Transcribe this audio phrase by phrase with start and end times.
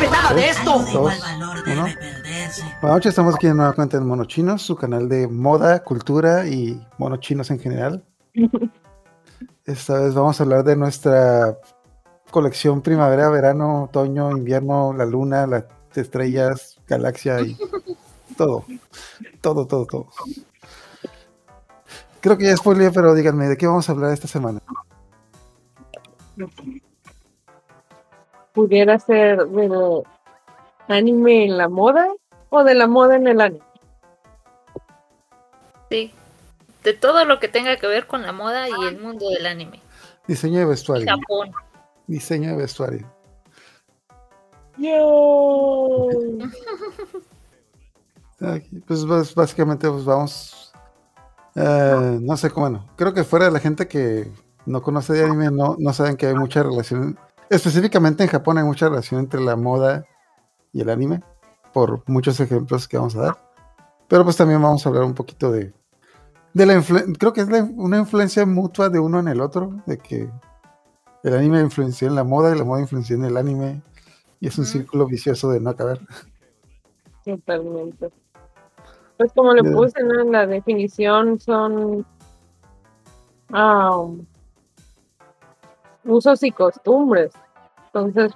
[0.00, 0.78] sabe nada de esto.
[0.92, 1.84] Dos, uno.
[2.80, 6.80] Buenas noches, estamos aquí en Nueva Cuenta en Monochinos, su canal de moda, cultura y
[6.98, 8.04] monochinos en general.
[9.64, 11.58] Esta vez vamos a hablar de nuestra
[12.30, 15.64] colección primavera, verano, otoño, invierno, la luna, las
[15.94, 17.56] estrellas, galaxia y
[18.36, 18.64] todo.
[19.40, 20.06] Todo, todo, todo.
[22.20, 24.60] Creo que ya es spoiler, pero díganme, ¿de qué vamos a hablar esta semana?
[28.52, 30.02] Pudiera ser del
[30.88, 32.08] anime en la moda
[32.48, 33.64] o de la moda en el anime.
[35.90, 36.12] Sí,
[36.84, 39.80] de todo lo que tenga que ver con la moda y el mundo del anime.
[40.26, 41.06] Diseño de vestuario.
[41.06, 41.50] Japón.
[42.06, 43.20] Diseño de vestuario.
[48.40, 49.04] Aquí, Pues,
[49.34, 50.72] básicamente pues vamos,
[51.54, 54.32] eh, no sé cómo, bueno, creo que fuera de la gente que
[54.64, 57.18] no conoce de anime, no, no saben que hay mucha relación,
[57.50, 60.04] específicamente en Japón hay mucha relación entre la moda
[60.72, 61.20] y el anime,
[61.72, 63.50] por muchos ejemplos que vamos a dar,
[64.08, 65.72] pero pues también vamos a hablar un poquito de,
[66.54, 69.74] de la influencia, creo que es la- una influencia mutua de uno en el otro,
[69.86, 70.30] de que
[71.22, 73.82] el anime influenció en la moda y la moda influenció en el anime,
[74.40, 76.00] y es un círculo vicioso de no acabar.
[77.24, 78.10] Totalmente.
[79.18, 80.22] Pues como le puse ¿no?
[80.22, 82.06] en la definición, son
[83.52, 84.24] am,
[86.04, 87.32] usos y costumbres.
[87.92, 88.32] Entonces,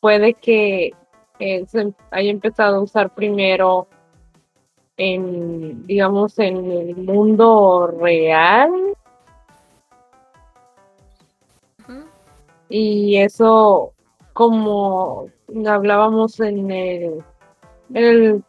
[0.00, 0.92] puede que
[1.38, 3.86] eh, se haya empezado a usar primero
[4.96, 8.70] en, digamos, en el mundo real.
[12.68, 13.92] Y eso,
[14.32, 15.26] como
[15.66, 17.24] hablábamos en el,
[17.92, 18.44] en el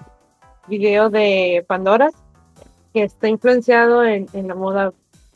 [0.67, 2.09] video de Pandora,
[2.93, 4.93] que está influenciado en, en la moda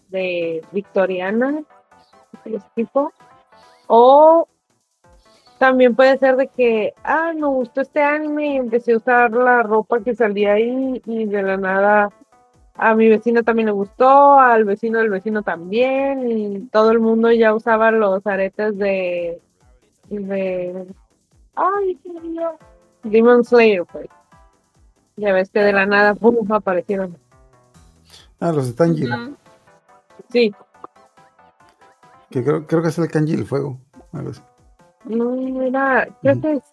[0.07, 1.63] de victoriana,
[2.45, 3.11] ese tipo,
[3.87, 4.47] o
[5.57, 9.63] también puede ser de que, ah, me gustó este anime y empecé a usar la
[9.63, 12.09] ropa que salía ahí y de la nada
[12.77, 17.31] a mi vecino también le gustó, al vecino del vecino también, y todo el mundo
[17.31, 19.41] ya usaba los aretes de,
[20.09, 20.85] de,
[21.55, 22.57] ay, qué lindo.
[23.03, 24.07] Demon Slayer, pues.
[25.15, 27.17] Ya ves que de la nada, pum, aparecieron.
[28.39, 29.15] Ah, los de Tanjiro.
[30.29, 30.53] Sí,
[32.29, 33.79] Que creo, creo que es el kanji del fuego.
[34.17, 34.41] Algo así.
[35.05, 36.63] no, era, creo que es,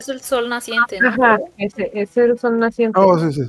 [0.00, 1.08] Es el sol naciente, ¿no?
[1.08, 2.98] ajá, ese, es el sol naciente.
[3.00, 3.48] Oh, sí, sí.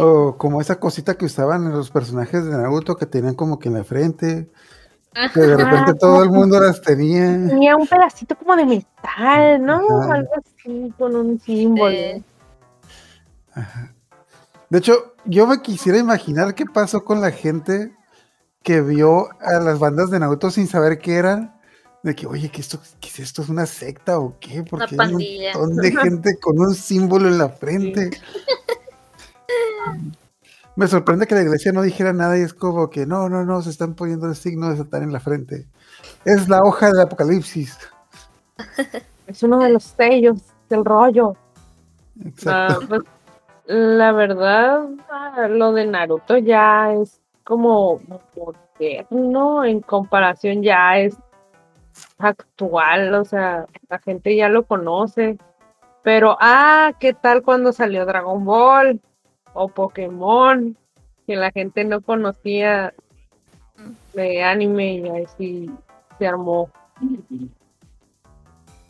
[0.00, 3.68] O como esa cosita que usaban en los personajes de Naruto que tenían como que
[3.68, 4.48] en la frente,
[5.34, 7.24] que de repente Ah, todo el mundo las tenía.
[7.48, 10.00] Tenía un pedacito como de metal, ¿no?
[10.02, 10.14] Ajá.
[10.14, 11.90] Algo así, con un símbolo.
[11.90, 12.24] Sí.
[14.68, 17.95] De hecho, yo me quisiera imaginar qué pasó con la gente
[18.62, 21.54] que vio a las bandas de Naruto sin saber qué eran.
[22.02, 23.42] De que, oye, ¿qué, esto, ¿qué es esto?
[23.42, 24.62] ¿Es una secta o qué?
[24.62, 25.22] Porque hay un
[25.54, 28.10] montón de gente con un símbolo en la frente.
[30.76, 33.62] Me sorprende que la iglesia no dijera nada y es como que no, no, no,
[33.62, 35.66] se están poniendo el signo de Satán en la frente.
[36.24, 37.78] Es la hoja del apocalipsis.
[39.26, 41.34] Es uno de los sellos del rollo.
[42.24, 42.80] Exacto.
[42.80, 43.02] Ah, pues,
[43.66, 48.00] la verdad, ah, lo de Naruto ya es como
[48.34, 51.16] moderno en comparación, ya es
[52.18, 55.38] actual, o sea, la gente ya lo conoce.
[56.02, 59.00] Pero, ah, ¿qué tal cuando salió Dragon Ball
[59.54, 60.76] o Pokémon?
[61.24, 62.92] Que la gente no conocía
[64.12, 65.70] de anime y así
[66.18, 66.68] se armó.
[67.00, 67.48] De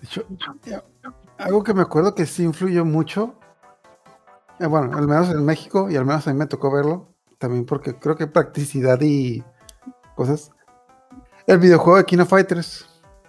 [0.03, 0.25] hecho,
[1.37, 3.34] algo que me acuerdo que sí influyó mucho,
[4.61, 7.65] eh, bueno, al menos en México y al menos a mí me tocó verlo, también
[7.67, 9.45] porque creo que practicidad y
[10.15, 10.51] cosas.
[11.47, 12.87] El videojuego de Kino Fighters,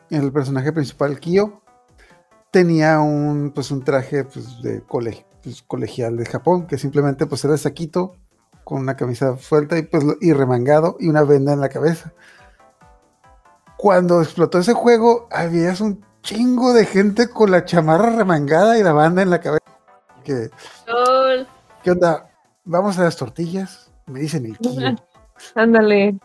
[0.09, 1.61] el personaje principal, Kyo,
[2.51, 7.43] tenía un, pues, un traje pues, de cole- pues, colegial de Japón, que simplemente pues,
[7.45, 8.15] era saquito
[8.63, 12.13] con una camisa suelta y, pues, y remangado y una venda en la cabeza.
[13.77, 18.91] Cuando explotó ese juego, había un chingo de gente con la chamarra remangada y la
[18.91, 19.63] banda en la cabeza.
[20.23, 20.49] Que.
[21.83, 22.29] ¿Qué onda?
[22.65, 23.86] Vamos a las tortillas.
[24.07, 24.95] Me dicen el kilo.
[25.55, 26.17] Ándale.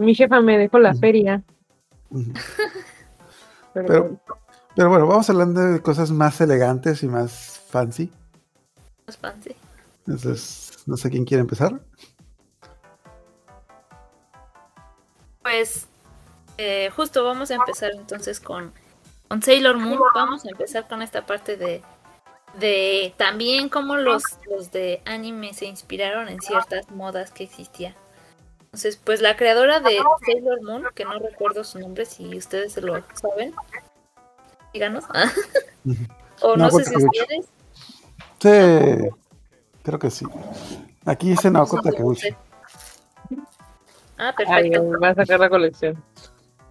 [0.00, 1.42] Mi jefa me dejó la feria.
[3.74, 4.20] Pero,
[4.76, 8.08] pero bueno, vamos hablando de cosas más elegantes y más fancy.
[9.04, 9.56] Más fancy.
[10.06, 11.80] Entonces, no sé quién quiere empezar.
[15.42, 15.88] Pues
[16.56, 18.72] eh, justo vamos a empezar entonces con,
[19.26, 19.98] con Sailor Moon.
[20.14, 21.82] Vamos a empezar con esta parte de,
[22.58, 27.94] de también cómo los, los de anime se inspiraron en ciertas modas que existían.
[28.64, 32.80] Entonces, pues la creadora de Sailor Moon, que no recuerdo su nombre, si ustedes se
[32.80, 33.54] lo saben,
[34.72, 35.04] díganos.
[36.42, 37.20] o no, No, sé si Takeuchi.
[38.40, 39.04] ustedes.
[39.04, 39.08] Sí,
[39.84, 40.26] creo que sí.
[41.04, 42.28] Aquí dice Naoko no sé Takeuchi.
[44.16, 45.00] Ah, Ay, perfecto.
[45.00, 46.02] va a sacar la colección.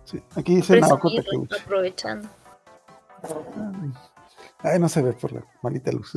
[0.06, 1.56] Sí, aquí dice Naoko Takeuchi.
[1.62, 2.28] aprovechando.
[3.24, 3.92] Ay,
[4.80, 6.13] no se ve por la malita luz.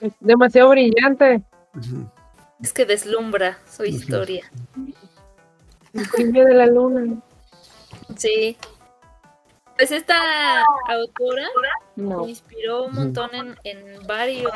[0.00, 1.42] Es demasiado brillante.
[2.62, 4.50] Es que deslumbra su historia.
[6.18, 7.20] El de la luna.
[8.16, 8.56] Sí.
[9.76, 10.16] Pues esta
[10.88, 11.46] autora
[11.96, 12.22] No.
[12.24, 14.52] me inspiró un montón en, en varios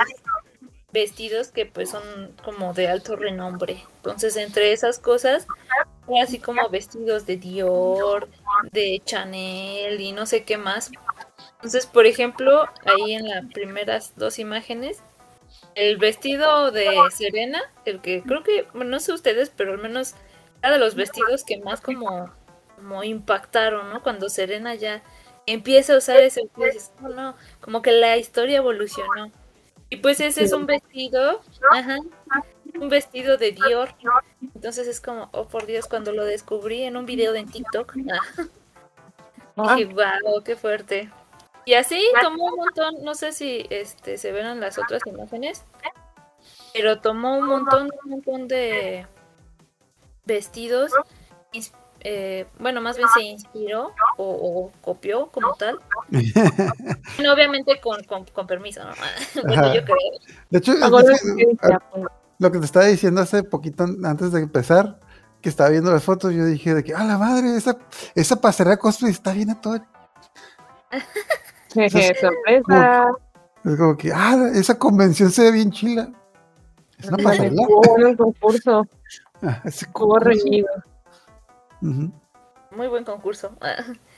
[0.92, 2.02] vestidos que pues son
[2.44, 3.82] como de alto renombre.
[3.96, 5.46] Entonces, entre esas cosas,
[6.06, 8.28] fue así como vestidos de Dior,
[8.72, 10.90] de Chanel y no sé qué más.
[11.58, 15.02] Entonces, por ejemplo, ahí en las primeras dos imágenes,
[15.74, 20.14] el vestido de Serena, el que creo que, bueno, no sé ustedes, pero al menos
[20.62, 22.30] era de los vestidos que más como,
[22.76, 24.02] como impactaron, ¿no?
[24.02, 25.02] Cuando Serena ya
[25.46, 29.32] empieza a usar ese vestido, dices, "Oh, no, como que la historia evolucionó.
[29.90, 31.40] Y pues ese es un vestido,
[31.72, 31.98] ajá,
[32.78, 33.88] un vestido de Dior.
[34.54, 38.44] Entonces es como, oh por Dios, cuando lo descubrí en un video de TikTok, ah,
[39.56, 41.10] Ah, dije, wow, qué fuerte.
[41.68, 45.66] Y así tomó un montón, no sé si este se ven en las otras imágenes,
[46.72, 49.06] pero tomó un montón, un montón de
[50.24, 50.92] vestidos,
[52.00, 55.78] eh, bueno, más bien se inspiró o, o copió como tal.
[57.16, 58.92] Bueno, obviamente con, con, con permiso, ¿no?
[59.42, 59.96] Bueno, yo creo.
[60.48, 60.72] De hecho,
[62.38, 65.00] lo que te estaba diciendo hace poquito an- antes de empezar,
[65.42, 67.76] que estaba viendo las fotos, yo dije de que, a la madre, esa,
[68.14, 69.84] esa pasarela cosplay está bien a todo.
[71.72, 73.10] Jeje, sorpresa.
[73.64, 76.10] Es como que, ah, esa convención se ve bien chila.
[76.98, 77.62] Es una pasarela.
[77.98, 78.86] El concurso.
[79.40, 80.30] Ah, ese concurso.
[80.30, 80.66] reñido.
[81.80, 82.10] Ujú.
[82.72, 83.56] Muy buen concurso.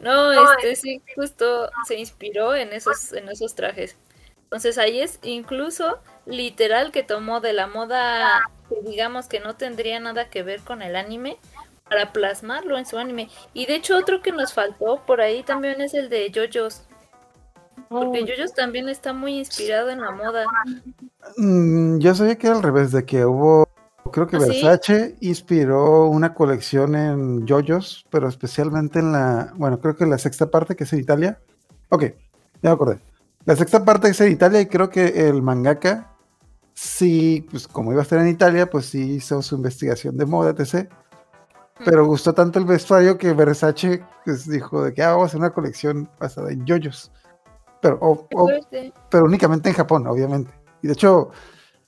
[0.00, 3.96] No, este sí, justo se inspiró en esos, en esos trajes.
[4.44, 10.00] Entonces ahí es incluso literal que tomó de la moda que digamos que no tendría
[10.00, 11.38] nada que ver con el anime
[11.88, 13.28] para plasmarlo en su anime.
[13.54, 16.85] Y de hecho otro que nos faltó por ahí también es el de JoJo's.
[17.88, 20.44] Porque JoJo's también está muy inspirado en la moda.
[21.36, 23.68] Mm, yo sabía que era al revés, de que hubo,
[24.12, 24.46] creo que ¿Ah, sí?
[24.48, 30.50] Versace inspiró una colección en JoJo's, pero especialmente en la, bueno, creo que la sexta
[30.50, 31.38] parte que es en Italia.
[31.90, 32.16] Ok, ya
[32.62, 33.00] me acordé.
[33.44, 36.12] La sexta parte es en Italia y creo que el mangaka,
[36.74, 40.50] sí, pues como iba a estar en Italia, pues sí hizo su investigación de moda,
[40.50, 40.90] etc.
[41.84, 45.40] Pero gustó tanto el vestuario que Versace pues, dijo de que ah, vamos a hacer
[45.40, 47.12] una colección basada en JoJo's.
[47.86, 48.92] Pero, o- Qué o- fuerte.
[49.10, 50.50] pero únicamente en Japón, obviamente.
[50.82, 51.30] Y de hecho,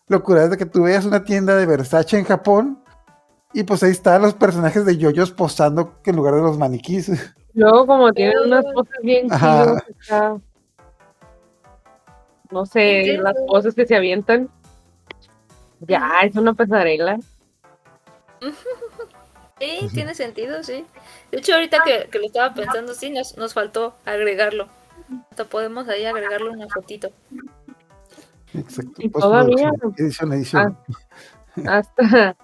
[0.06, 2.83] lo curioso es de que tú veas una tienda de Versace en Japón
[3.53, 7.11] y pues ahí están los personajes de yoyos posando en lugar de los maniquís.
[7.55, 10.37] Luego, como tienen unas poses bien chidas, acá,
[12.50, 14.49] no sé, las poses que se avientan.
[15.81, 17.19] Ya, es una pasarela.
[19.61, 20.87] Sí, tiene sentido, sí.
[21.33, 24.69] De hecho, ahorita que, que lo estaba pensando, sí, nos, nos faltó agregarlo.
[25.31, 27.09] Hasta podemos ahí agregarle una fotito.
[28.55, 28.93] Exacto.
[28.99, 30.79] Y todavía- Edición, edición.
[31.67, 32.37] Hasta,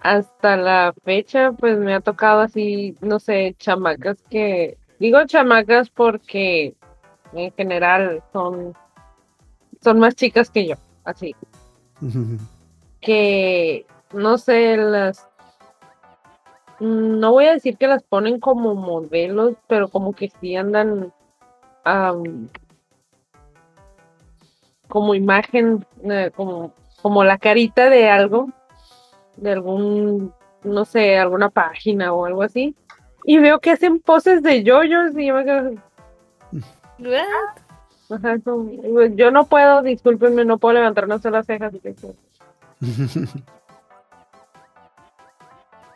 [0.00, 6.74] hasta la fecha, pues me ha tocado así, no sé, chamacas que, digo chamacas porque
[7.32, 8.74] en general son,
[9.82, 10.74] son más chicas que yo,
[11.04, 11.34] así.
[13.00, 15.28] Que no sé, las
[16.80, 21.12] no voy a decir que las ponen como modelos, pero como que sí andan
[24.88, 28.50] como imagen, eh, como, como la carita de algo,
[29.36, 30.34] de algún,
[30.64, 32.76] no sé, alguna página o algo así.
[33.24, 35.70] Y veo que hacen poses de yoyos y yo me quedo,
[38.10, 38.36] ajá,
[39.14, 41.66] yo no puedo, discúlpenme, no puedo levantar una sola ceja.
[41.66, 41.94] así que-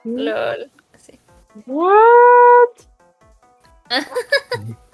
[0.05, 0.71] Lol.
[0.97, 1.19] Sí.
[1.67, 2.71] What?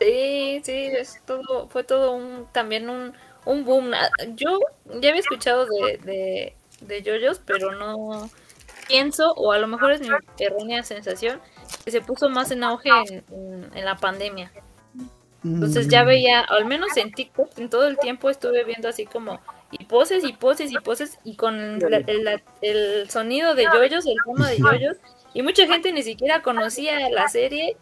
[0.00, 3.12] Sí, sí, es todo, fue todo un, también un,
[3.44, 3.92] un boom.
[3.94, 4.58] Ah, Yo
[5.00, 8.28] ya había escuchado de, de, de yoyos, pero no
[8.88, 11.40] pienso, o a lo mejor es mi errónea sensación,
[11.84, 14.50] que se puso más en auge en, en- en la pandemia.
[15.44, 19.40] Entonces ya veía, al menos en TikTok, en todo el tiempo estuve viendo así como,
[19.70, 24.04] y poses, y poses, y poses, y con la- el, la- el sonido de yoyos,
[24.06, 24.96] el tono de yoyos,
[25.34, 27.76] y mucha gente ni siquiera conocía la serie,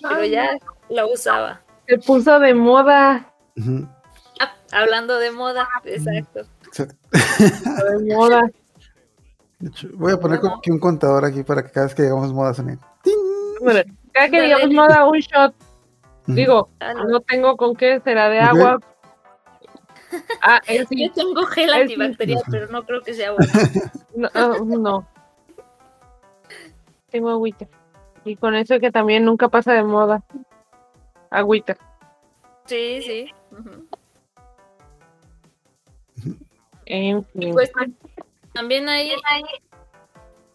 [0.00, 0.58] pero ya
[0.88, 1.62] la usaba.
[1.86, 3.32] Se puso de moda.
[4.40, 6.40] Ah, hablando de moda, exacto.
[6.66, 6.96] Exacto.
[7.10, 8.42] De moda.
[9.58, 12.02] De hecho, voy a poner como que un contador aquí para que cada vez que
[12.02, 12.78] llegamos moda suene.
[13.60, 13.80] Bueno,
[14.12, 14.46] cada que Dale.
[14.46, 15.54] digamos moda un shot,
[16.26, 17.04] digo, Dale.
[17.06, 18.80] no tengo con qué, será de agua.
[20.42, 21.06] Ah, sí.
[21.06, 21.80] Yo tengo gel sí.
[21.80, 23.52] antibacterial, pero no creo que sea bueno.
[24.16, 25.13] No, no.
[27.14, 27.68] Tengo agüita.
[28.24, 30.24] Y con eso que también nunca pasa de moda.
[31.30, 31.76] Agüita.
[32.66, 33.30] Sí, sí.
[36.86, 37.52] En fin.
[37.52, 37.70] Pues
[38.52, 39.12] también hay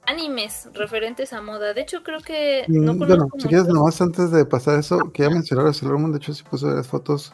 [0.06, 1.74] animes referentes a moda.
[1.74, 5.14] De hecho, creo que no Mm, conozco bueno, si quieres, nomás antes de pasar eso,
[5.14, 6.12] quería mencionar a Sailor Moon.
[6.12, 7.34] De hecho, sí puse las fotos.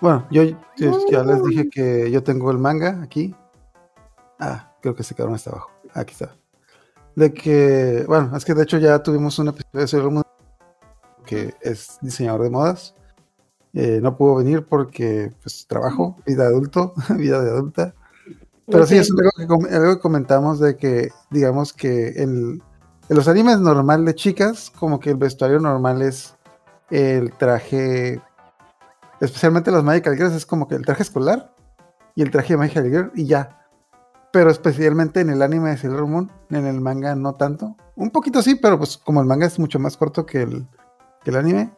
[0.00, 0.56] Bueno, yo eh,
[1.10, 3.34] ya les dije que yo tengo el manga aquí.
[4.38, 5.70] Ah, creo que ese cabrón está abajo.
[5.92, 6.34] Aquí está.
[7.16, 10.22] De que, bueno, es que de hecho ya tuvimos un episodio de
[11.24, 12.94] que es diseñador de modas.
[13.72, 17.94] Eh, no pudo venir porque, pues, trabajo, vida de adulto, vida de adulta.
[18.66, 22.62] Pero sí, es algo que, algo que comentamos de que, digamos que en,
[23.08, 26.34] en los animes normal de chicas, como que el vestuario normal es
[26.90, 28.20] el traje,
[29.20, 31.54] especialmente los Magical Girls, es como que el traje escolar
[32.14, 33.65] y el traje de Magical Girl y ya.
[34.36, 37.74] Pero especialmente en el anime de Sailor Moon, en el manga no tanto.
[37.94, 40.66] Un poquito sí, pero pues como el manga es mucho más corto que el,
[41.24, 41.72] que el anime.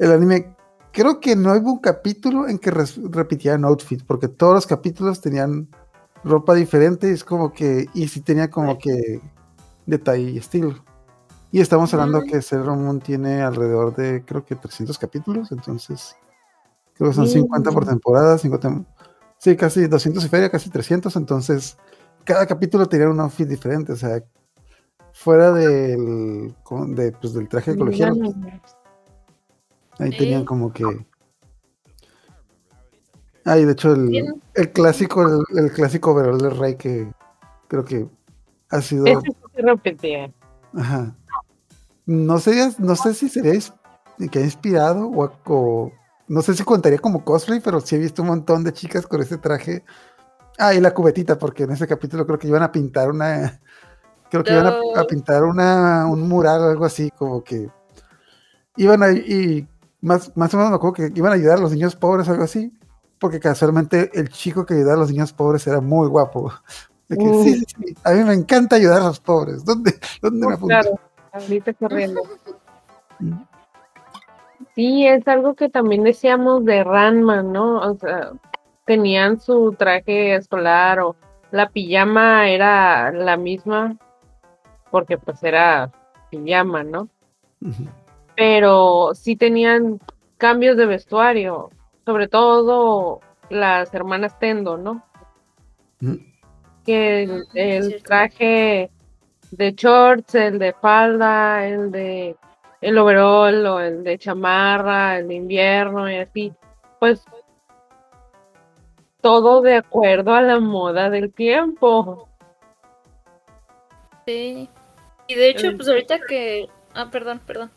[0.00, 0.56] El anime,
[0.92, 5.68] creo que no hubo un capítulo en que repitieran outfit, porque todos los capítulos tenían
[6.24, 9.20] ropa diferente, es como que, y sí tenía como que
[9.86, 10.74] detalle y estilo.
[11.52, 12.26] Y estamos hablando Ujú.
[12.26, 16.16] que Sailor Moon tiene alrededor de, creo que 300 capítulos, entonces,
[16.94, 17.28] creo que son Mm.
[17.28, 18.86] 50 por temporada, 50,
[19.38, 21.76] sí, casi 200 y feria, casi 300, entonces,
[22.24, 24.22] cada capítulo tenía un outfit diferente, o sea,
[25.12, 26.54] fuera del,
[26.94, 28.34] de, pues, del traje colegial, pues,
[29.98, 30.84] ahí tenían como que...
[33.44, 37.12] Ah, y de hecho el, el clásico, el, el clásico overall del Rey que
[37.68, 38.06] creo que
[38.70, 39.04] ha sido...
[39.04, 40.32] Se repetía.
[40.74, 41.14] Ajá.
[42.06, 43.60] No sé, no sé si sería
[44.30, 45.92] que ha inspirado o, o-
[46.28, 49.20] no sé si contaría como cosplay, pero sí he visto un montón de chicas con
[49.20, 49.84] ese traje.
[50.58, 53.60] Ah, y la cubetita, porque en ese capítulo creo que iban a pintar una,
[54.30, 57.68] creo que iban a, pintar una, un mural o algo así, como que
[58.76, 59.66] iban a, y
[60.00, 62.32] más, más o menos me acuerdo que iban a ayudar a los niños pobres o
[62.32, 62.72] algo así,
[63.18, 66.52] porque casualmente el chico que ayudaba a los niños pobres era muy guapo.
[67.08, 69.64] De que, sí, sí, sí, a mí me encanta ayudar a los pobres.
[69.64, 70.68] ¿Dónde, dónde me apunto?
[70.68, 70.98] Claro,
[71.32, 72.22] ahorita corriendo.
[73.18, 73.42] Mm.
[74.74, 77.80] Sí, es algo que también decíamos de Ranma, ¿no?
[77.80, 78.32] O sea,
[78.92, 81.16] tenían su traje escolar o
[81.50, 83.96] la pijama era la misma,
[84.90, 85.90] porque pues era
[86.30, 87.08] pijama, ¿no?
[88.36, 89.98] Pero sí tenían
[90.36, 91.70] cambios de vestuario,
[92.04, 95.02] sobre todo las hermanas Tendo, ¿no?
[96.84, 98.90] Que el, Mm, el traje
[99.52, 102.36] de shorts, el de falda, el de
[102.82, 106.52] el overall o el de chamarra, el de invierno y así,
[107.00, 107.24] pues
[109.22, 112.28] todo de acuerdo a la moda del tiempo.
[114.26, 114.68] Sí.
[115.28, 116.68] Y de hecho, pues ahorita que.
[116.94, 117.70] Ah, perdón, perdón.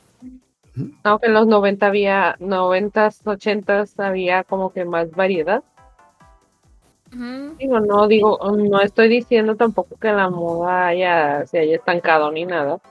[1.04, 5.64] Aunque en los 90 había, 90s, 80s había como que más variedad.
[7.58, 12.44] Digo, no digo, no estoy diciendo tampoco que la moda haya, se haya estancado ni
[12.44, 12.82] nada,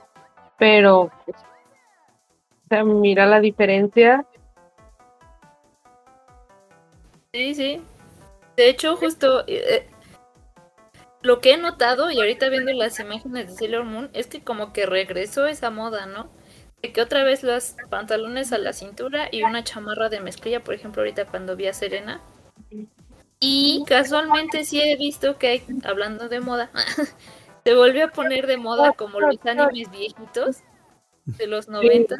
[0.57, 4.25] pero pues, o sea, mira la diferencia.
[7.33, 7.83] Sí, sí.
[8.55, 9.87] De hecho, justo eh,
[11.21, 14.73] lo que he notado y ahorita viendo las imágenes de Sailor Moon es que como
[14.73, 16.29] que regresó esa moda, ¿no?
[16.81, 20.75] De que otra vez los pantalones a la cintura y una chamarra de mezclilla, por
[20.75, 22.21] ejemplo, ahorita cuando vi a Serena.
[23.39, 26.71] Y casualmente sí he visto que hay, hablando de moda,
[27.65, 30.61] se volvió a poner de moda como los animes viejitos
[31.25, 32.15] de los 90.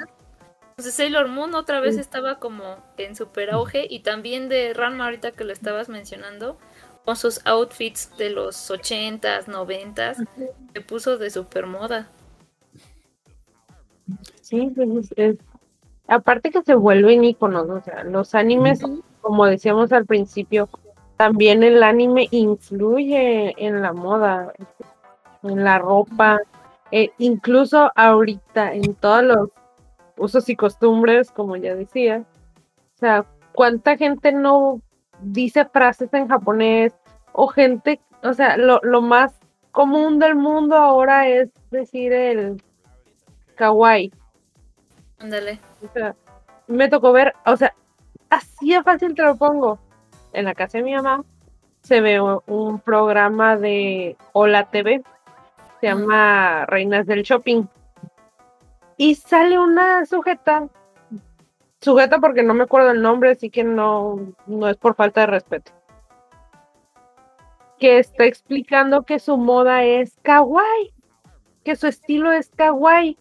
[0.78, 5.32] Entonces Sailor Moon otra vez estaba como en super auge y también de Ranma ahorita
[5.32, 6.58] que lo estabas mencionando
[7.06, 10.18] con sus outfits de los 80s, 90s,
[10.74, 12.10] se puso de super moda.
[14.42, 15.40] Sí, pues, es- es-
[16.10, 18.82] aparte que se vuelven iconos, o sea, los animes,
[19.22, 20.68] como decíamos al principio,
[21.16, 24.52] también el anime influye en la moda,
[25.42, 26.40] en la ropa,
[26.92, 29.50] eh, incluso ahorita en todos los
[30.18, 32.24] usos y costumbres, como ya decía.
[32.96, 34.82] O sea, ¿cuánta gente no
[35.22, 36.94] dice frases en japonés?
[37.34, 39.34] O gente, o sea, lo, lo más
[39.72, 42.62] común del mundo ahora es decir el
[43.56, 44.12] kawaii.
[45.20, 45.60] Ándale.
[45.84, 46.16] O sea,
[46.68, 47.74] me tocó ver, o sea,
[48.30, 49.80] así de fácil te lo pongo.
[50.34, 51.24] En la casa de mi mamá
[51.82, 55.04] se ve un programa de Hola TV,
[55.80, 57.68] se llama Reinas del Shopping.
[58.98, 60.70] Y sale una sujeta,
[61.82, 65.28] sujeta porque no me acuerdo el nombre, así que no, no es por falta de
[65.28, 65.72] respeto.
[67.78, 70.94] Que está explicando que su moda es kawaii,
[71.64, 73.18] que su estilo es kawaii.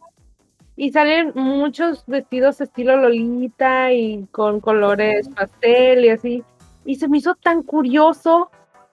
[0.76, 6.44] Y salen muchos vestidos estilo Lolita y con colores pastel y así.
[6.84, 8.50] Y se me hizo tan curioso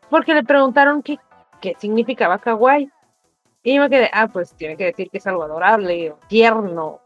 [0.10, 1.20] porque le preguntaron qué,
[1.60, 2.92] qué significaba kawaii.
[3.64, 7.00] Y yo me quedé, ah, pues tiene que decir que es algo adorable o tierno.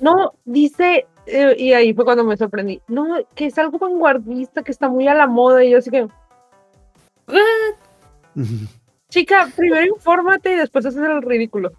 [0.00, 4.70] No, dice, eh, y ahí fue cuando me sorprendí, no, que es algo vanguardista, que
[4.70, 5.64] está muy a la moda.
[5.64, 6.06] Y yo así que,
[7.28, 8.34] What?
[9.08, 11.70] chica, primero infórmate y después haces el ridículo.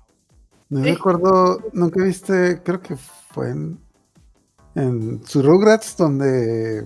[0.70, 0.94] No Sí.
[0.94, 3.80] recuerdo, nunca viste, creo que fue en,
[4.76, 6.84] en su Rugrats, donde.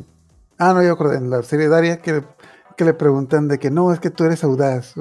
[0.60, 2.21] Ah, no, yo acuerdo, en la serie Daria, que,
[2.77, 4.93] que le preguntan de que no, es que tú eres audaz.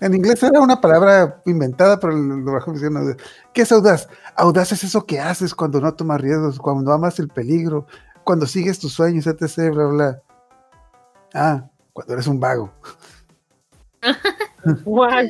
[0.00, 3.16] En inglés era una palabra inventada, pero el doblaje menciona,
[3.54, 4.08] ¿Qué es audaz?
[4.36, 7.86] Audaz es eso que haces cuando no tomas riesgos, cuando amas el peligro,
[8.22, 9.72] cuando sigues tus sueños, etc.
[9.72, 10.22] Bla, bla.
[11.32, 12.70] Ah, cuando eres un vago.
[14.84, 15.26] Guau.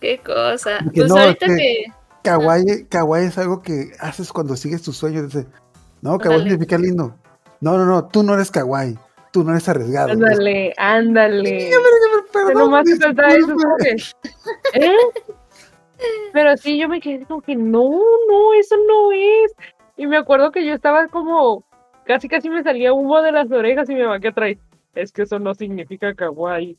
[0.00, 0.78] Qué cosa.
[0.92, 1.84] Que Pues no, ahorita que- que.
[2.22, 5.32] Kawaii, kawaii es algo que haces cuando sigues tus sueños.
[6.02, 6.50] No, kawaii Ándale.
[6.50, 7.14] significa lindo.
[7.60, 8.98] No, no, no, tú no eres kawaii.
[9.36, 10.12] Tú no eres arriesgado.
[10.12, 11.68] Ándale, ándale.
[14.72, 14.96] ¿eh?
[16.32, 19.54] Pero sí, yo me quedé como que no, no, eso no es.
[19.98, 21.66] Y me acuerdo que yo estaba como,
[22.06, 24.58] casi casi me salía humo de las orejas y mi mamá que trae.
[24.94, 26.74] Es que eso no significa kawaii.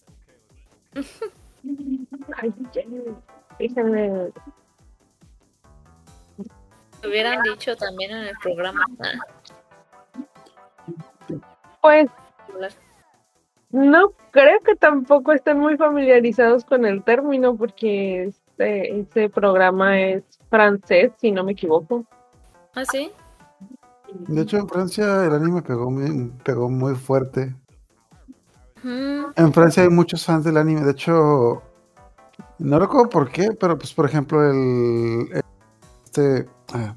[2.42, 2.52] Ay,
[7.06, 8.84] hubieran dicho también en el programa.
[11.82, 12.10] Pues
[12.58, 12.72] hablar.
[13.72, 20.24] no creo que tampoco estén muy familiarizados con el término porque este, este programa es
[20.50, 22.06] francés, si no me equivoco.
[22.76, 23.12] ¿Ah, sí?
[24.14, 27.54] De hecho, en Francia el anime pegó muy, pegó muy fuerte.
[29.36, 30.82] En Francia hay muchos fans del anime.
[30.82, 31.62] De hecho,
[32.60, 35.42] no recuerdo por qué, pero pues por ejemplo el, el-
[36.06, 36.96] este ah,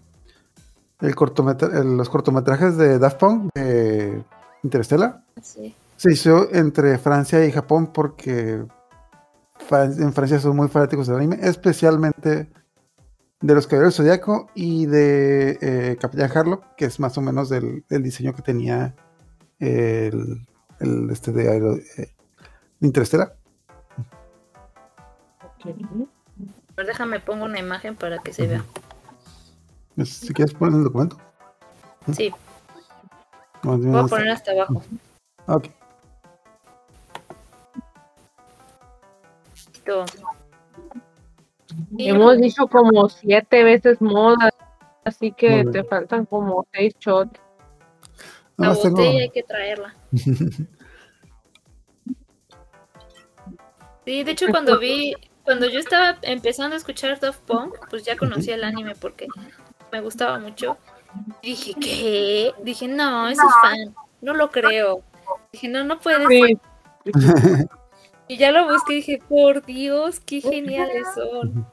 [1.00, 3.89] el cortometra- el- los cortometrajes de Daft Punk de
[4.62, 5.74] Interstellar Sí.
[5.96, 8.64] se hizo entre Francia y Japón porque
[9.70, 12.50] en Francia son muy fanáticos del anime, especialmente
[13.40, 17.84] de los Caballeros Zodiaco y de eh, Capitán Harlock, que es más o menos del,
[17.88, 18.94] del diseño que tenía
[19.58, 20.46] el,
[20.80, 22.14] el este de, Aero- eh,
[22.80, 23.36] Interstellar.
[26.76, 28.64] Déjame pongo una imagen para que se vea.
[30.04, 31.18] Si quieres poner el documento.
[32.12, 32.32] Sí,
[33.62, 34.82] voy a poner hasta abajo.
[35.46, 35.66] Ok.
[39.72, 40.04] Listo.
[41.98, 44.50] Hemos dicho como siete veces moda,
[45.04, 47.40] así que te faltan como seis shots.
[48.56, 49.94] La tengo- botella hay que traerla.
[54.06, 58.16] Sí, de hecho cuando vi, cuando yo estaba empezando a escuchar Daft Punk, pues ya
[58.16, 59.28] conocía el anime porque
[59.92, 60.78] me gustaba mucho.
[61.42, 62.52] Dije, ¿qué?
[62.62, 65.02] Dije, no, ese es fan, no lo creo.
[65.52, 66.58] Dije, no, no puede ser.
[67.04, 67.12] Sí,
[68.28, 71.66] Y ya lo busqué y dije, por Dios, qué geniales son.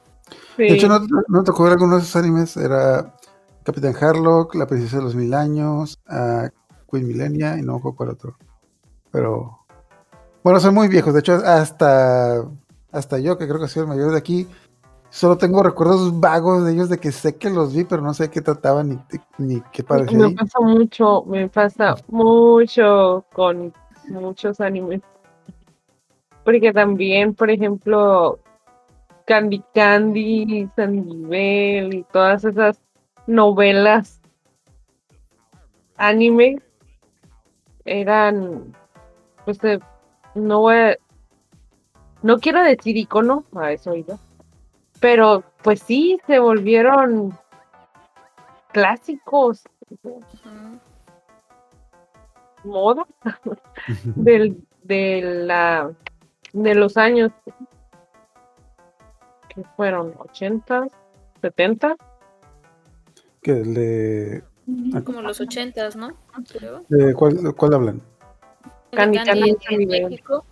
[0.56, 0.64] sí.
[0.64, 0.98] De hecho, no,
[1.28, 2.56] no tocó ver algunos de esos animes.
[2.56, 3.14] Era
[3.62, 6.00] Capitán Harlock, La Princesa de los Mil Años,
[6.90, 8.36] Queen Millennia y no me acuerdo cuál otro.
[9.12, 9.66] Pero
[10.42, 11.14] bueno, son muy viejos.
[11.14, 12.42] De hecho, hasta,
[12.90, 14.48] hasta yo, que creo que soy el mayor de aquí,
[15.10, 18.30] solo tengo recuerdos vagos de ellos de que sé que los vi, pero no sé
[18.30, 18.98] qué trataban ni,
[19.38, 20.18] ni qué parecía.
[20.18, 23.72] Me pasa mucho, me pasa mucho con
[24.08, 25.00] muchos animes.
[26.44, 28.38] Porque también, por ejemplo,
[29.26, 32.80] Candy Candy, Sandivel y todas esas
[33.26, 34.20] novelas
[35.96, 36.60] anime
[37.84, 38.74] eran,
[39.44, 39.80] pues, de-
[40.34, 40.96] no voy a-
[42.22, 44.16] no quiero decir icono, a eso iba,
[45.00, 47.36] pero pues sí, se volvieron
[48.72, 49.62] clásicos
[50.02, 50.20] Ujú.
[52.64, 53.06] moda
[54.16, 55.90] del, de la
[56.52, 57.30] de los años
[59.48, 60.86] que fueron 80
[61.40, 61.96] 70
[63.42, 64.42] Que le-
[65.04, 66.10] Como los ochentas, ¿no?
[66.52, 66.84] Creo.
[66.88, 68.02] ¿De cuál, cuál hablan?
[68.92, 69.86] Candy Candy Candy en Candy.
[69.86, 70.44] México.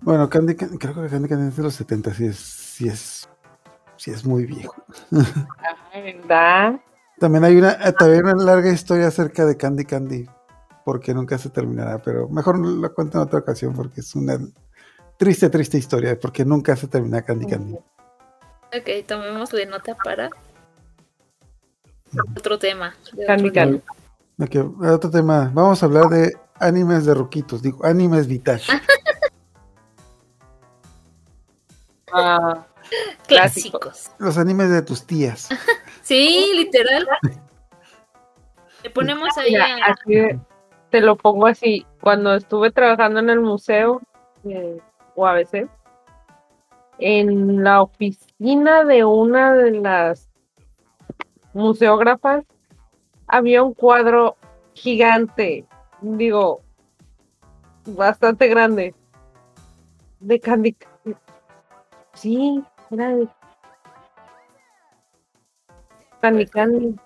[0.00, 3.19] Bueno, Candy, Candy- creo que Candy Candy es de los 70, sí es, sí es,
[4.00, 4.74] sí es muy viejo.
[5.94, 6.80] ¿verdad?
[7.18, 10.26] También hay una, eh, también una larga historia acerca de Candy Candy.
[10.86, 14.38] porque nunca se terminará, pero mejor la cuento en otra ocasión porque es una
[15.18, 17.74] triste, triste historia, porque nunca se termina Candy Candy.
[17.74, 20.30] Ok, tomémosle nota para
[22.34, 22.94] otro tema.
[23.26, 23.82] Candy otro Candy.
[24.40, 25.50] Ok, otro tema.
[25.52, 28.70] Vamos a hablar de animes de ruquitos, digo, animes Vitash.
[32.12, 32.66] Ah,
[33.26, 34.10] Clásicos.
[34.18, 35.48] Los animes de tus tías.
[36.02, 37.06] Sí, literal.
[38.82, 39.92] Le ponemos ahí Mira, a...
[39.92, 40.40] así de-
[40.90, 41.86] te lo pongo así.
[42.00, 44.00] Cuando estuve trabajando en el museo
[44.44, 44.80] eh,
[45.14, 45.68] UABC,
[46.98, 50.28] en la oficina de una de las
[51.52, 52.44] museógrafas,
[53.28, 54.36] había un cuadro
[54.74, 55.64] gigante,
[56.00, 56.62] digo,
[57.86, 58.94] bastante grande,
[60.18, 60.76] de Candy.
[62.14, 63.28] Sí, era de
[66.20, 66.96] Candy Candy.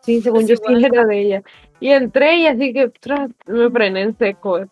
[0.00, 1.42] Sí, según Pues yo sí era de ella.
[1.80, 4.58] Y entré y así que tras, me frené en seco.
[4.58, 4.66] eh.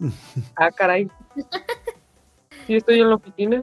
[0.56, 1.08] Ah, caray.
[2.66, 3.62] Sí, estoy en la oficina.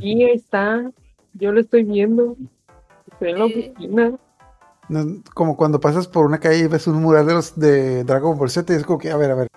[0.00, 0.90] Y ahí está.
[1.34, 2.36] Yo lo estoy viendo.
[3.12, 3.52] Estoy en la Sí.
[3.74, 4.12] oficina.
[4.88, 8.38] No, como cuando pasas por una calle y ves un mural de los de Dragon
[8.38, 9.48] Ball Z y es como que, a ver, a ver.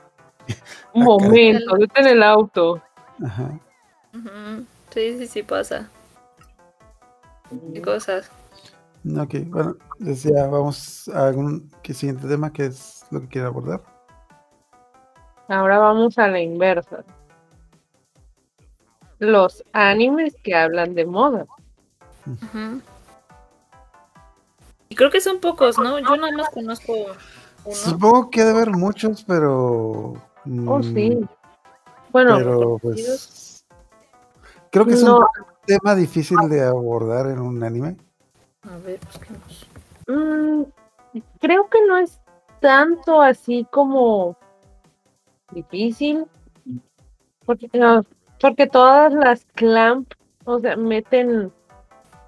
[0.93, 1.29] Un Ah, caray.
[1.29, 2.81] momento, vete en el auto.
[3.23, 3.59] Ajá.
[4.13, 4.65] Ujú.
[4.91, 5.89] Sí, sí, sí pasa.
[7.73, 8.29] Qué cosas.
[9.17, 13.81] Ok, bueno, decía, vamos a algún que siguiente tema que es lo que quiero abordar.
[15.47, 17.03] Ahora vamos a la inversa.
[19.19, 21.45] Los animes que hablan de moda.
[22.25, 22.81] Ujú.
[24.89, 25.99] Y creo que son pocos, ¿no?
[25.99, 27.75] Yo nada más conozco uno.
[27.75, 30.13] Supongo que ha de haber muchos, pero.
[30.65, 31.19] Oh, mm, sí.
[32.11, 33.65] Bueno, Pero pues.
[34.71, 35.25] Creo que es no, un
[35.65, 37.97] tema difícil de abordar en un anime.
[38.63, 39.67] A ver, busquemos.
[40.07, 40.63] Mm,
[41.39, 42.19] creo que no es
[42.59, 44.35] tanto así como
[45.51, 46.25] difícil,
[47.45, 48.05] porque, no,
[48.39, 50.11] porque todas las clamp,
[50.45, 51.51] o sea, meten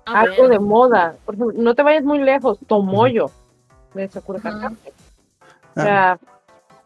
[0.05, 0.51] A algo ver.
[0.51, 1.15] de moda.
[1.25, 3.29] Por ejemplo, no te vayas muy lejos, Tomoyo
[3.93, 4.39] de Sakura.
[4.41, 4.75] Kakashi.
[4.75, 4.91] O
[5.75, 6.19] Ah, sea,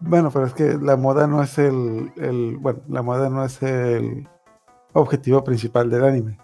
[0.05, 2.57] bueno, pero es que la moda no es el, el.
[2.57, 4.27] Bueno, la moda no es el
[4.93, 6.37] objetivo principal del anime.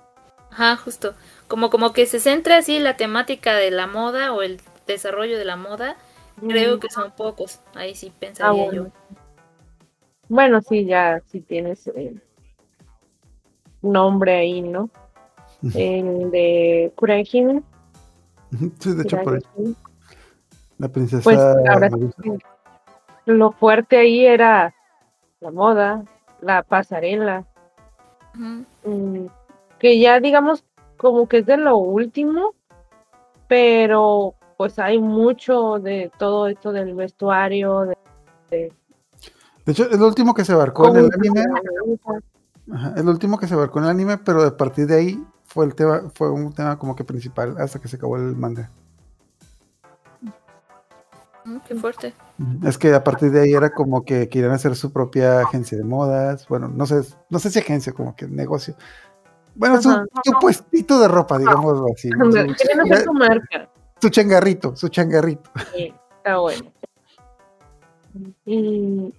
[0.50, 1.14] Ajá, justo.
[1.48, 5.46] Como, como que se centra así la temática de la moda o el desarrollo de
[5.46, 5.96] la moda.
[6.40, 7.62] Creo mm, que son pocos.
[7.76, 8.86] Ahí sí ah, pensaría bueno.
[8.86, 8.92] yo.
[10.28, 12.16] Bueno, sí, ya, sí tienes eh,
[13.82, 14.90] nombre ahí, ¿no?
[15.76, 17.62] El de Kurahime.
[18.80, 19.76] Sí, de hecho, por ahí,
[20.78, 21.24] la princesa.
[21.24, 21.90] Pues ahora.
[23.32, 24.74] Lo fuerte ahí era
[25.40, 26.04] la moda,
[26.42, 27.46] la pasarela,
[28.34, 29.26] mm,
[29.80, 30.64] que ya digamos
[30.98, 32.54] como que es de lo último,
[33.48, 37.82] pero pues hay mucho de todo esto del vestuario,
[38.50, 38.72] de,
[39.66, 41.44] De hecho, es lo último que se abarcó en el anime.
[42.72, 45.66] Ajá, lo último que se abarcó en el anime, pero a partir de ahí fue
[45.66, 48.70] el tema, fue un tema como que principal hasta que se acabó el manga.
[51.44, 52.14] Mm, Qué fuerte.
[52.66, 55.84] Es que a partir de ahí era como que querían hacer su propia agencia de
[55.84, 56.48] modas.
[56.48, 58.76] Bueno, no sé, no sé si agencia, como que negocio.
[59.56, 62.10] Bueno, su, su puestito de ropa, digámoslo así.
[62.10, 63.70] Su, hacer su marca.
[64.02, 65.50] su changarrito, su changarrito.
[65.76, 66.72] Sí, está bueno.
[68.46, 69.14] Y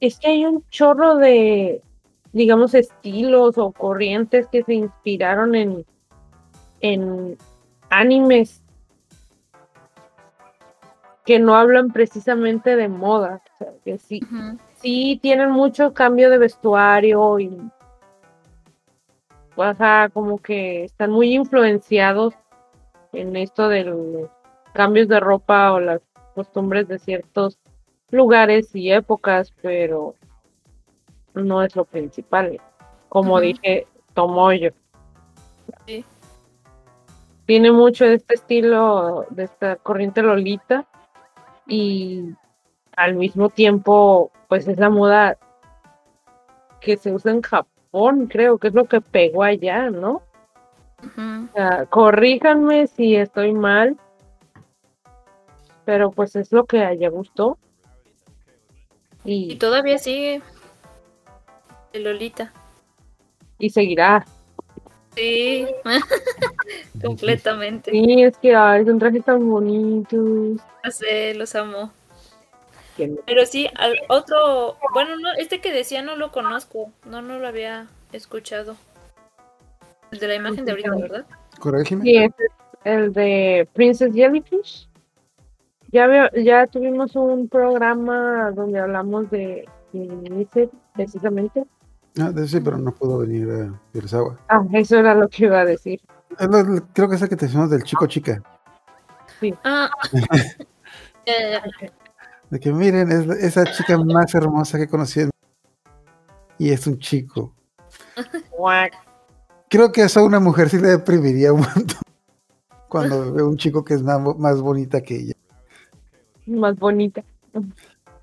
[0.00, 1.82] es que hay un chorro de,
[2.32, 5.86] digamos, estilos o corrientes que se inspiraron en,
[6.80, 7.36] en
[7.90, 8.62] animes
[11.26, 13.42] que no hablan precisamente de moda.
[13.54, 14.20] O sea, que sí,
[14.76, 17.60] sí tienen mucho cambio de vestuario y
[19.56, 22.34] o sea, como que están muy influenciados
[23.12, 24.28] en esto de los
[24.74, 26.02] cambios de ropa o las
[26.34, 27.58] costumbres de ciertos
[28.10, 30.14] lugares y épocas, pero
[31.34, 32.60] no es lo principal.
[33.08, 34.72] Como dije, Tomoyo.
[35.86, 36.04] Sí.
[37.46, 40.86] Tiene mucho de este estilo, de esta corriente Lolita,
[41.66, 42.34] y
[42.96, 45.38] al mismo tiempo, pues es la moda
[46.80, 50.22] que se usa en Japón, creo que es lo que pegó allá, ¿no?
[51.02, 53.96] O sea, corríjanme si estoy mal,
[55.84, 57.58] pero pues es lo que allá gustó.
[59.24, 60.42] Y Y, todavía sigue.
[61.92, 62.52] El Lolita.
[63.58, 64.24] y seguirá.
[65.16, 65.66] Sí.
[67.02, 67.90] Completamente.
[67.90, 70.60] Sí, es que ay, son trajes tan bonitos.
[70.84, 71.90] Ya sé, los amo.
[73.26, 77.46] Pero sí, al otro, bueno, no, este que decía no lo conozco, no, no lo
[77.46, 78.76] había escuchado.
[80.10, 81.26] El de la imagen de ahorita, ¿verdad?
[81.58, 82.02] Corrígeme.
[82.02, 82.32] Sí, es
[82.84, 84.88] el de Princess Jellyfish.
[85.92, 91.64] Ya, veo, ya tuvimos un programa donde hablamos de, de ese precisamente.
[92.20, 94.38] Ah, de- sí, pero no pudo venir a Kurosawa.
[94.48, 96.00] Ah, eso era lo que iba a decir.
[96.94, 98.42] Creo que es el que te decimos del chico chica.
[99.64, 99.90] Ah,
[101.26, 101.58] eh,
[102.50, 105.26] De que miren, es la- esa chica más hermosa que he conocido.
[105.26, 105.30] en-
[106.58, 107.54] Y es un chico.
[109.68, 112.00] Creo que eso a una mujer sí le deprimiría un montón.
[112.88, 115.34] Cuando ve un chico que es más, más bonita que ella.
[116.46, 117.22] Más bonita.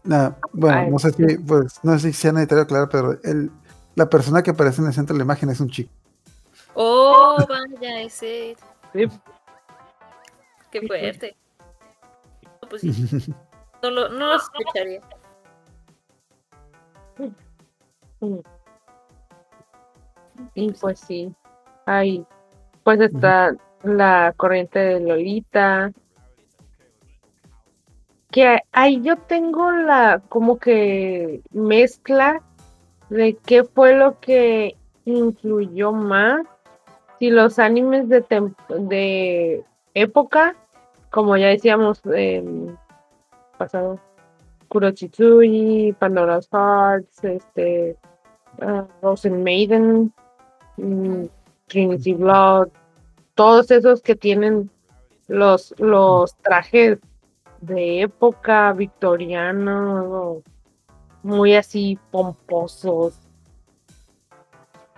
[0.05, 3.51] Nah, bueno, Ay, no sé si, pues, no sé si sea necesario aclarar, pero el,
[3.95, 5.91] la persona que aparece en el centro de la imagen es un chico.
[6.73, 8.55] oh, vaya, ese.
[8.93, 9.07] Sí.
[10.71, 11.35] Qué fuerte.
[12.61, 12.91] No, Pues sí,
[13.83, 15.01] no lo, no lo escucharía.
[20.55, 21.33] Y pues sí.
[21.85, 22.25] Ahí.
[22.83, 25.91] Pues está la corriente de Lolita.
[28.31, 32.41] Que ahí yo tengo la como que mezcla
[33.13, 36.41] de qué fue lo que influyó más.
[37.19, 38.23] Si los animes de,
[38.69, 40.55] de época,
[41.09, 42.77] como ya decíamos en
[43.57, 43.99] pasado,
[44.67, 47.95] Kurochitsuji, Pandora's Hearts, este,
[48.61, 50.11] ah, Rosen Maiden,
[51.67, 52.69] Trinity Blood,
[53.35, 54.69] todos esos que tienen
[55.27, 56.97] los, los trajes
[57.61, 60.03] de época victoriana,
[61.23, 63.15] muy así pomposos.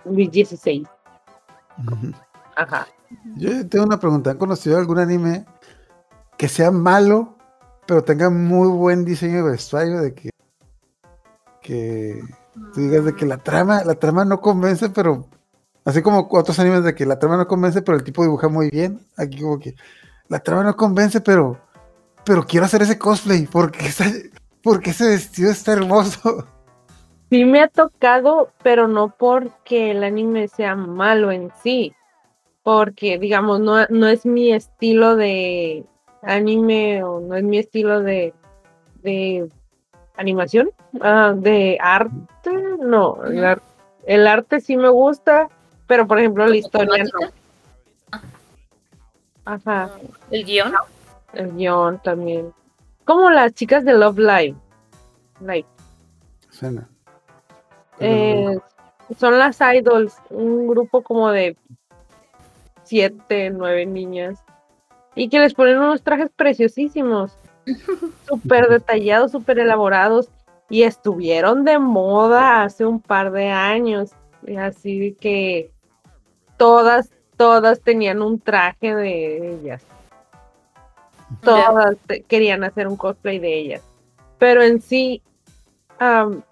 [0.04, 0.86] Luis XVI,
[2.54, 2.86] ajá.
[3.36, 4.30] Yo tengo una pregunta.
[4.30, 5.44] ¿Han conocido algún anime
[6.38, 7.36] que sea malo,
[7.86, 10.00] pero tenga muy buen diseño de vestuario?
[10.00, 10.30] De que,
[11.60, 12.20] que
[12.72, 15.26] tú digas de que la trama, la trama no convence, pero
[15.84, 18.70] así como otros animes de que la trama no convence, pero el tipo dibuja muy
[18.70, 19.00] bien.
[19.16, 19.74] Aquí como que
[20.28, 21.60] la trama no convence, pero,
[22.24, 24.12] pero quiero hacer ese cosplay porque, esa-
[24.66, 26.44] porque ese vestido está hermoso.
[27.30, 31.92] Sí me ha tocado, pero no porque el anime sea malo en sí,
[32.62, 35.84] porque digamos, no, no es mi estilo de
[36.22, 38.32] anime o no es mi estilo de,
[39.02, 39.48] de
[40.16, 43.62] animación, ah, de arte, no, el, ar-
[44.04, 45.48] el arte sí me gusta,
[45.88, 48.20] pero por ejemplo la historia no.
[49.44, 49.90] Ajá,
[50.30, 50.72] El guion.
[51.32, 52.52] el guion también.
[53.06, 54.56] Como las chicas de Love Live.
[55.40, 55.68] Like,
[56.50, 56.88] Suena.
[58.00, 58.58] Eh,
[59.16, 61.56] son las Idols, un grupo como de
[62.82, 64.42] siete, nueve niñas.
[65.14, 67.38] Y que les ponen unos trajes preciosísimos,
[68.28, 70.28] súper detallados, súper elaborados.
[70.68, 74.10] Y estuvieron de moda hace un par de años.
[74.44, 75.70] y Así que
[76.56, 79.86] todas, todas tenían un traje de ellas.
[81.42, 81.96] Todas
[82.28, 83.82] querían hacer un cosplay de ellas.
[84.38, 85.22] Pero en sí,
[85.98, 86.42] am,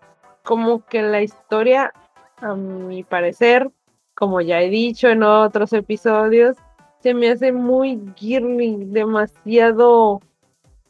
[0.42, 1.92] como que la historia,
[2.40, 3.70] a mi parecer,
[4.14, 6.56] como ya he dicho en otros episodios,
[7.00, 10.20] se me hace muy girly, demasiado,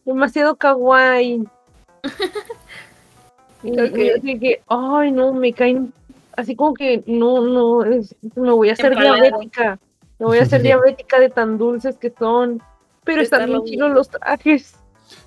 [0.05, 1.45] demasiado kawaii.
[3.63, 3.97] Y- Ok.
[3.97, 5.91] y así que, ay no, me caen,
[6.37, 9.79] así como que no, no, es- me voy a hacer diabética,
[10.19, 12.61] me voy a hacer diabética de tan dulces que son,
[13.05, 13.89] pero están bien viendo.
[13.89, 14.77] los trajes.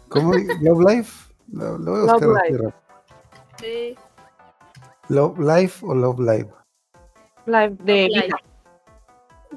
[0.09, 0.33] ¿Cómo?
[0.61, 1.33] ¿Love Life?
[1.51, 2.73] Lo, lo voy a Love buscar rápido.
[3.59, 3.95] Sí.
[5.09, 6.49] ¿Love Life o Love Live?
[7.45, 8.09] Live de.
[8.13, 8.37] Vita.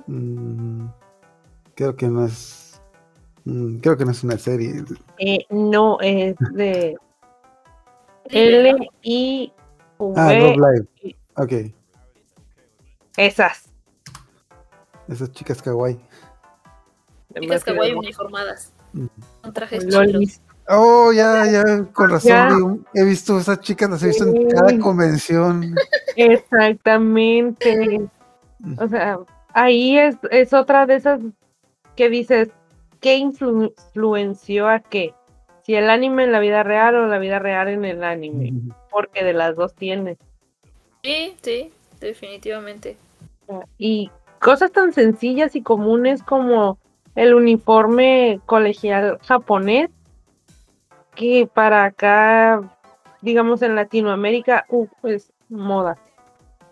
[0.06, 0.86] Mm,
[1.74, 2.80] creo que no es.
[3.44, 4.84] mm, creo que no es una serie.
[5.18, 6.96] Eh, no, es de.
[8.26, 9.52] L I
[10.16, 11.16] Ah, V Love Live.
[11.36, 11.74] Ok.
[13.16, 13.68] esas.
[15.08, 16.00] Esas chicas kawaii.
[17.38, 18.72] Chicas kawaii uniformadas.
[19.42, 20.40] Con trajes chilos.
[20.68, 22.84] Oh, ya, ya, con razón.
[22.94, 23.00] Ya.
[23.00, 25.74] he visto esas chicas, las he visto en cada convención.
[26.16, 28.08] Exactamente.
[28.78, 29.18] O sea,
[29.54, 31.20] ahí es, es otra de esas
[31.96, 32.50] que dices,
[33.00, 35.14] ¿qué influ- influenció a qué?
[35.64, 38.52] Si el anime en la vida real o la vida real en el anime.
[38.90, 40.18] Porque de las dos tiene.
[41.02, 42.96] Sí, sí, definitivamente.
[43.78, 46.78] Y cosas tan sencillas y comunes como
[47.14, 49.90] el uniforme colegial japonés,
[51.14, 52.60] que para acá,
[53.20, 55.96] digamos en Latinoamérica, uh, es moda.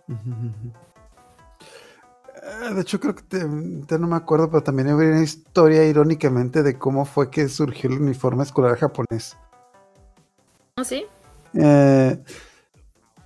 [2.74, 3.40] De hecho, creo que te,
[3.86, 7.90] te no me acuerdo, pero también hay una historia irónicamente de cómo fue que surgió
[7.90, 9.36] el uniforme escolar japonés.
[10.76, 11.04] ¿Ah, sí?
[11.54, 12.22] Eh,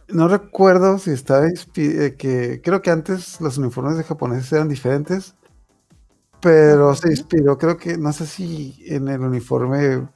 [0.09, 4.68] no recuerdo si estaba inspi- eh, que creo que antes los uniformes de japoneses eran
[4.68, 5.37] diferentes,
[6.42, 10.07] pero se inspiró, creo que no sé si en el uniforme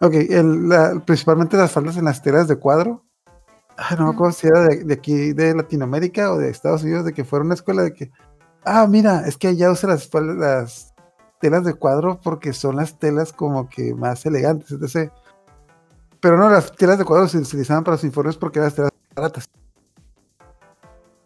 [0.00, 3.04] Ok, el- la- principalmente las faldas en las telas de cuadro.
[3.76, 7.04] Ah, no me acuerdo si era de, de aquí, de Latinoamérica o de Estados Unidos,
[7.04, 8.10] de que fuera una escuela de que,
[8.64, 10.92] ah, mira, es que allá usa las, las
[11.40, 15.12] telas de cuadro porque son las telas como que más elegantes, etc.
[16.20, 18.90] Pero no, las telas de cuadro se utilizaban para los uniformes porque eran las telas
[19.14, 19.48] baratas.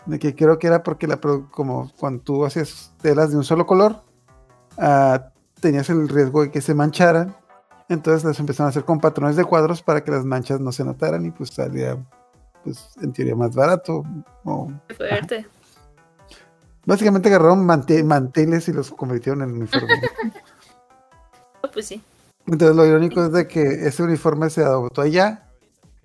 [0.07, 1.19] De que creo que era porque la,
[1.51, 4.03] como cuando tú hacías telas de un solo color,
[4.79, 7.35] ah, tenías el riesgo de que se mancharan
[7.89, 10.83] entonces las empezaron a hacer con patrones de cuadros para que las manchas no se
[10.85, 11.97] notaran y pues salía,
[12.65, 14.03] pues en teoría más barato.
[14.45, 15.47] o- fuerte.
[16.85, 20.01] Básicamente agarraron mante- manteles y los convirtieron en uniformes.
[21.73, 22.03] Pues sí.
[22.47, 25.49] Entonces lo irónico es de que ese uniforme se adoptó allá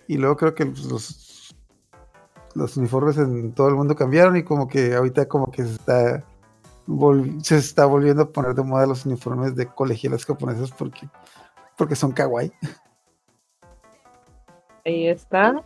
[0.06, 1.31] y luego creo que los,
[2.54, 6.24] los uniformes en todo el mundo cambiaron y como que ahorita como que se está,
[7.42, 11.08] se está volviendo a poner de moda los uniformes de colegialas japonesas porque,
[11.76, 12.52] porque son kawaii.
[14.84, 15.62] Ahí está.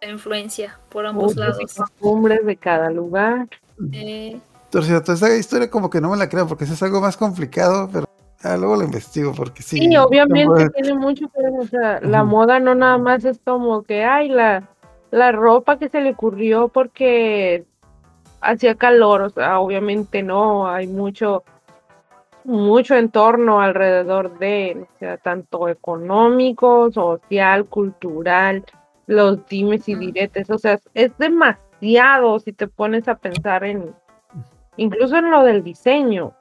[0.00, 1.58] La influencia por ambos lados.
[1.74, 3.48] costumbres de cada lugar.
[3.92, 7.00] Eh, Por cierto, esa historia como que no me la creo porque eso es algo
[7.00, 8.06] más complicado, pero
[8.42, 9.78] ah, luego lo investigo porque sí.
[9.78, 13.82] Sí, obviamente tiene mucho que ver, o sea, la moda no nada más es como
[13.82, 14.68] que, ay, la,
[15.10, 17.64] la ropa que se le ocurrió porque
[18.40, 21.44] hacía calor, o sea, obviamente no, hay mucho,
[22.44, 28.64] mucho entorno alrededor de, o sea, tanto económico, social, cultural,
[29.06, 33.94] los dimes y diretes, o sea, es demasiado si te pones a pensar en,
[34.76, 36.34] incluso en lo del diseño.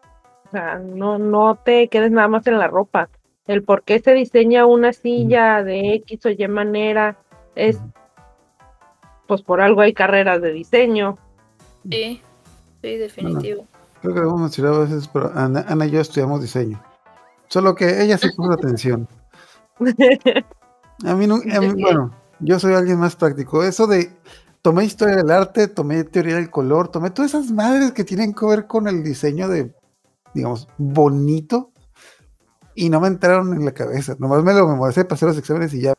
[0.45, 3.09] O sea, no, no te quedes nada más en la ropa.
[3.47, 7.17] El por qué se diseña una silla de X o Y manera
[7.55, 7.79] es.
[9.27, 11.17] Pues por algo hay carreras de diseño.
[11.89, 12.21] sí,
[12.81, 13.65] sí, definitivo.
[14.01, 16.81] Creo que lo hemos mencionado a veces, pero Ana, Ana y yo estudiamos diseño.
[17.47, 19.07] Solo que ella sí puso atención.
[21.03, 23.63] A mí, no, a mí- bueno, yo soy alguien más práctico.
[23.63, 24.11] Eso de
[24.61, 28.45] tomé historia del arte, tomé teoría del color, tomé todas esas madres que tienen que
[28.45, 29.75] ver con el diseño de,
[30.33, 31.71] digamos, bonito.
[32.75, 34.15] Y no me entraron en la cabeza.
[34.19, 35.93] Nomás me lo memoricé, pasé los exámenes y ya.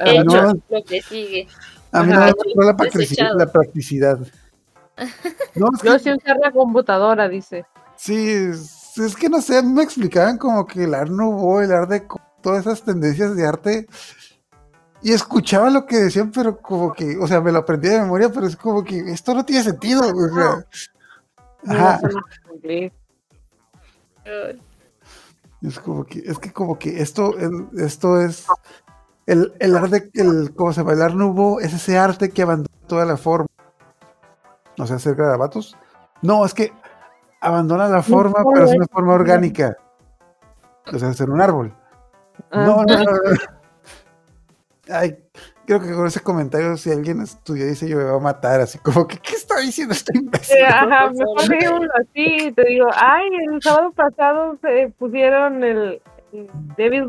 [0.00, 1.48] A mí no, lo que sigue.
[1.92, 4.18] a mí no me la, la practicidad.
[5.56, 7.64] No, es que Yo sé usar la computadora, dice.
[7.96, 11.60] Sí, es, es que no sé, a mí me explicaban como que el Art Nouveau,
[11.60, 13.86] el Art Deco, todas esas tendencias de arte.
[15.02, 18.30] Y escuchaba lo que decían, pero como que, o sea, me lo aprendí de memoria,
[18.30, 20.00] pero es como que esto no tiene sentido.
[20.00, 20.64] O sea,
[21.64, 21.98] No Ajá.
[21.98, 22.08] sé
[22.48, 22.92] cumplir.
[24.24, 24.62] Ay,
[25.62, 27.34] es como que, es que como que esto,
[27.78, 28.46] esto es
[29.26, 30.92] el, el Art de, el, ¿cómo se llama?
[30.92, 33.46] El Art Nouveau es ese arte que abandona toda la forma.
[34.78, 35.76] O sea, hacer garabatos.
[36.22, 36.72] No, es que
[37.40, 39.76] abandona la forma, no, pero es una forma orgánica.
[40.92, 41.74] O sea, hacer un árbol.
[42.50, 43.20] Ah, No, no, no, no.
[44.90, 45.16] Ay,
[45.64, 48.78] creo que con ese comentario, si alguien estudia dice yo me va a matar, así
[48.78, 50.56] como que, ¿qué está diciendo este imbécil?
[50.56, 52.52] Sí, ajá, mejor dejémoslo así.
[52.52, 57.08] Te digo, ay, el sábado pasado se pusieron el, el Devil's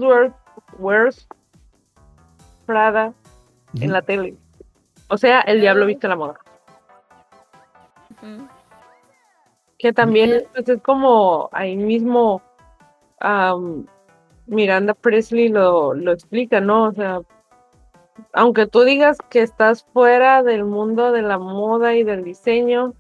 [2.66, 3.14] Prada
[3.80, 4.36] en la tele.
[5.10, 6.40] O sea, el diablo viste la moda.
[9.78, 12.42] Que también pues, es como ahí mismo
[14.48, 16.86] Miranda Presley lo, lo explica, ¿no?
[16.86, 17.22] O sea,
[18.34, 22.94] aunque tú digas que estás fuera del mundo de la moda y del diseño,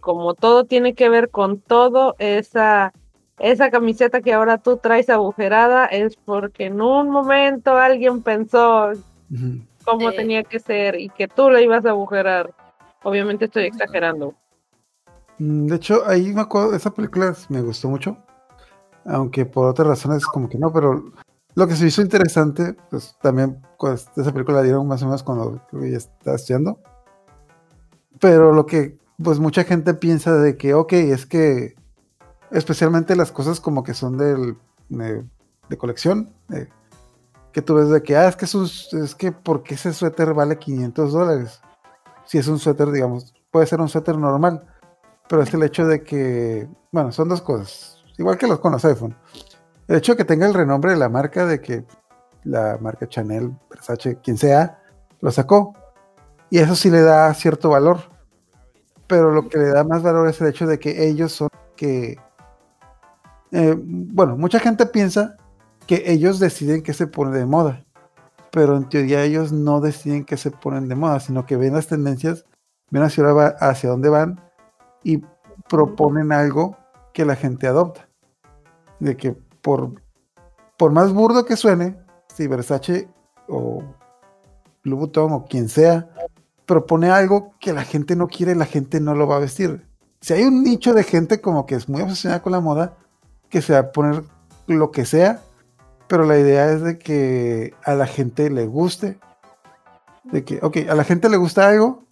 [0.00, 2.92] como todo tiene que ver con todo, esa,
[3.38, 8.92] esa camiseta que ahora tú traes agujerada es porque en un momento alguien pensó
[9.84, 10.16] cómo Sí.
[10.16, 12.52] tenía que ser y que tú la ibas a agujerar.
[13.02, 14.34] Obviamente estoy exagerando.
[15.38, 18.16] Mm, De hecho, ahí me acuerdo, esa película me gustó mucho,
[19.04, 21.12] aunque por otras razones como que no, pero
[21.54, 25.22] lo que se hizo interesante, pues también pues, esa película la dieron más o menos
[25.22, 26.80] cuando ya estaba estudiando,
[28.18, 31.75] pero lo que pues mucha gente piensa de que, ok, es que
[32.50, 34.56] especialmente las cosas como que son del,
[34.88, 35.24] de,
[35.68, 36.68] de colección, eh,
[37.52, 38.66] que tú ves de que, ah, es que, es, un-
[39.02, 41.60] es que, ¿por qué ese suéter vale 500 dólares?
[42.24, 44.66] Si es un suéter, digamos, puede ser un suéter normal,
[45.28, 48.84] pero es el hecho de que, bueno, son dos cosas, igual que los con los
[48.84, 49.16] iPhone.
[49.88, 51.84] El hecho de que tenga el renombre de la marca, de que
[52.44, 54.82] la marca Chanel, Versace, quien sea,
[55.20, 55.74] lo sacó.
[56.50, 57.98] Y eso sí le da cierto valor.
[59.06, 62.16] Pero lo que le da más valor es el hecho de que ellos son que...
[63.56, 65.36] eh, bueno, mucha gente piensa
[65.86, 67.84] que ellos deciden qué se pone de moda.
[68.50, 71.86] Pero en teoría ellos no deciden qué se ponen de moda, sino que ven las
[71.86, 72.44] tendencias,
[72.90, 73.24] ven hacia,
[73.60, 74.40] hacia dónde van
[75.02, 75.22] y
[75.68, 76.76] proponen algo
[77.12, 78.08] que la gente adopta.
[79.00, 79.32] De que
[79.62, 79.92] por
[80.76, 81.96] por más burdo que suene,
[82.34, 83.08] si Versace
[83.48, 83.82] o
[84.82, 86.10] Louboutin o quien sea
[86.66, 89.86] propone algo que la gente no quiere, la gente no lo va a vestir.
[90.20, 92.96] Si hay un nicho de gente como que es muy obsesionada con la moda,
[93.48, 94.24] que se va a poner
[94.66, 95.40] lo que sea,
[96.08, 99.18] pero la idea es de que a la gente le guste.
[100.24, 102.04] De que, ok, a la gente le gusta algo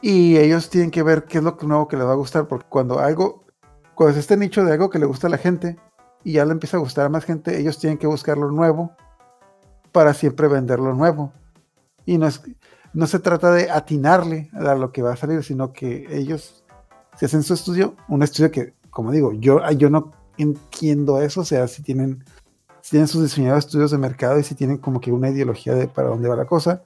[0.00, 2.66] y ellos tienen que ver qué es lo nuevo que les va a gustar, porque
[2.68, 3.44] cuando algo,
[3.94, 5.76] cuando es este nicho de algo que le gusta a la gente
[6.24, 8.92] y ya le empieza a gustar a más gente, ellos tienen que buscar lo nuevo
[9.92, 11.32] para siempre vender lo nuevo.
[12.04, 12.42] Y no es,
[12.92, 16.64] no se trata de atinarle a lo que va a salir, sino que ellos
[17.16, 21.44] se hacen su estudio, un estudio que, como digo, yo, yo no entiendo eso, o
[21.44, 22.22] sea, si tienen,
[22.82, 25.88] si tienen sus diseñadores estudios de mercado y si tienen como que una ideología de
[25.88, 26.82] para dónde va la cosa.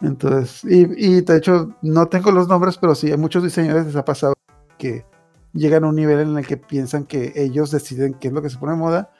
[0.00, 3.96] Entonces, y, y de hecho, no tengo los nombres, pero sí, a muchos diseñadores les
[3.96, 4.32] ha pasado
[4.78, 5.04] que
[5.52, 8.48] llegan a un nivel en el que piensan que ellos deciden qué es lo que
[8.48, 9.10] se pone de moda,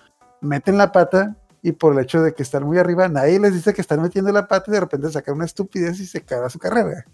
[0.40, 3.74] meten la pata y por el hecho de que están muy arriba, nadie les dice
[3.74, 6.58] que están metiendo la pata y de repente sacan una estupidez y se caga su
[6.58, 7.04] carrera.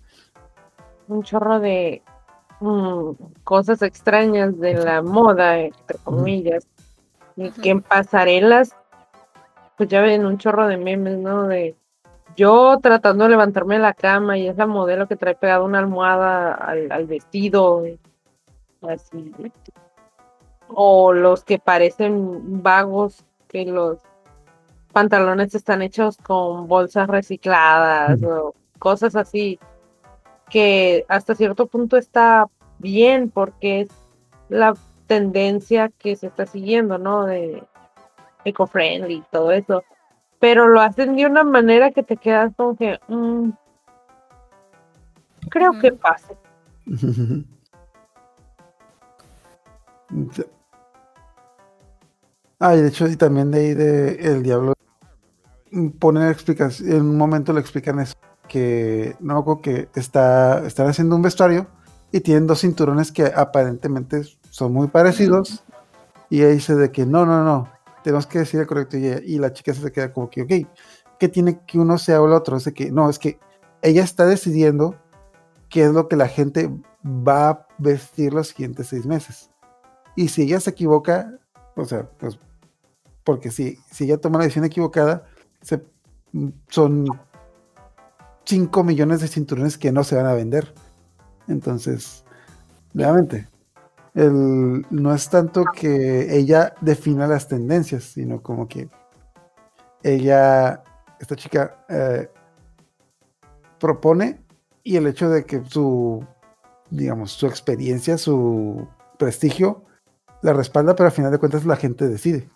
[1.08, 2.02] Un chorro de
[2.64, 6.66] mm, cosas extrañas de la moda, entre comillas,
[7.36, 8.74] y que en pasarelas,
[9.76, 11.46] pues ya ven un chorro de memes, ¿no?
[11.48, 11.76] De
[12.36, 15.78] yo tratando de levantarme de la cama y es la modelo que trae pegada una
[15.78, 17.84] almohada al, al vestido,
[18.82, 19.32] así.
[20.68, 23.98] O los que parecen vagos que los
[24.92, 29.58] pantalones están hechos con bolsas recicladas o cosas así,
[30.50, 32.48] que hasta cierto punto está
[32.84, 33.88] bien porque es
[34.50, 34.74] la
[35.06, 37.24] tendencia que se está siguiendo, ¿no?
[37.24, 37.64] De
[38.44, 39.82] eco-friendly y todo eso.
[40.38, 43.50] Pero lo hacen de una manera que te quedas como que, mm,
[45.48, 46.36] creo que pase.
[52.60, 54.74] Ah, y de hecho, y también de ahí de El Diablo
[55.98, 58.14] ponen explicación, en un momento le explican eso,
[58.48, 61.66] que no que está, están haciendo un vestuario
[62.14, 65.64] y tienen dos cinturones que aparentemente son muy parecidos
[66.30, 67.68] y ahí dice de que no, no, no,
[68.04, 70.52] tenemos que decir el correcto y, la chica se queda como que, ok,
[71.18, 72.56] ¿qué tiene que uno sea o el otro?
[72.56, 73.40] Es que no, es que
[73.82, 74.94] ella está decidiendo
[75.68, 76.70] qué es lo que la gente
[77.04, 79.50] va a vestir los siguientes seis meses.
[80.14, 81.36] Y si ella se equivoca,
[81.74, 82.38] o sea, pues,
[83.24, 85.24] porque si, si ella toma la decisión equivocada,
[86.68, 87.06] son
[88.44, 90.72] 5 millones de cinturones que no se van a vender.
[91.48, 92.24] Entonces,
[92.92, 93.48] nuevamente,
[94.14, 98.88] no es tanto que ella defina las tendencias, sino como que
[100.02, 100.82] ella,
[101.18, 102.28] esta chica, eh,
[103.78, 104.40] propone
[104.82, 106.24] y el hecho de que su,
[106.90, 108.86] digamos, su experiencia, su
[109.18, 109.84] prestigio,
[110.42, 112.48] la respalda, pero al final de cuentas la gente decide.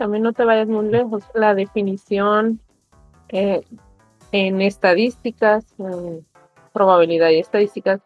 [0.00, 1.22] también no te vayas muy lejos.
[1.34, 2.58] La definición
[3.28, 3.62] eh,
[4.32, 6.26] en estadísticas, en
[6.72, 8.00] probabilidad y estadísticas,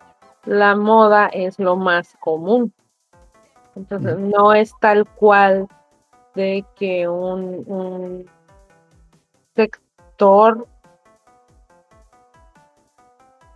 [0.45, 2.73] la moda es lo más común.
[3.77, 5.67] Entonces, no es tal cual
[6.35, 8.29] de que un,
[9.57, 10.67] sector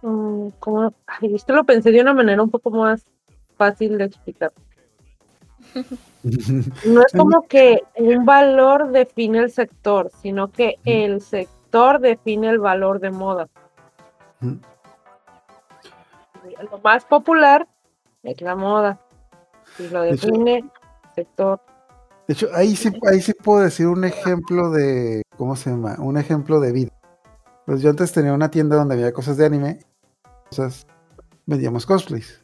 [0.03, 0.93] um, como
[1.23, 3.05] esto lo pensé de una manera un poco más
[3.57, 4.53] fácil de explicar.
[6.85, 11.58] No es como que un valor define el sector, sino que el sector
[12.01, 13.49] define el valor de moda.
[14.41, 14.59] Lo
[16.83, 17.69] más popular
[18.23, 19.01] es la moda.
[19.79, 20.71] Y lo define el
[21.15, 21.61] sector.
[22.27, 25.97] De hecho, ahí sí, ahí sí puedo decir un ejemplo de, ¿cómo se llama?
[25.99, 26.91] Un ejemplo de vida.
[27.65, 29.79] Pues yo antes tenía una tienda donde había cosas de anime,
[30.49, 30.87] cosas,
[31.47, 32.43] vendíamos cosplays.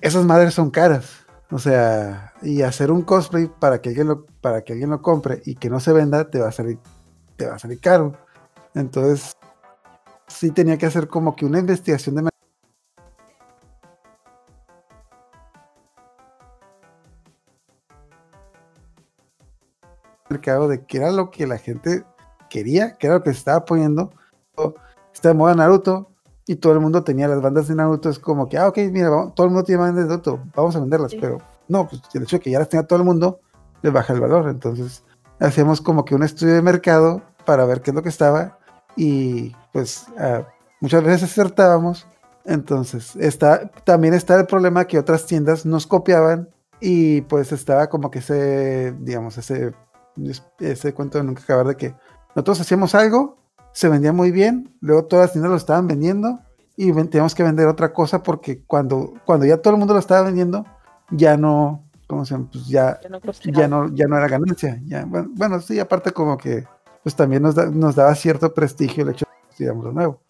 [0.00, 1.26] Esas madres son caras.
[1.50, 5.42] O sea, y hacer un cosplay para que alguien lo, para que alguien lo compre
[5.44, 6.78] y que no se venda, te va a salir,
[7.36, 8.16] te va a salir caro.
[8.74, 9.36] Entonces,
[10.26, 12.30] sí tenía que hacer como que una investigación de
[20.28, 22.04] mercado de qué era lo que la gente
[22.50, 24.12] quería, qué era lo que se estaba poniendo.
[25.12, 26.10] Está de moda Naruto,
[26.46, 29.08] y todo el mundo tenía las bandas de Naruto, es como que, ah, ok, mira,
[29.34, 32.36] todo el mundo tiene bandas de Naruto, vamos a venderlas, pero no, pues el hecho
[32.36, 33.40] de que ya las tenga todo el mundo,
[33.82, 34.48] le baja el valor.
[34.48, 35.04] Entonces,
[35.40, 38.58] hacíamos como que un estudio de mercado para ver qué es lo que estaba
[38.96, 40.46] y pues ah,
[40.80, 42.06] muchas veces acertábamos.
[42.44, 46.48] Entonces, está, también está el problema que otras tiendas nos copiaban
[46.80, 49.74] y pues estaba como que ese, digamos, ese,
[50.60, 51.94] ese cuento de nunca acabar de que
[52.34, 53.38] nosotros hacíamos algo
[53.76, 56.40] se vendía muy bien, luego todas las tiendas lo estaban vendiendo
[56.76, 60.22] y teníamos que vender otra cosa porque cuando, cuando ya todo el mundo lo estaba
[60.22, 60.64] vendiendo,
[61.10, 62.48] ya no, ¿cómo se llama?
[62.50, 63.00] Pues ya,
[63.44, 64.80] ya, no, ya no era ganancia.
[64.84, 66.64] Ya, bueno, bueno, sí, aparte como que
[67.02, 70.20] pues también nos, nos daba cierto prestigio el hecho de que estudiamos lo nuevo.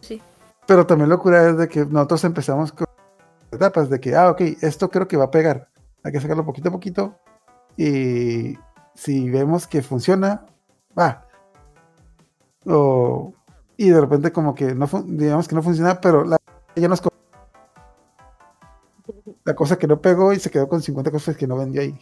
[0.00, 0.20] Sí.
[0.66, 2.86] Pero también lo cura es de que nosotros empezamos con
[3.52, 5.68] etapas de que, ah, ok, esto creo que va a pegar.
[6.02, 7.18] Hay que sacarlo poquito a poquito.
[7.76, 8.56] Y
[8.94, 10.46] si vemos que funciona,
[10.98, 11.26] va.
[12.66, 13.32] O,
[13.76, 16.36] y de repente como que no, digamos que no funciona, pero la,
[16.76, 17.00] ya nos
[19.44, 21.98] la cosa que no pegó y se quedó con 50 cosas que no vendió ahí.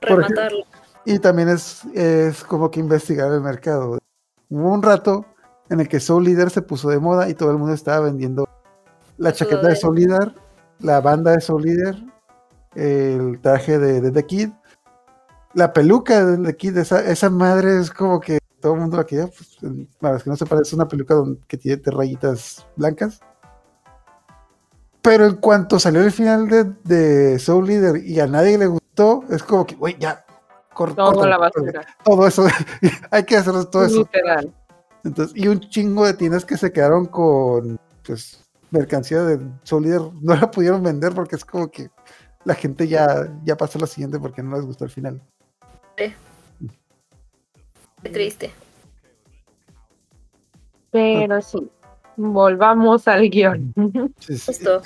[0.00, 0.64] Rematarlo.
[1.04, 3.98] y también es, es como que investigar el mercado.
[4.48, 5.24] Hubo un rato
[5.68, 8.48] en el que Soul Leader se puso de moda y todo el mundo estaba vendiendo
[9.18, 10.34] la chaqueta de Soul Leader,
[10.80, 12.02] la banda de Soul Leader,
[12.74, 14.50] el traje de, The Kid,
[15.54, 19.04] la peluca de The Kid, esa, esa madre es como que todo el mundo la
[19.04, 19.26] quería.
[19.26, 19.58] Pues,
[20.00, 21.14] para los que no se parece, es una peluca
[21.46, 23.20] que tiene rayitas blancas.
[25.02, 29.24] Pero en cuanto salió el final de, de, Soul Leader y a nadie le gustó,
[29.30, 30.24] es como que, güey, ya,
[30.74, 31.86] todo la basura.
[32.04, 32.46] Todo eso,
[33.10, 34.08] hay que hacer todo eso.
[35.04, 40.02] Entonces, y un chingo de tiendas que se quedaron con pues mercancía de Soul Leader
[40.20, 41.90] no la pudieron vender porque es como que
[42.44, 45.22] la gente ya, ya pasó la siguiente porque no les gustó el final.
[45.98, 46.14] Sí.
[48.02, 48.50] Qué triste.
[50.90, 51.70] Pero sí,
[52.16, 53.72] volvamos al guion.
[54.26, 54.82] Justo.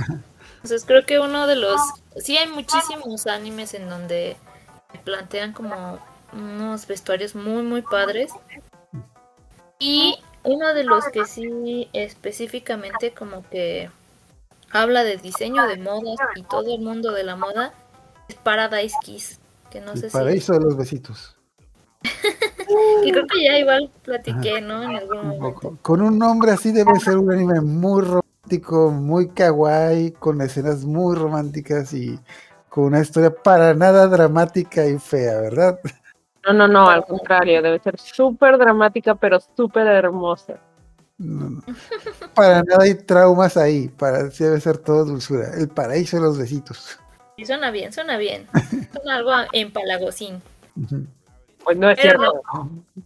[0.57, 1.81] Entonces creo que uno de los...
[2.17, 4.37] Sí hay muchísimos animes en donde
[5.05, 5.99] plantean como
[6.33, 8.33] unos vestuarios muy, muy padres.
[9.79, 13.91] Y uno de los que sí específicamente como que
[14.71, 17.73] habla de diseño de modas y todo el mundo de la moda
[18.29, 19.39] es Paradise Kiss.
[19.71, 21.37] Que no sé paraíso de los besitos.
[22.67, 24.83] que creo que ya igual platiqué, ¿no?
[24.83, 25.79] En algún momento.
[25.83, 31.17] Con un nombre así debe ser un anime muy romántico, muy kawaii, con escenas muy
[31.17, 32.19] románticas y
[32.69, 35.79] con una historia para nada dramática y fea, ¿verdad?
[36.47, 40.61] No, no, no, al contrario, debe ser súper dramática, pero súper hermosa.
[42.35, 45.55] Para nada hay traumas ahí, para debe ser todo dulzura.
[45.59, 46.99] El paraíso de los besitos.
[47.37, 48.47] Y suena bien, suena bien.
[48.93, 50.43] Suena algo empalagosín.
[51.67, 52.43] Pues no es cierto.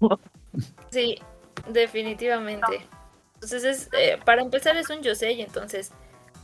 [0.90, 1.16] Sí,
[1.68, 2.86] definitivamente.
[3.34, 5.92] Entonces, es, eh, para empezar, es un yosei, entonces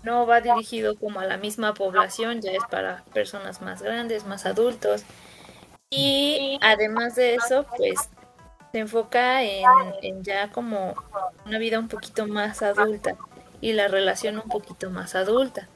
[0.03, 4.47] no va dirigido como a la misma población, ya es para personas más grandes, más
[4.47, 5.03] adultos.
[5.91, 8.09] Y además de eso, pues
[8.73, 10.95] se enfoca en, ya como
[11.45, 13.17] una vida un poquito más adulta
[13.61, 15.69] y la relación un poquito más adulta.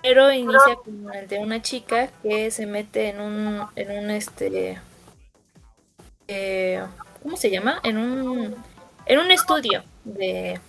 [0.00, 4.80] Pero inicia como el de una chica que se mete en un, en un este,
[6.28, 6.84] eh,
[7.22, 7.80] ¿cómo se llama?
[7.82, 8.56] En un,
[9.06, 10.60] en un estudio de,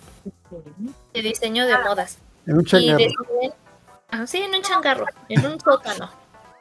[1.12, 2.18] de diseño de modas.
[2.46, 3.54] En un changarro.
[4.08, 6.10] Ah, sí, en un changarro, en un sótano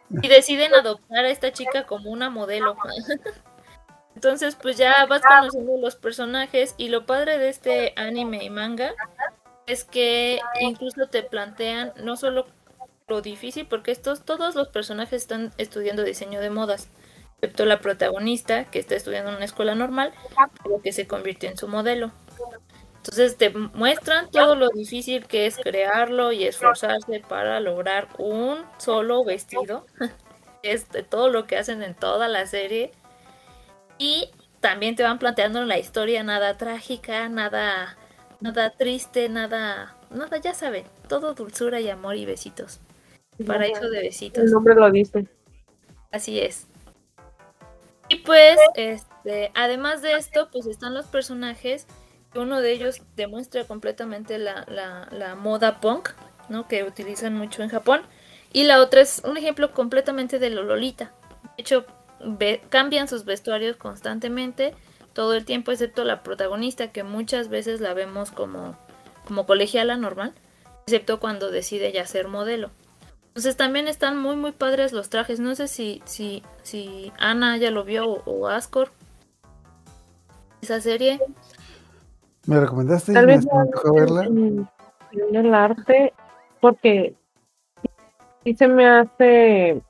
[0.10, 2.76] y deciden adoptar a esta chica como una modelo.
[4.16, 8.94] Entonces, pues ya vas conociendo los personajes y lo padre de este anime y manga
[9.68, 12.48] es que incluso te plantean no solo
[13.08, 16.88] lo difícil, porque estos todos los personajes están estudiando diseño de modas,
[17.38, 20.14] excepto la protagonista que está estudiando en una escuela normal,
[20.64, 22.12] pero que se convirtió en su modelo.
[22.98, 29.24] Entonces te muestran todo lo difícil que es crearlo y esforzarse para lograr un solo
[29.24, 29.86] vestido.
[30.64, 32.92] es todo lo que hacen en toda la serie.
[34.00, 37.96] Y también te van planteando la historia nada trágica, nada,
[38.42, 42.80] nada triste, nada, nada, ya saben, todo dulzura y amor y besitos.
[43.46, 44.44] Paraíso de besitos.
[44.44, 45.28] El nombre lo dice.
[46.12, 46.68] Así es.
[48.10, 51.88] Y pues, este, además de esto, pues están los personajes
[52.40, 54.66] uno de ellos demuestra completamente la,
[55.12, 56.10] la, moda punk,
[56.50, 56.68] ¿no?
[56.68, 58.02] Que utilizan mucho en Japón.
[58.54, 61.14] Y la otra es un ejemplo completamente de Lolita.
[61.58, 61.86] De hecho,
[62.70, 64.74] cambian sus vestuarios constantemente,
[65.14, 68.78] todo el tiempo, excepto la protagonista, que muchas veces la vemos como,
[69.26, 70.34] como colegiala normal,
[70.86, 72.72] excepto cuando decide ya ser modelo.
[73.36, 75.42] Entonces también están muy muy padres los trajes.
[75.42, 78.92] No sé si, si, si Ana ya lo vio o, o Ascor.
[80.62, 81.20] Esa serie.
[82.48, 83.46] ¿Me recomendaste Tal vez
[83.94, 84.24] verla?
[84.24, 84.70] En,
[85.34, 86.14] el arte,
[86.62, 87.14] porque
[88.46, 89.82] sí se me hace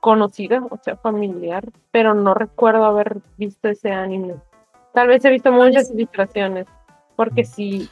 [0.00, 4.36] conocida, o sea, familiar, pero no recuerdo haber visto ese anime.
[4.94, 6.66] Tal vez he visto muchas ilustraciones,
[7.16, 7.88] porque sí,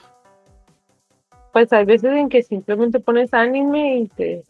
[1.52, 4.44] pues hay veces en que simplemente pones anime y te,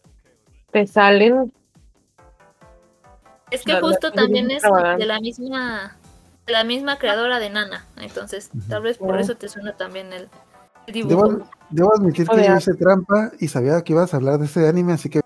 [0.73, 1.53] te salen.
[3.51, 5.95] Es que justo también es de la misma
[6.45, 10.27] la misma creadora de Nana, entonces tal vez por eso te suena también el,
[10.87, 11.27] dibujo.
[11.27, 14.67] Debo, debo admitir que yo hice trampa y sabía que ibas a hablar de ese
[14.67, 15.21] anime, así que,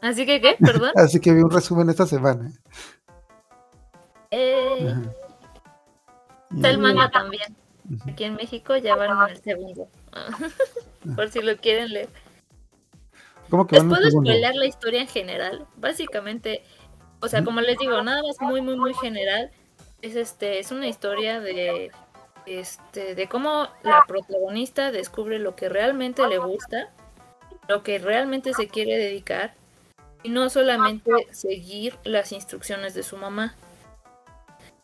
[0.00, 0.56] Así que, ¿qué?
[0.60, 0.92] Perdón.
[0.96, 2.52] así que vi un resumen esta semana.
[4.30, 4.94] Eh,
[6.54, 7.56] está el manga también.
[8.06, 9.88] Aquí en México ya van en el segundo.
[11.16, 12.08] Por si lo quieren leer.
[13.50, 15.66] ¿Cómo que Les van puedo spoiler la historia en general.
[15.76, 16.62] Básicamente,
[17.20, 19.50] o sea, como les digo, nada más muy, muy, muy general.
[20.02, 21.90] Es este, es una historia de
[22.46, 26.90] este, de cómo la protagonista descubre lo que realmente le gusta,
[27.68, 29.54] lo que realmente se quiere dedicar,
[30.22, 33.54] y no solamente seguir las instrucciones de su mamá.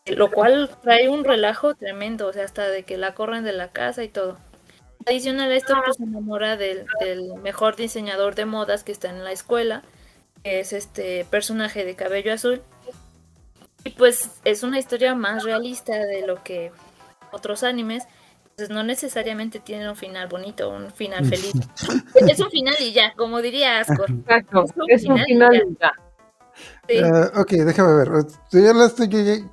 [0.05, 3.71] Lo cual trae un relajo tremendo, o sea, hasta de que la corren de la
[3.71, 4.37] casa y todo.
[5.05, 9.23] Adicional a esto, pues se enamora del, del mejor diseñador de modas que está en
[9.23, 9.83] la escuela,
[10.43, 12.61] que es este personaje de cabello azul.
[13.83, 16.71] Y pues es una historia más realista de lo que
[17.31, 18.03] otros animes.
[18.45, 21.53] Entonces no necesariamente tiene un final bonito, un final feliz.
[22.15, 24.09] es un final y ya, como diría Ascor.
[24.09, 25.91] Exacto, Es un es un final y final ya.
[26.87, 26.99] Sí.
[27.03, 28.07] Ah, ok, déjame ver.
[28.51, 29.07] Yo ya la estoy.
[29.09, 29.51] yo ya-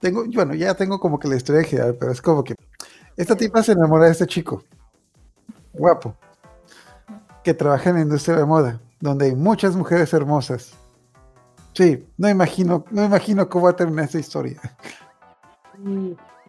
[0.00, 2.54] tengo, bueno, ya tengo como que la historia general, pero es como que
[3.20, 4.64] esta tipa se enamora de este chico,
[5.74, 6.16] guapo,
[7.44, 10.72] que trabaja en la industria de moda, donde hay muchas mujeres hermosas.
[11.74, 14.58] Sí, no imagino, no imagino cómo va a terminar esta historia.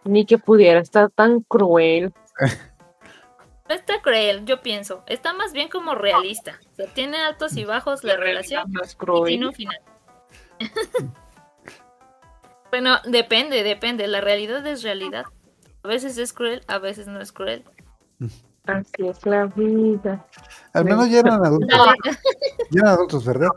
[0.04, 2.12] Ni que pudiera estar tan cruel.
[3.68, 5.02] No está cruel, yo pienso.
[5.06, 6.60] Está más bien como realista.
[6.72, 9.24] O sea, tiene altos y bajos la relación Más y cruel.
[9.24, 9.78] tiene un final.
[12.70, 14.08] bueno, depende, depende.
[14.08, 15.24] La realidad es realidad.
[15.82, 17.64] A veces es cruel, a veces no es cruel.
[18.66, 20.24] Así es la vida.
[20.72, 21.78] Al menos ya eran adultos,
[22.70, 23.48] ya eran adultos, ¿verdad?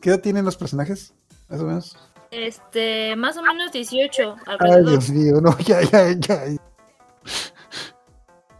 [0.00, 1.14] ¿Qué edad tienen los personajes?
[1.48, 1.96] Más o menos.
[2.32, 4.84] Este, más o menos 18 Ay.
[4.86, 6.44] Dios mío, no, ya, ya, ya.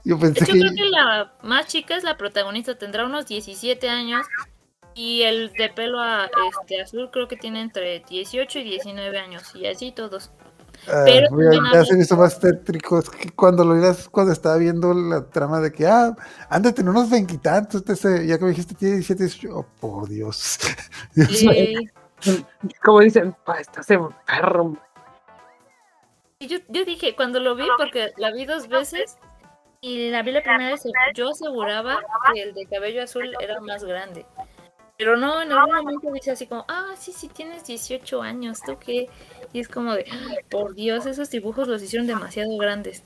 [0.05, 0.59] Yo De pensé hecho, que.
[0.61, 4.27] creo que la más chica es la protagonista, tendrá unos 17 años.
[4.95, 6.29] Y el de pelo a-
[6.61, 9.55] este, azul creo que tiene entre 18 y 19 años.
[9.55, 10.31] Y así todos.
[10.89, 11.29] Ah, Pero
[11.73, 12.99] ya se hizo más tétrico.
[12.99, 16.17] Es que cuando lo miras, cuando estaba viendo la trama de que, ah,
[16.49, 20.59] han de tener unos veintitantos, ya que me dijiste tiene 17, 18, oh, por Dios.
[21.15, 21.45] Dios
[22.83, 24.77] Como dicen, pa, estás enfermo.
[26.41, 29.19] yo, yo dije, cuando lo vi, porque la vi dos veces.
[29.85, 32.01] Y la vi la primera vez, yo aseguraba
[32.33, 34.25] que el de cabello azul era más grande.
[34.97, 38.79] Pero no, en algún momento dice así como, ah, sí, sí, tienes 18 años, ¿tú
[38.79, 39.09] qué?
[39.53, 43.05] Y es como de, "Ay, por Dios, esos dibujos los hicieron demasiado grandes.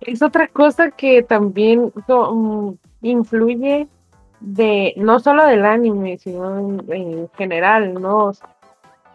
[0.00, 2.70] Es otra cosa que también mm,
[3.02, 3.88] influye
[4.40, 8.32] de, no solo del anime, sino en, en general, ¿no?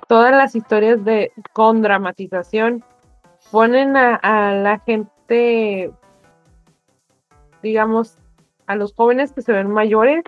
[0.07, 2.83] Todas las historias de con dramatización
[3.51, 5.91] ponen a, a la gente,
[7.61, 8.17] digamos,
[8.67, 10.23] a los jóvenes que se ven mayores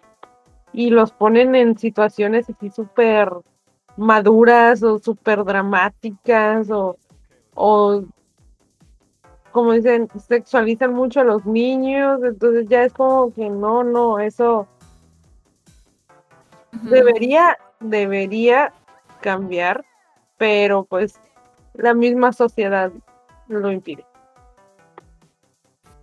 [0.72, 3.30] y los ponen en situaciones así súper
[3.98, 6.98] maduras o súper dramáticas o,
[7.56, 8.04] o
[9.52, 14.68] como dicen, sexualizan mucho a los niños, entonces ya es como que no, no, eso
[16.82, 18.74] debería, debería
[19.22, 19.86] cambiar,
[20.38, 21.20] pero pues
[21.74, 22.92] la misma sociedad
[23.48, 24.06] lo impide.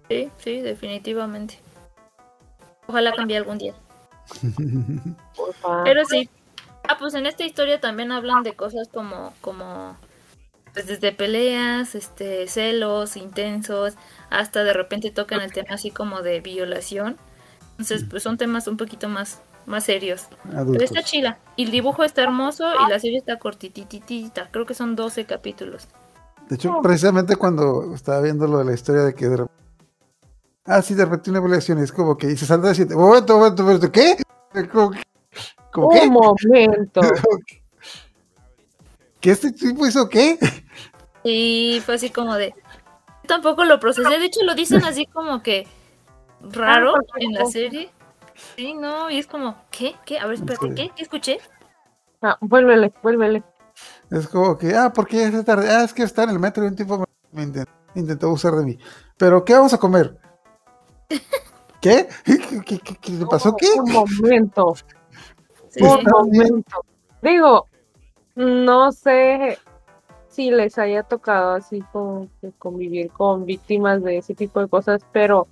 [0.09, 1.59] Sí, sí, definitivamente.
[2.87, 3.75] Ojalá cambie algún día.
[5.85, 6.29] Pero sí.
[6.91, 9.97] Ah, pues en esta historia también hablan de cosas como, como
[10.73, 13.95] pues desde peleas, este, celos intensos,
[14.29, 17.17] hasta de repente tocan el tema así como de violación.
[17.73, 20.27] Entonces, pues son temas un poquito más, más serios.
[20.43, 21.39] Pero está chila.
[21.57, 24.49] Y el dibujo está hermoso y la serie está cortititita.
[24.51, 25.87] Creo que son 12 capítulos.
[26.49, 29.55] De hecho, precisamente cuando estaba viendo lo de la historia de que de repente-
[30.67, 32.95] Ah, sí, de repente una violación es como que se salta de siete.
[32.97, 34.17] Momento, momento, momento, ¿qué?
[34.73, 35.03] Como que-
[35.77, 36.11] Un qué?
[36.11, 37.01] momento.
[39.21, 40.39] ¿Que este tipo hizo qué?
[41.23, 42.55] Y fue así como de...
[43.27, 44.19] Tampoco lo procesé.
[44.19, 45.67] De hecho, lo dicen así como que
[46.41, 47.91] raro Ah, en la serie.
[48.57, 49.95] Sí, no, y es como, ¿qué?
[50.07, 50.19] ¿Qué?
[50.19, 50.75] A ver, espérate.
[50.75, 50.91] ¿qué?
[50.97, 51.39] ¿Qué escuché?
[52.23, 53.43] Ah, vuélvele, vuélvele.
[54.11, 55.69] Es como que, ah, ¿por qué es tarde?
[55.71, 58.55] Ah, es que está en el metro y un tipo me- me intent- intentó abusar
[58.55, 58.79] de mí.
[59.19, 60.17] ¿Pero qué vamos a comer?
[61.81, 62.09] ¿Qué?
[62.25, 63.55] ¿Qué, qué, qué- qué le pasó?
[63.55, 63.69] ¿Qué?
[63.77, 64.75] Un momento.
[65.71, 66.85] Sí, momento.
[67.23, 67.67] Digo,
[68.35, 69.59] no sé
[70.29, 75.49] si les haya tocado así como convivir con víctimas de ese tipo de cosas, pero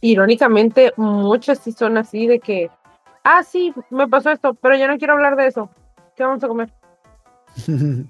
[0.00, 2.70] irónicamente muchos sí son así de que,
[3.24, 5.70] ah, sí, me pasó esto, pero yo no quiero hablar de eso.
[6.16, 6.72] ¿Qué vamos a comer?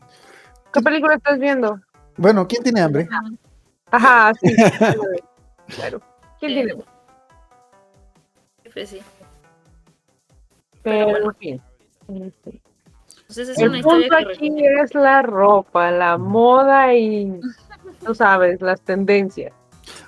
[0.73, 1.81] ¿Qué película estás viendo?
[2.19, 3.09] bueno, ¿quién tiene hambre?
[3.91, 4.55] Ajá, sí.
[5.77, 6.01] claro.
[6.39, 6.75] ¿Quién tiene?
[8.73, 9.01] Pues sí.
[10.87, 11.27] Pero, bueno.
[11.31, 11.63] en fin.
[12.27, 12.63] Este,
[13.23, 17.41] Entonces es una El punto aquí es la ropa, la moda y,
[18.05, 19.53] tú sabes, las tendencias.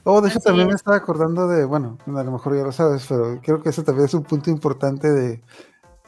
[0.05, 0.81] Oh, de hecho Así también me es.
[0.81, 4.05] estaba acordando de, bueno, a lo mejor ya lo sabes, pero creo que eso también
[4.07, 5.43] es un punto importante de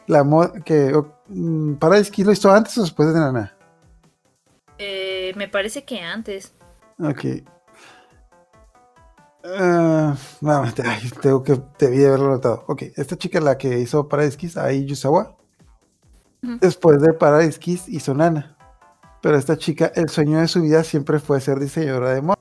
[0.06, 3.56] la moda, que oh, mm, Paradise Kiss lo hizo antes o después de Nana.
[4.78, 6.54] Eh, me parece que antes.
[7.00, 7.42] Ok.
[9.44, 12.64] Ah, no, te- ay, tengo que, debí de haberlo notado.
[12.68, 15.36] Ok, esta chica la que hizo Paradise Kiss, Ai Yusawa,
[16.42, 18.56] después de Paradise Kiss hizo Nana.
[19.22, 22.38] Pero esta chica, el sueño de su vida siempre fue ser diseñadora de moda.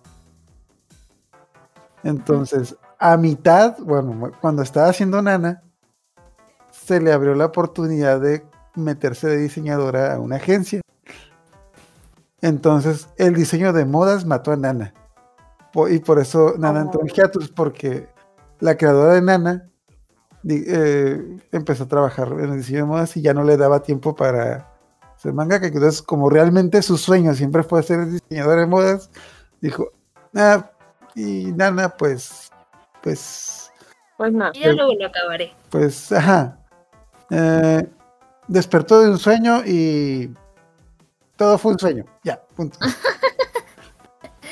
[2.03, 5.63] Entonces, a mitad, bueno, cuando estaba haciendo Nana,
[6.71, 8.45] se le abrió la oportunidad de
[8.75, 10.81] meterse de diseñadora a una agencia.
[12.41, 14.93] Entonces, el diseño de modas mató a Nana.
[15.73, 18.07] Po- Y por eso Nana entró en hiatus, porque
[18.59, 19.69] la creadora de Nana
[20.47, 24.15] eh, empezó a trabajar en el diseño de modas y ya no le daba tiempo
[24.15, 24.71] para
[25.17, 25.57] ser manga.
[25.57, 29.09] Entonces, como realmente su sueño siempre fue ser diseñadora de modas,
[29.61, 29.89] dijo,
[30.35, 30.71] ah,
[31.15, 32.49] y Nana, pues,
[33.03, 33.71] pues,
[34.17, 34.51] Pues nada.
[34.53, 35.53] Y ya luego lo acabaré.
[35.69, 36.57] pues, ajá.
[37.29, 37.87] Eh,
[38.47, 40.33] despertó de un sueño y
[41.35, 42.05] todo fue un sueño.
[42.23, 42.79] Ya, punto.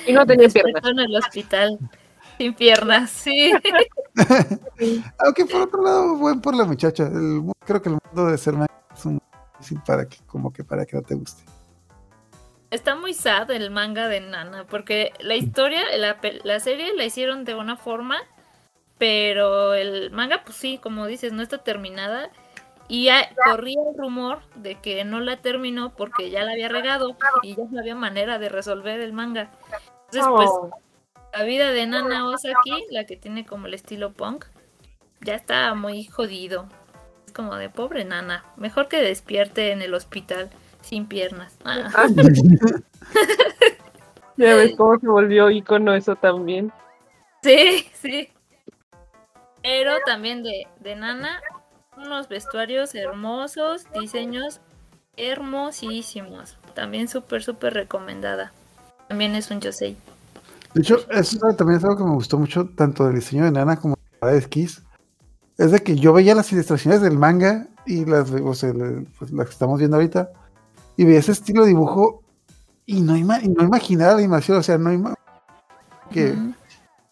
[0.07, 0.83] Y no tenía piernas.
[0.85, 1.77] En el hospital.
[2.37, 3.51] Sin piernas, sí.
[5.19, 7.03] Aunque por otro lado, buen por la muchacha.
[7.07, 9.19] El creo que el mundo de ser manga es un
[9.53, 11.43] difícil para que, como que para que no te guste.
[12.69, 17.45] Está muy sad el manga de Nana, porque la historia, la, la serie la hicieron
[17.45, 18.17] de una forma,
[18.97, 22.29] pero el manga, pues sí, como dices, no está terminada.
[22.89, 27.17] Y ha- corría el rumor de que no la terminó porque ya la había regado
[27.43, 29.49] y ya no había manera de resolver el manga.
[30.11, 30.71] Entonces, pues, Oh,
[31.37, 34.45] la vida de Nana Osaki, la que tiene como el estilo punk,
[35.21, 36.67] ya está muy jodido.
[37.25, 38.45] Es como de pobre Nana.
[38.55, 40.49] Mejor que despierte en el hospital
[40.81, 41.57] sin piernas.
[41.63, 41.89] Ah.
[41.95, 42.07] ah,
[44.37, 46.71] ya ves cómo se volvió icono eso también.
[47.43, 48.29] Sí, sí.
[49.61, 51.41] Pero también de, de Nana,
[51.97, 54.61] unos vestuarios hermosos, diseños
[55.17, 56.57] hermosísimos.
[56.73, 58.53] También súper, súper recomendada.
[59.07, 59.97] También es un Yosei.
[60.73, 63.77] De hecho, eso también es algo que me gustó mucho, tanto del diseño de Nana
[63.77, 64.83] como de Kiss.
[65.57, 68.73] Es de que yo veía las ilustraciones del manga y las, o sea,
[69.17, 70.29] pues, las que estamos viendo ahorita,
[70.97, 72.21] y veía ese estilo de dibujo
[72.85, 75.15] y no, ima- y no imaginaba la animación, o sea, no ima-
[76.11, 76.35] que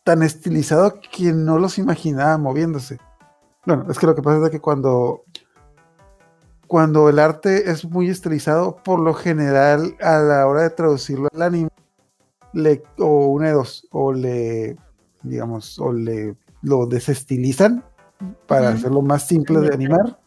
[0.04, 3.00] tan estilizado que no los imaginaba moviéndose.
[3.66, 5.24] Bueno, es que lo que pasa es que cuando,
[6.68, 11.42] cuando el arte es muy estilizado, por lo general, a la hora de traducirlo al
[11.42, 11.70] anime,
[12.56, 14.76] le, o una de dos, o le,
[15.24, 17.84] digamos, o le lo desestilizan
[18.48, 20.18] para hacerlo más simple de animar,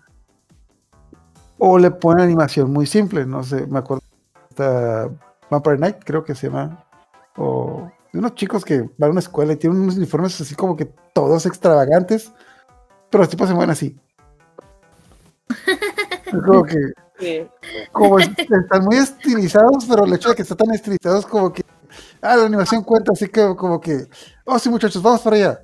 [1.59, 4.05] o le ponen animación muy simple, no sé, me acuerdo
[4.51, 5.11] esta
[5.51, 6.85] Vampire Knight, creo que se llama,
[7.37, 10.77] o de unos chicos que van a una escuela y tienen unos uniformes así como
[10.77, 12.31] que todos extravagantes,
[13.11, 13.99] pero los tipos se mueven así.
[16.27, 16.77] Es como que
[17.19, 17.49] Sí.
[17.91, 21.63] como es- están muy estilizados, pero el hecho de que están tan estilizados como que
[22.23, 24.07] ah, la animación cuenta, así que como que
[24.45, 25.61] oh sí muchachos, vamos para allá.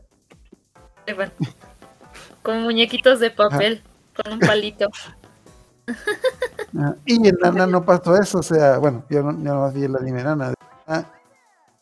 [2.43, 3.83] Con muñequitos de papel,
[4.23, 4.89] con un palito.
[6.77, 9.85] Ah, Y en Nana no pasó eso, o sea, bueno, yo no, yo no vi
[9.85, 10.55] el anime Nana.
[10.89, 11.05] Ah,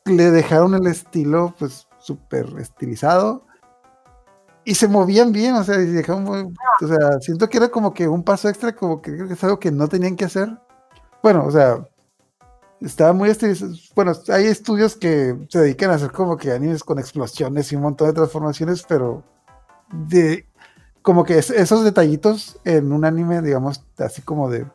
[0.04, 3.46] Le dejaron el estilo, pues, súper estilizado.
[4.64, 6.52] Y se movían bien, o sea, y dejaron muy-
[6.82, 9.44] o sea, siento que era como que un paso extra, como que creo que es
[9.44, 10.48] algo que no tenían que hacer.
[11.22, 11.86] Bueno, o sea,
[12.84, 13.72] estaba muy estilizado.
[13.94, 17.82] Bueno, hay estudios que se dedican a hacer como que animes con explosiones y un
[17.82, 19.22] montón de transformaciones, pero
[19.92, 20.46] de
[21.02, 24.66] como que es- esos detallitos en un anime, digamos, así como de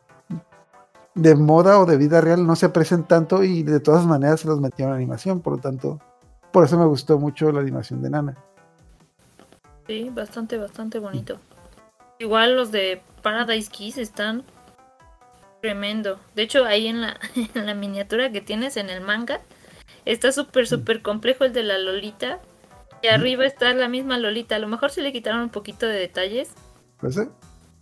[1.14, 4.46] de moda o de vida real no se aprecian tanto y de todas maneras se
[4.46, 5.98] los metieron en animación, por lo tanto,
[6.52, 8.36] por eso me gustó mucho la animación de Nana.
[9.88, 11.40] Sí, bastante, bastante bonito.
[12.20, 14.44] Igual los de Paradise Kiss están
[15.60, 16.18] tremendo.
[16.34, 17.18] De hecho, ahí en la,
[17.54, 19.40] en la miniatura que tienes en el manga,
[20.04, 22.40] está súper, súper complejo el de la Lolita.
[23.02, 24.56] Y arriba está la misma Lolita.
[24.56, 26.52] A lo mejor sí le quitaron un poquito de detalles.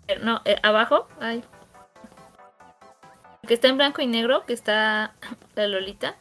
[0.07, 1.43] Pero no, eh, abajo, ay.
[3.47, 5.15] Que está en blanco y negro, que está
[5.55, 6.17] la Lolita.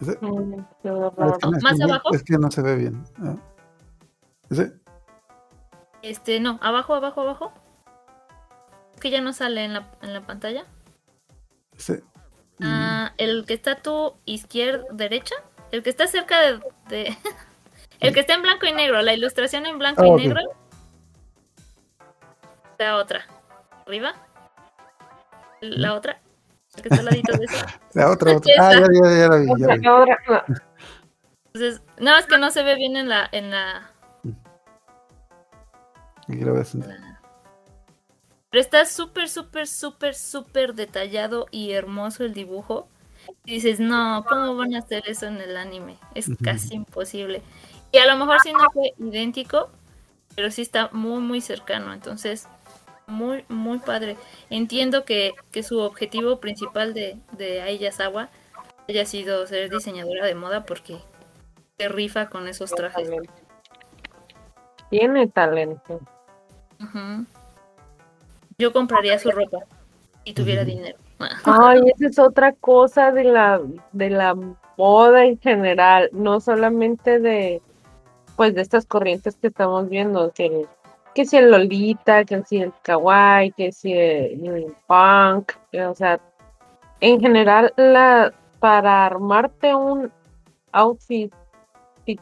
[0.00, 0.18] ¿Ese?
[0.20, 1.30] Mm, Ah, horror.
[1.32, 2.14] es, que, no- es ¿Más abajo?
[2.14, 3.04] es que no se ve bien.
[3.22, 3.36] Ah.
[4.50, 4.72] ¿Ese?
[6.02, 7.52] Este, no, abajo, abajo, abajo.
[8.98, 10.64] Que ya no sale en la, en la pantalla.
[11.76, 12.02] ¿Ese?
[12.60, 15.34] Ah, el que está a tu izquierda, derecha,
[15.70, 17.16] el que está cerca de, de-
[18.00, 20.18] el que está en blanco y negro, la ilustración en blanco Ah, y ok.
[20.18, 20.40] negro.
[22.78, 23.24] La otra.
[23.86, 24.14] ¿Arriba?
[25.60, 26.20] La otra.
[26.76, 27.80] La que está al ladito de esa.
[27.94, 28.52] La otra, otra.
[28.60, 29.46] Ah, ya, ya, ya la vi.
[29.58, 29.86] Ya la vi.
[31.52, 33.90] Entonces, no, es que no se ve bien en la, en la.
[36.28, 36.96] Aquí la voy a sentar.
[38.50, 42.88] Pero está súper, súper, súper, súper detallado y hermoso el dibujo.
[43.44, 45.98] Y dices, no, ¿cómo van a hacer eso en el anime?
[46.14, 47.42] Es casi imposible.
[47.92, 49.70] Y a lo mejor sí no fue idéntico,
[50.34, 51.92] pero sí está muy, muy cercano.
[51.92, 52.48] Entonces,
[53.06, 54.16] muy, muy padre.
[54.48, 58.30] Entiendo que, que su objetivo principal de, de Aiyazawa
[58.88, 60.98] haya sido ser diseñadora de moda porque
[61.76, 63.10] se rifa con esos trajes.
[64.88, 66.00] Tiene talento.
[66.80, 67.26] Ujú.
[68.58, 69.58] Yo compraría su ropa
[70.24, 70.98] si tuviera dinero.
[71.44, 73.60] Ay, esa es otra cosa de la,
[73.92, 74.36] de la
[74.76, 77.62] moda en general, no solamente de,
[78.36, 80.66] pues, de estas corrientes que estamos viendo, que,
[81.14, 85.94] que si el Lolita, que si el Kawaii, que si el, el punk, que, o
[85.94, 86.20] sea,
[87.00, 90.12] en general, la, para armarte un
[90.72, 91.32] outfit
[92.04, 92.20] fit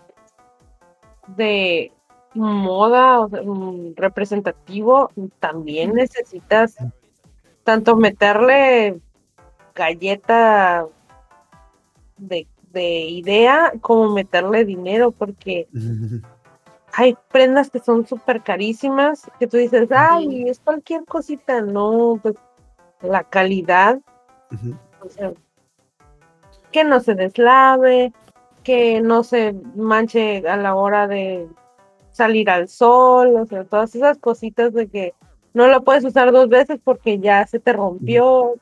[1.29, 1.93] de
[2.37, 5.11] moda o sea, mm, representativo,
[5.41, 6.77] también necesitas
[7.65, 9.01] tanto meterle
[9.75, 10.87] galleta
[12.17, 15.69] de, de idea como meterle dinero, porque
[16.93, 22.37] hay prendas que son súper carísimas, que tú dices, ay, es cualquier cosita, no, pues
[23.03, 24.01] la calidad,
[25.03, 25.33] o sea,
[26.73, 28.13] que no se deslave,
[28.63, 31.49] que no se manche a la hora de
[32.17, 35.15] salir al sol, o sea, todas esas cositas de que
[35.55, 38.55] no la puedes usar dos veces porque ya se te rompió.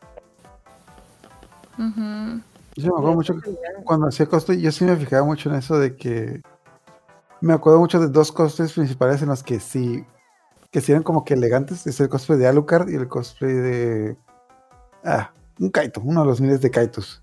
[1.79, 2.41] Ujú.
[2.77, 5.79] Yo me acuerdo mucho que cuando hacía cosplay, yo sí me fijaba mucho en eso
[5.79, 6.43] de que
[7.41, 10.05] me acuerdo mucho de dos cosplays principales en los que sí,
[10.71, 14.17] que sí eran como que elegantes, es el cosplay de Alucard y el cosplay de
[15.05, 15.31] ah,
[15.61, 17.23] un Kaito, uno de los miles de Kaitos.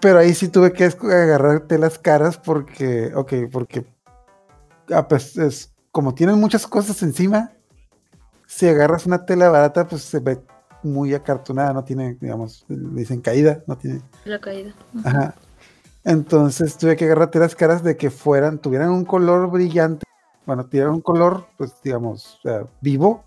[0.00, 3.84] Pero ahí sí tuve que esco- agarrar telas caras porque, ok, porque
[5.08, 7.52] pues, es, como tienen muchas cosas encima,
[8.46, 10.40] si agarras una tela barata, pues se ve
[10.82, 14.74] muy acartonada, no tiene, digamos, dicen caída, no tiene La caída.
[15.04, 15.34] Ajá.
[16.04, 20.04] Entonces tuve que agarrar las caras de que fueran, tuvieran un color brillante,
[20.44, 22.38] bueno, tuvieran un color, pues digamos,
[22.82, 23.24] vivo,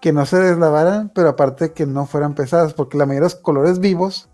[0.00, 3.42] que no se deslavaran, pero aparte que no fueran pesadas, porque la mayoría de los
[3.42, 4.30] colores vivos,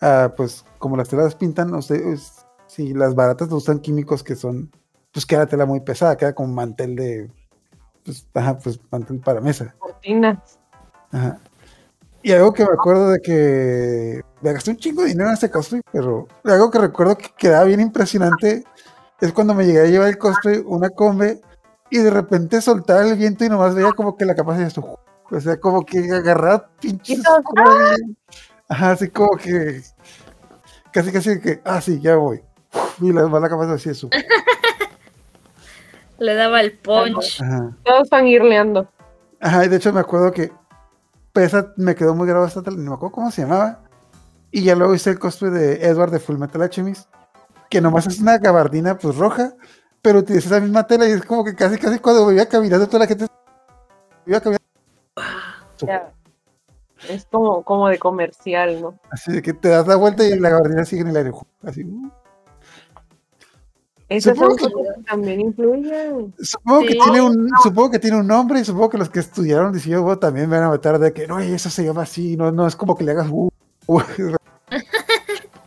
[0.00, 4.34] ah, pues como las telas pintan, o sea, es- si las baratas usan químicos que
[4.34, 4.72] son,
[5.14, 7.30] pues queda tela muy pesada, queda como mantel de,
[8.04, 9.74] pues, ajá, pues mantel para mesa.
[9.78, 10.58] Cortinas.
[11.12, 11.38] Ajá.
[12.20, 15.50] Y algo que me acuerdo de que me gasté un chingo de dinero en ese
[15.50, 18.64] cosplay, pero algo que recuerdo que quedaba bien impresionante
[19.20, 21.40] es cuando me llegué a llevar el cosplay, una combe,
[21.90, 24.98] y de repente soltaba el viento y nomás veía como que la capacidad de esto.
[25.30, 27.22] O sea, como que agarraba pinches.
[28.68, 29.80] Ajá, así como que.
[30.90, 31.60] Casi, casi que.
[31.64, 32.42] Ah, sí, ya voy.
[33.00, 34.08] Y la, la capacidad así eso.
[36.24, 37.42] Le daba el punch.
[37.42, 37.76] Ajá.
[37.84, 38.88] Todos van irleando.
[39.40, 40.50] Ajá, y de hecho me acuerdo que
[41.34, 43.82] Pesa me quedó muy grabado esta tele, no me acuerdo cómo se llamaba.
[44.50, 47.10] Y ya luego hice el cosplay de Edward de Full Metal Alchemist,
[47.68, 49.52] que nomás es una gabardina pues roja,
[50.00, 52.86] pero utiliza esa misma tela y es como que casi casi cuando me iba caminando
[52.86, 53.26] toda la gente
[54.24, 54.64] iba caminando.
[55.80, 56.10] Ya.
[57.10, 58.98] Es como, como de comercial, ¿no?
[59.10, 61.32] Así de que te das la vuelta y la gabardina sigue en el aire.
[61.64, 61.84] Así.
[64.20, 66.34] Que también influyen.
[66.38, 69.72] Supongo que tiene un, supongo que tiene un nombre y supongo que los que estudiaron
[69.72, 72.52] diseño moda también me van a meter de que no, eso se llama así, no,
[72.52, 73.50] no es como que le hagas uh,
[73.86, 74.00] uh".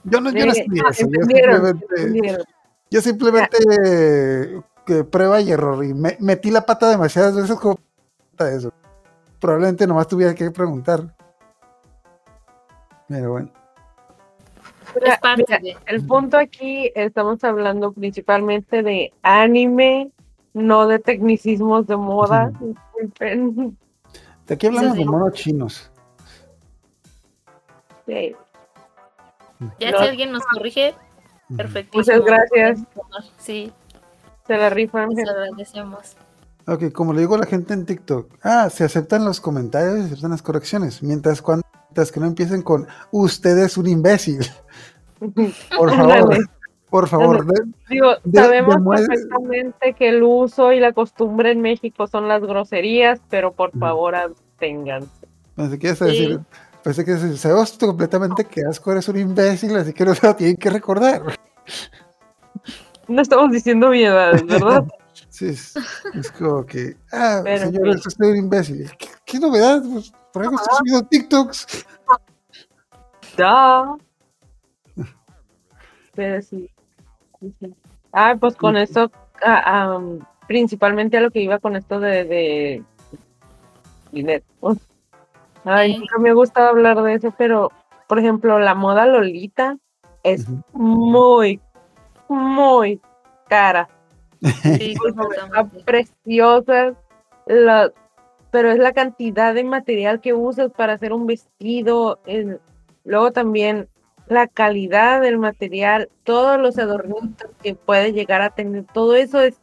[0.04, 2.46] Yo no, yo no estudié ah, eso, yo simplemente,
[2.90, 7.78] yo simplemente eh, que prueba y error y me- metí la pata demasiadas veces como
[8.38, 8.72] para eso.
[9.40, 11.14] Probablemente nomás tuviera que preguntar.
[13.10, 13.52] Pero bueno.
[15.02, 15.78] Mira, Es parte mira, de.
[15.86, 20.12] El punto aquí, estamos hablando principalmente de anime,
[20.54, 22.52] no de tecnicismos de moda.
[22.60, 23.78] Disculpen.
[24.48, 25.00] De aquí hablamos sí.
[25.00, 25.92] de monos chinos.
[28.06, 28.36] Sí.
[29.80, 29.98] Ya No.
[30.00, 30.94] si alguien nos corrige,
[31.56, 31.98] perfecto.
[31.98, 32.80] Muchas gracias.
[33.38, 33.72] Sí,
[34.46, 35.10] Se la rifan.
[35.10, 36.16] les agradecemos.
[36.68, 40.06] Ok, como le digo a la gente en TikTok, ah, se aceptan los comentarios, se
[40.14, 41.66] aceptan las correcciones, mientras, cuando,
[42.06, 44.40] que no empiecen con usted es un imbécil.
[45.78, 46.38] Por favor,
[46.90, 47.46] por favor.
[47.46, 52.42] de- Digo, De- sabemos perfectamente que el uso y la costumbre en México son las
[52.44, 53.80] groserías, pero por Ujú.
[53.80, 55.28] favor absténganse.
[55.56, 56.06] no sé qué es Sí.
[56.06, 56.40] decir,
[56.84, 60.36] Pensé que se sabes completamente que Asco eres un imbécil, así que no se lo
[60.38, 61.22] tienen que recordar.
[63.10, 64.86] No estamos diciendo mi edad, ¿verdad?
[65.30, 65.76] sí, es,
[66.14, 68.92] es, como que, ah, Pero señor, es usted un imbécil.
[68.98, 69.82] ¿Qué, qué novedad?
[69.92, 71.86] Pues, por algo estoy subiendo TikToks.
[73.38, 73.96] Ya.
[76.16, 76.70] Pero sí.
[77.40, 77.76] sí, sí.
[78.12, 79.12] Ah, pues con esto,
[79.44, 82.84] ah, am, principalmente a lo que iba con esto de, de
[84.12, 84.44] dinero.
[84.62, 84.78] Uf.
[85.64, 86.00] Ay, Sí.
[86.00, 87.72] nunca me ha gustado hablar de eso, pero,
[88.08, 89.78] por ejemplo, la moda Lolita
[90.24, 91.62] es muy,
[92.30, 93.02] muy
[93.50, 93.90] cara.
[94.42, 94.48] Sí,
[94.98, 95.84] Está completamente.
[95.84, 96.94] preciosa,
[97.46, 97.92] la-
[98.52, 102.20] pero es la cantidad de material que usas para hacer un vestido.
[102.26, 102.60] el-
[103.04, 103.88] luego también
[104.28, 109.60] la calidad del material, todos los adornitos que puede llegar a tener, todo eso es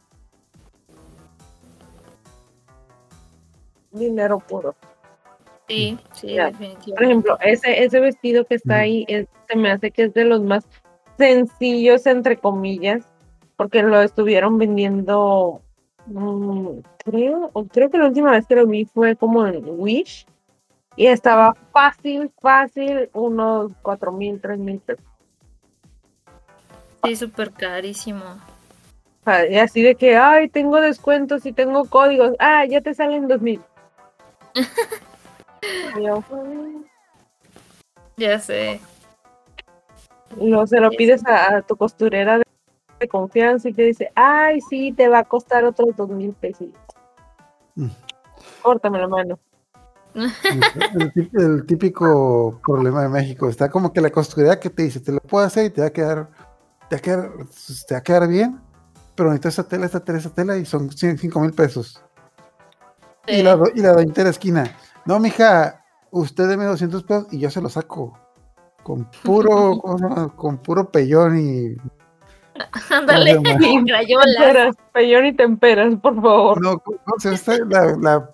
[3.93, 4.75] dinero puro.
[5.69, 6.47] Sí, sí, Ya.
[6.47, 6.93] definitivamente.
[6.95, 10.25] Por ejemplo, ese, ese vestido que está ahí es- se me hace que es de
[10.25, 10.67] los más
[11.17, 13.07] sencillos, entre comillas,
[13.57, 15.63] porque lo estuvieron vendiendo,
[16.07, 20.27] mm, creo, o creo que la última vez que lo vi fue como en Wish
[20.97, 25.05] y estaba fácil, fácil, unos cuatro mil, tres mil pesos.
[27.05, 28.25] Sí, súper carísimo.
[29.51, 33.41] Y así de que, ay, tengo descuentos y tengo códigos, ah, ya te salen dos
[33.41, 33.61] mil.
[38.17, 38.81] Ya sé.
[40.37, 42.44] Luego se lo pides a, a tu costurera
[43.05, 46.69] de, confianza y te dice, ay, sí, te va a costar otros dos mil pesos.
[47.75, 47.89] Mm.
[48.63, 49.39] Córtame la mano.
[50.15, 53.49] El, tí- el típico problema de México.
[53.49, 55.89] Está como que la costurera que te dice, te lo puedo hacer y te va
[55.89, 56.29] a quedar,
[56.89, 57.31] te va a quedar,
[57.87, 58.61] te va a quedar bien,
[59.15, 62.03] pero necesitas esta tela, esta tela, esta tela y son 5 mil pesos.
[63.27, 64.77] Y la, y la de la esquina,
[65.07, 68.19] no, mija, usted deme 200 pesos y yo se lo saco.
[68.83, 70.37] Con puro, ¿cómo se llama?
[70.37, 71.77] con puro pellón y...
[72.91, 73.85] Ándale, ¿cómo se llama?
[73.87, 74.27] crayolas.
[74.39, 76.63] Temperas, pellón y temperas, por favor.
[76.63, 77.59] No, ¿cómo se llama esta?
[77.67, 78.31] La, la,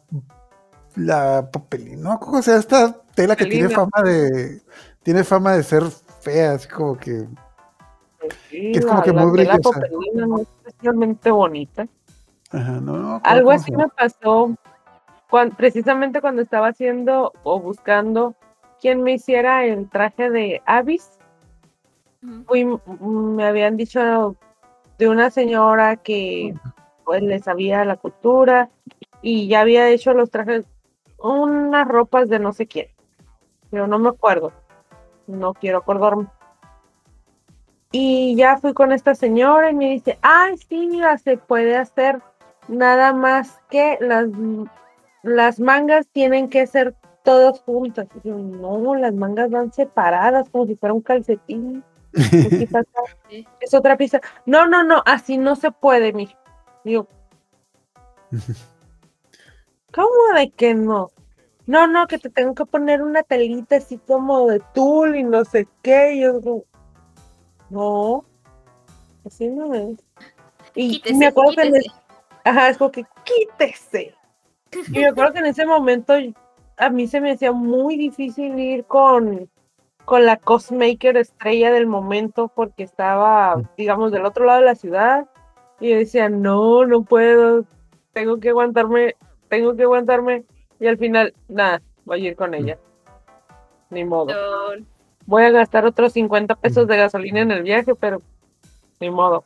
[0.96, 4.60] la papelina, no, ¿cómo se llama esta tela que tiene fama de...
[5.02, 5.84] Tiene fama de ser
[6.20, 7.26] fea, así como que...
[8.50, 9.70] Sí, es como la- que la muy brillosa.
[9.72, 11.86] papelina no es especialmente bonita.
[12.52, 14.54] Ajá, no, no, Algo ¿cómo así me pasó
[15.30, 18.34] cuan- precisamente cuando estaba haciendo o buscando
[18.80, 21.08] quien me hiciera el traje de Avis.
[22.46, 22.78] Fui, mm,
[23.34, 24.36] me habían dicho
[24.98, 26.54] de una señora que
[27.04, 28.70] pues le sabía la cultura
[29.22, 30.66] y ya había hecho los trajes,
[31.18, 32.88] unas ropas de no sé quién,
[33.70, 34.52] pero no me acuerdo,
[35.26, 36.28] no quiero acordarme.
[37.92, 42.20] Y ya fui con esta señora y me dice, ay, sí, mira, se puede hacer
[42.68, 44.26] nada más que las,
[45.22, 46.94] las mangas tienen que ser
[47.24, 48.06] todas juntas.
[48.22, 51.82] Y yo, no, las mangas van separadas como si fuera un calcetín.
[53.28, 53.46] Sí.
[53.61, 54.20] Es otra pieza.
[54.44, 56.34] No, no, no, así no se puede, mi.
[56.84, 57.06] Digo,
[59.92, 61.11] ¿cómo de que no?
[61.66, 65.44] No, no, que te tengo que poner una telita así como de tul y no
[65.44, 66.14] sé qué.
[66.14, 66.64] Y yo digo,
[67.68, 68.24] no,
[69.24, 70.00] así no es.
[70.74, 71.94] Y Quítese, me acuerdo que en quítese.
[72.44, 74.14] Ajá, es como que quítese.
[74.88, 76.14] Y me acuerdo que en ese momento
[76.76, 79.48] a mí se me hacía muy difícil ir con,
[80.05, 85.28] con la cosmaker estrella del momento porque estaba, digamos, del otro lado de la ciudad.
[85.78, 87.64] Y yo decía, no, no puedo,
[88.12, 89.16] tengo que aguantarme,
[89.48, 90.44] tengo que aguantarme.
[90.78, 92.78] Y al final, nada, voy a ir con ella.
[93.90, 94.32] Ni modo.
[95.26, 98.20] Voy a gastar otros 50 pesos de gasolina en el viaje, pero
[99.01, 99.44] ni modo.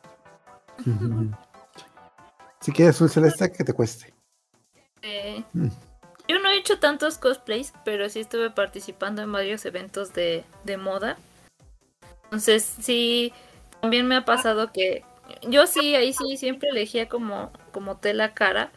[2.59, 4.13] Si quieres un celeste, que te cueste.
[5.01, 5.67] Eh, Mm.
[6.27, 10.77] Yo no he hecho tantos cosplays, pero sí estuve participando en varios eventos de, de
[10.77, 11.17] moda.
[12.25, 13.31] Entonces, sí,
[13.81, 15.03] también me ha pasado que
[15.43, 18.71] yo sí, ahí sí siempre elegía como, como tela cara,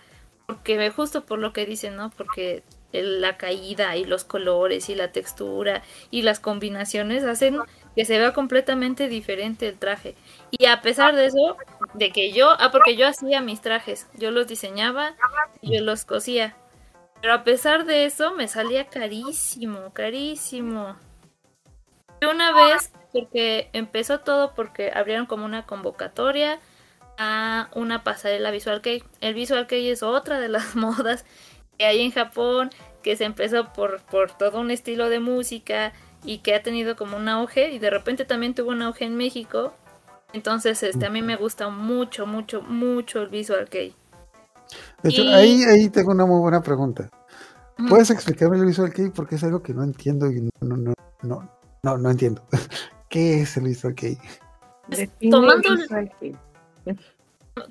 [0.46, 2.10] porque justo por lo que dicen, ¿no?
[2.10, 7.58] Porque la caída y los colores y la textura y las combinaciones hacen
[7.94, 10.14] que se vea completamente diferente el traje.
[10.50, 11.56] Y a pesar de eso,
[11.94, 15.14] de que yo, ah, porque yo hacía mis trajes, yo los diseñaba
[15.60, 16.56] y yo los cosía.
[17.20, 20.96] Pero a pesar de eso, me salía carísimo, carísimo.
[22.20, 26.60] Y una vez, porque empezó todo porque abrieron como una convocatoria
[27.16, 29.02] a una pasarela Visual Kei.
[29.20, 31.24] El Visual Kei es otra de las modas
[31.76, 32.70] que hay en Japón,
[33.02, 35.92] que se empezó por, por todo un estilo de música
[36.24, 39.16] y que ha tenido como un auge y de repente también tuvo un auge en
[39.16, 39.74] México.
[40.32, 43.94] Entonces, este, a mí me gusta mucho, mucho, mucho el Visual Key.
[45.02, 47.08] De hecho, Y- ahí, ahí tengo una muy buena pregunta.
[47.88, 49.10] ¿Puedes explicarme el Visual Kei?
[49.10, 51.50] Porque es algo que no entiendo y no, no, no,
[51.82, 52.42] no, no entiendo.
[53.08, 54.18] ¿Qué es el Visual Kei?
[55.30, 55.62] Tomando,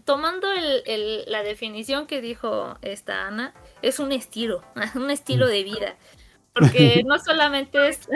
[0.06, 4.62] tomando el, el, la definición que dijo esta Ana, es un estilo,
[4.96, 5.96] un estilo de vida.
[6.54, 8.08] Porque no solamente es.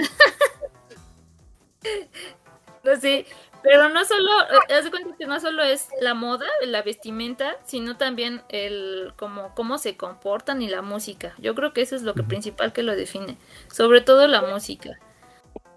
[2.83, 3.25] no sé,
[3.63, 4.29] pero no solo,
[4.69, 9.13] eh, haz de cuenta que no solo es la moda, la vestimenta, sino también el
[9.17, 11.35] como cómo se comportan y la música.
[11.37, 13.37] Yo creo que eso es lo que principal que lo define,
[13.71, 14.99] sobre todo la música.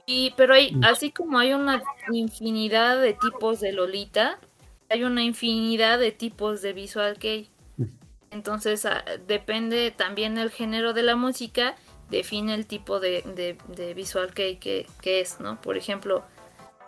[0.07, 1.83] Y pero hay así como hay una
[2.13, 4.39] infinidad de tipos de Lolita,
[4.91, 7.51] hay una infinidad de tipos de visual kei.
[8.31, 11.77] Entonces ah, depende también el género de la música,
[12.11, 13.23] define el tipo de,
[13.77, 15.61] de, visual kei que, que es, ¿no?
[15.61, 16.25] Por ejemplo,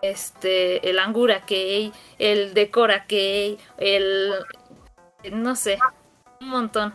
[0.02, 4.32] este, el Angura Kei, el Decora Kei, el,
[5.32, 5.78] no sé,
[6.40, 6.94] un montón.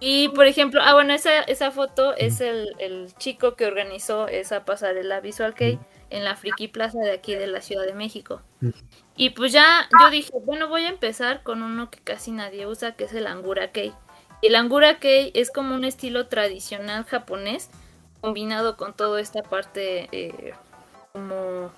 [0.00, 4.64] Y por ejemplo, ah, bueno, esa, esa foto es el, el chico que organizó esa
[4.64, 5.78] pasarela Visual Kei
[6.10, 8.42] en la Friki Plaza de aquí de la Ciudad de México.
[9.16, 12.96] Y pues ya yo dije, bueno, voy a empezar con uno que casi nadie usa,
[12.96, 13.92] que es el Angura Kei.
[14.42, 17.70] El Angura Kei es como un estilo tradicional japonés
[18.20, 20.52] combinado con toda esta parte eh,
[21.12, 21.70] como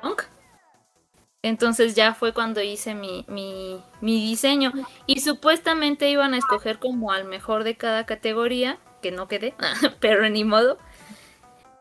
[0.00, 0.22] punk.
[1.42, 4.72] Entonces ya fue cuando hice mi, mi, mi, diseño.
[5.06, 9.54] Y supuestamente iban a escoger como al mejor de cada categoría, que no quedé,
[10.00, 10.78] pero ni modo.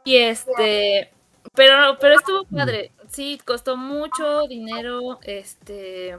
[0.03, 1.11] Y este,
[1.53, 2.91] pero, pero estuvo padre.
[3.09, 5.19] Sí, costó mucho dinero.
[5.23, 6.17] Este,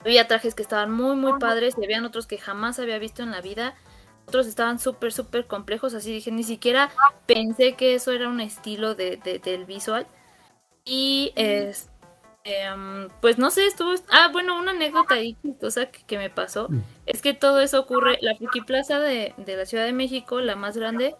[0.00, 1.74] había trajes que estaban muy, muy padres.
[1.78, 3.74] Y habían otros que jamás había visto en la vida.
[4.26, 5.94] Otros estaban súper, súper complejos.
[5.94, 6.90] Así dije, ni siquiera
[7.26, 10.06] pensé que eso era un estilo de, del visual.
[10.84, 11.88] Y es,
[12.44, 13.94] em, pues no sé, estuvo...
[14.10, 16.80] Ah, bueno, una anécdota ahí chistosa que, me pasó mm.
[17.06, 20.76] es que todo eso ocurre, la Friki Plaza de, la Ciudad de México, la más
[20.76, 21.16] grande,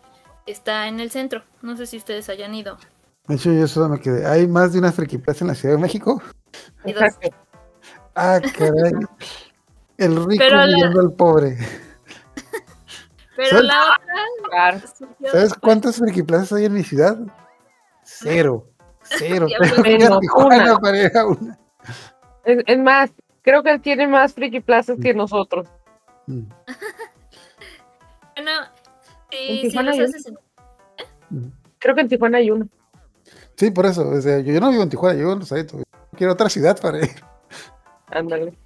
[0.47, 1.43] está en el centro.
[1.63, 2.79] No sé si ustedes hayan ido.
[3.27, 4.27] De hecho, yo solo me quedé.
[4.27, 6.23] ¿Hay más de una Friki Plaza en la Ciudad de México?
[8.15, 8.93] Ah, caray.
[9.97, 11.57] El rico viviendo al pobre.
[13.37, 13.97] Pero la
[14.43, 14.81] otra.
[15.31, 17.19] ¿Sabes cuántas Friki Plazas hay en mi ciudad?
[18.05, 18.69] Cero.
[19.03, 19.47] Cero.
[22.45, 23.11] Es, más,
[23.43, 25.17] creo que él tiene más friki plazas que mm.
[25.17, 25.69] nosotros.
[26.27, 26.43] Mm.
[28.37, 28.51] bueno,
[29.31, 31.05] sí, sí ¿Eh?
[31.31, 31.49] Mm.
[31.79, 32.69] Creo que en Tijuana hay uno.
[33.57, 34.09] Sí, por eso.
[34.09, 35.83] O sea, yo, no vivo en Tijuana, yo vivo en Rosarito.
[36.17, 37.11] Quiero otra ciudad para ir.
[38.07, 38.57] Ándale.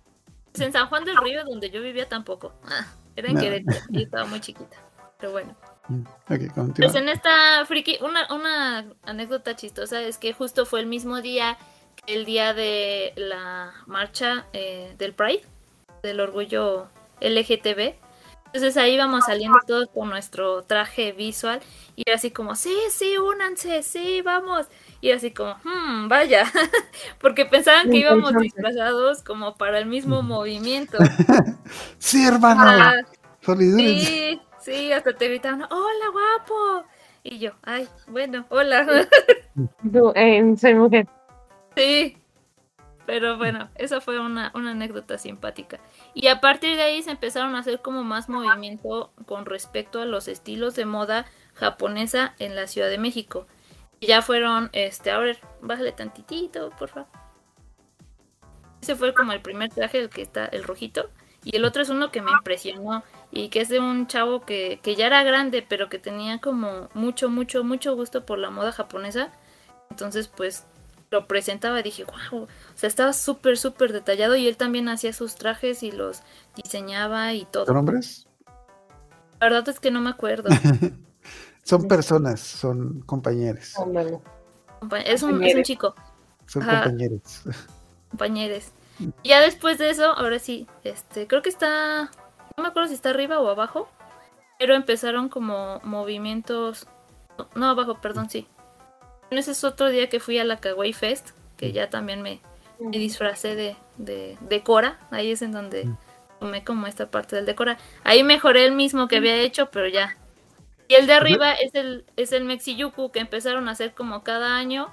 [0.59, 2.53] En San Juan del Río, donde yo vivía, tampoco.
[2.65, 2.87] Ah,
[3.19, 4.77] era en Querétaro y estaba muy chiquita.
[5.19, 5.57] Pero bueno.
[5.89, 6.05] Mm,
[6.77, 11.59] pues en esta friki, una, una anécdota chistosa es que justo fue el mismo día
[12.05, 15.43] que el día de la marcha eh, del Pride,
[16.03, 16.89] del orgullo
[17.21, 17.95] LGTB.
[18.53, 21.61] Entonces ahí íbamos saliendo todos con nuestro traje visual
[21.97, 24.67] y era así como, sí, sí, únanse, sí, vamos.
[25.01, 26.45] Y así como, hmm, vaya,
[27.21, 30.99] porque pensaban que íbamos disfrazados como para el mismo movimiento.
[31.99, 32.63] sí, hermano.
[32.65, 32.95] Ah,
[33.45, 36.87] sí, Sí, hasta te gritaron, hola guapo.
[37.23, 38.87] Y yo, ay, bueno, hola.
[40.15, 41.09] Eh, soy mujer.
[41.77, 42.17] Sí,
[43.09, 45.81] pero bueno, esa fue una, una, anécdota simpática.
[46.13, 50.05] Y a partir de ahí se empezaron a hacer como más movimiento con respecto a
[50.05, 51.25] los estilos de moda
[51.55, 53.47] japonesa en la Ciudad de México.
[54.03, 57.09] Ya fueron, este, a ver, bájale tantitito, por favor.
[58.83, 61.09] Ese fue como el primer traje, el que está, el rojito.
[61.45, 64.81] Y el otro es uno que me impresionó y que es de un chavo que,
[64.83, 68.71] que ya era grande, pero que tenía como mucho, mucho, mucho gusto por la moda
[68.71, 69.33] japonesa.
[69.89, 70.67] Entonces, pues
[71.11, 75.13] lo presentaba y dije, wow, o sea, estaba súper, súper detallado y él también hacía
[75.13, 76.23] sus trajes y los
[76.55, 77.67] diseñaba y todo.
[77.67, 78.27] ¿Son hombres?
[79.41, 80.49] La verdad es que no me acuerdo.
[81.63, 83.75] son personas, son compañeros.
[85.05, 85.95] Es un, es un chico.
[86.47, 87.43] Son compañeros.
[88.11, 88.73] Compañeros.
[89.23, 92.11] Y ya después de eso, ahora sí, este, creo que está,
[92.57, 93.89] no me acuerdo si está arriba o abajo,
[94.59, 96.89] pero empezaron como movimientos,
[97.55, 98.49] no abajo, perdón, sí.
[99.31, 102.41] Ese es otro día que fui a la Kawaii Fest, que ya también me,
[102.79, 105.97] disfracé de, de, de, Cora, ahí es en donde mm.
[106.41, 107.79] tomé como esta parte del decora.
[108.05, 110.17] Ahí mejoré el mismo que había hecho, pero ya.
[110.89, 114.57] Y el de arriba es el, es el Mexiyuku que empezaron a hacer como cada
[114.57, 114.91] año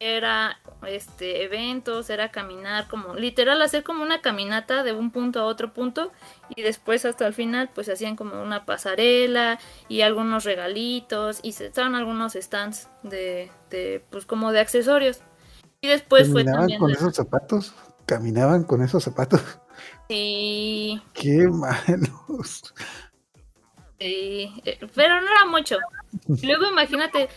[0.00, 5.44] era este eventos, era caminar como literal hacer como una caminata de un punto a
[5.44, 6.12] otro punto
[6.54, 9.58] y después hasta el final pues hacían como una pasarela
[9.88, 15.20] y algunos regalitos y se estaban algunos stands de, de pues como de accesorios.
[15.80, 17.74] Y después fue también con esos zapatos?
[18.06, 19.40] ¿Caminaban con esos zapatos?
[20.08, 21.00] Sí.
[21.12, 22.74] Qué malos.
[24.00, 25.76] Sí, eh, pero no era mucho.
[26.42, 27.28] Luego imagínate,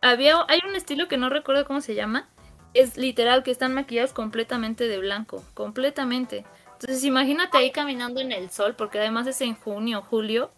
[0.00, 2.28] había, hay un estilo que no recuerdo cómo se llama,
[2.74, 6.44] es literal que están maquillados completamente de blanco, completamente.
[6.72, 10.50] Entonces imagínate ahí caminando en el sol, porque además es en junio, julio,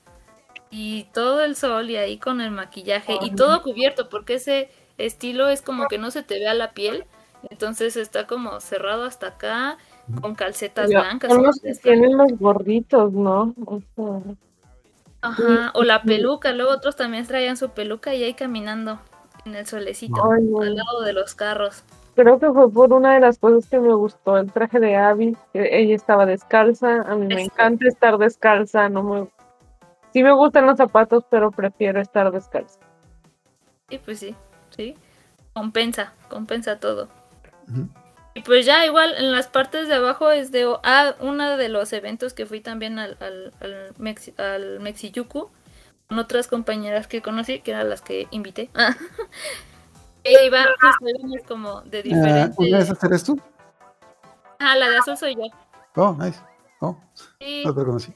[0.71, 5.49] y todo el sol y ahí con el maquillaje y todo cubierto, porque ese estilo
[5.49, 7.05] es como que no se te vea la piel,
[7.51, 9.79] entonces está como cerrado hasta acá,
[10.21, 11.33] con calcetas blancas.
[11.33, 13.55] Los que tienen los gorditos, ¿no?
[13.65, 14.35] O sea,
[15.21, 19.01] Ajá, o la peluca, luego otros también traían su peluca y ahí caminando
[19.49, 20.61] en el solecito, Ay, no.
[20.61, 21.83] al lado de los carros.
[22.15, 25.37] creo que fue por una de las cosas que me gustó el traje de Abby,
[25.53, 29.29] que ella estaba descalza, a mí me encanta estar descalza, no me
[30.13, 32.81] Sí me gustan los zapatos, pero prefiero estar descalza.
[33.91, 34.35] Y pues sí,
[34.71, 34.97] sí,
[35.53, 37.09] compensa, compensa todo.
[38.35, 41.93] Y pues ya igual en las partes de abajo es de ah, uno de los
[41.93, 45.51] eventos que fui también al, al, al, Mexi, al Mexiyuku
[46.09, 48.71] con otras compañeras que conocí, que eran las que invité.
[50.25, 50.65] e iba,
[51.01, 52.59] íbamos como de Ah, diferentes.
[52.59, 53.39] ¿Una de esas eres tú?
[54.59, 55.43] Ah, la de azul soy yo.
[55.97, 56.41] Oh, nice.
[56.81, 56.97] Oh,
[57.41, 58.13] Sí, no te conocí.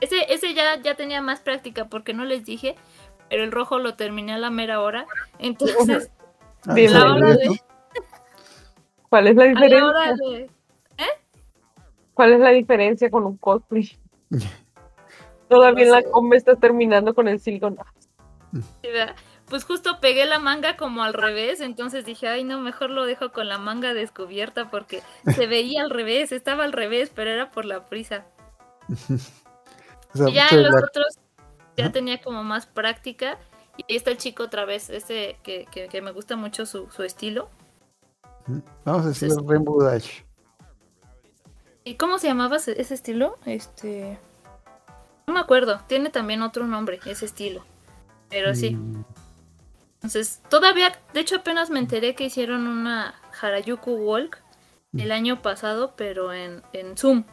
[0.00, 2.74] ese, ese ya, ya tenía más práctica porque no les dije,
[3.30, 5.06] pero el rojo lo terminé a la mera hora.
[5.38, 6.10] Entonces,
[6.66, 7.60] Ah, Bien, esa la hora de.
[9.08, 9.84] ¿Cuál es la a la diferencia?
[9.86, 10.50] hora de,
[12.14, 13.90] ¿Cuál es la diferencia con un cosplay?
[15.56, 16.10] Todavía la sé.
[16.10, 17.40] comba estás terminando con el
[18.82, 19.16] ¿verdad?
[19.48, 23.32] Pues justo pegué la manga como al revés, entonces dije, ay no, mejor lo dejo
[23.32, 25.02] con la manga descubierta porque
[25.34, 28.24] se veía al revés, estaba al revés, pero era por la prisa.
[30.14, 31.18] O sea, Y ya los la- otros
[31.74, 33.38] ya tenía como más práctica.
[33.78, 36.90] Y ahí está el chico otra vez, ese que, que, que me gusta mucho su,
[36.90, 37.48] su estilo.
[38.84, 39.30] Vamos a decir.
[39.46, 40.20] Rainbow Dash.
[41.84, 43.38] ¿Y cómo se llamaba ese estilo?
[43.46, 44.18] Este...
[45.26, 47.64] No me acuerdo, tiene también otro nombre, ese estilo.
[48.28, 48.74] Pero sí.
[48.74, 49.04] Mm,
[49.94, 54.42] Entonces, todavía, de hecho apenas me enteré que hicieron una Harajuku Walk
[54.96, 57.24] el año pasado, pero en, en Zoom.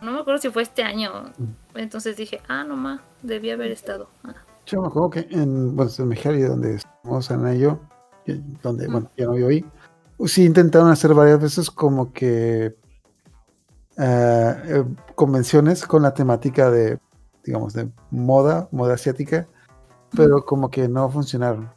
[0.00, 1.32] No me acuerdo si fue este año.
[1.74, 4.08] Entonces dije, ah, no más, debí haber estado.
[4.24, 4.34] Ah.
[4.66, 7.80] Yo me acuerdo que en, bueno, en Mexicali, donde estamos Ana y yo,
[8.62, 9.64] donde, bueno, ya no vivo ahí,
[10.16, 12.76] pues sí intentaron hacer varias veces como que
[13.96, 14.84] eh, eh,
[15.14, 16.98] convenciones con la temática de,
[17.48, 19.48] digamos, de moda, moda asiática,
[20.14, 21.70] pero como que no funcionaron.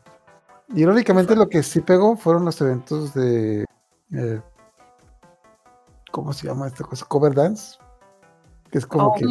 [0.76, 3.66] Irónicamente lo que sí pegó fueron los eventos de,
[4.14, 4.42] eh,
[6.12, 7.06] ¿cómo se llama esta cosa?
[7.06, 7.78] Cover dance,
[8.70, 9.26] que es como Oh, que...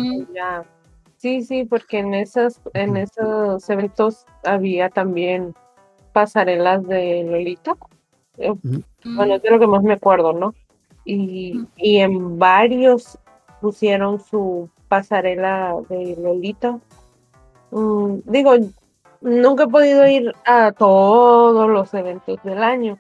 [1.18, 5.54] Sí, sí, porque en esas, en esos eventos había también
[6.14, 7.76] pasarelas de Lolita.
[8.38, 8.54] Eh,
[9.04, 10.54] Bueno, es de lo que más me acuerdo, ¿no?
[11.04, 13.18] Y, y en varios
[13.60, 16.80] pusieron su pasarela de Lolita.
[17.70, 18.54] Mm, digo,
[19.20, 22.98] nunca he podido ir a todos los eventos del año,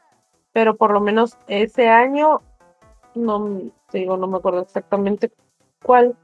[0.52, 2.42] pero por lo menos ese año,
[3.16, 5.32] no digo, no me acuerdo exactamente
[5.82, 6.14] cuál,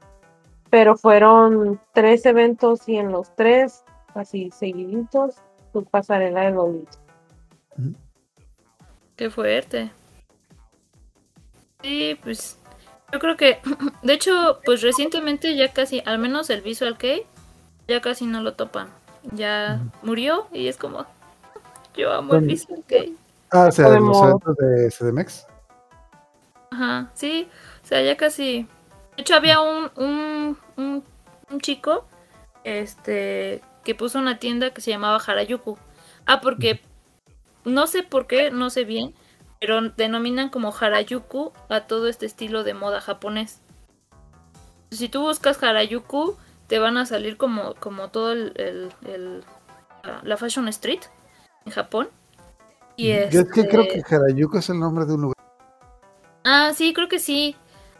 [0.69, 3.83] pero fueron tres eventos y en los tres,
[4.15, 5.35] así seguiditos,
[5.73, 6.97] su pasarela de Lolita.
[9.17, 9.91] Qué fuerte.
[11.81, 12.57] Sí, pues
[13.11, 13.59] yo creo que,
[14.03, 17.25] de hecho, pues recientemente ya casi, al menos el Visual Kei,
[17.87, 18.89] ya casi no lo topan.
[19.31, 21.05] Ya murió y es como,
[21.95, 23.15] yo amo el Visual Kei.
[23.51, 25.45] Ah, o sea, los Podemos- eventos de CDMX.
[26.71, 27.47] Ajá, sí,
[27.83, 28.67] o sea, ya casi.
[29.15, 31.03] De hecho, había un, un, un,
[31.49, 32.05] un chico
[32.63, 35.77] este que puso una tienda que se llamaba Harajuku.
[36.25, 36.81] Ah, porque
[37.63, 39.13] no sé por qué, no sé bien,
[39.59, 43.61] pero denominan como Harajuku a todo este estilo de moda japonés.
[44.91, 49.43] Si tú buscas Harajuku, te van a salir como, como todo el, el- el-
[50.23, 51.01] la- Fashion Street
[51.65, 52.09] en Japón.
[52.95, 55.35] Y Yo es que creo este- que Harajuku es el nombre de un lugar.
[56.43, 57.55] Ah, sí, creo que sí.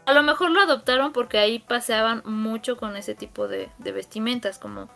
[0.06, 4.58] A lo mejor lo adoptaron porque ahí paseaban mucho con ese tipo de, de vestimentas,
[4.58, 4.88] como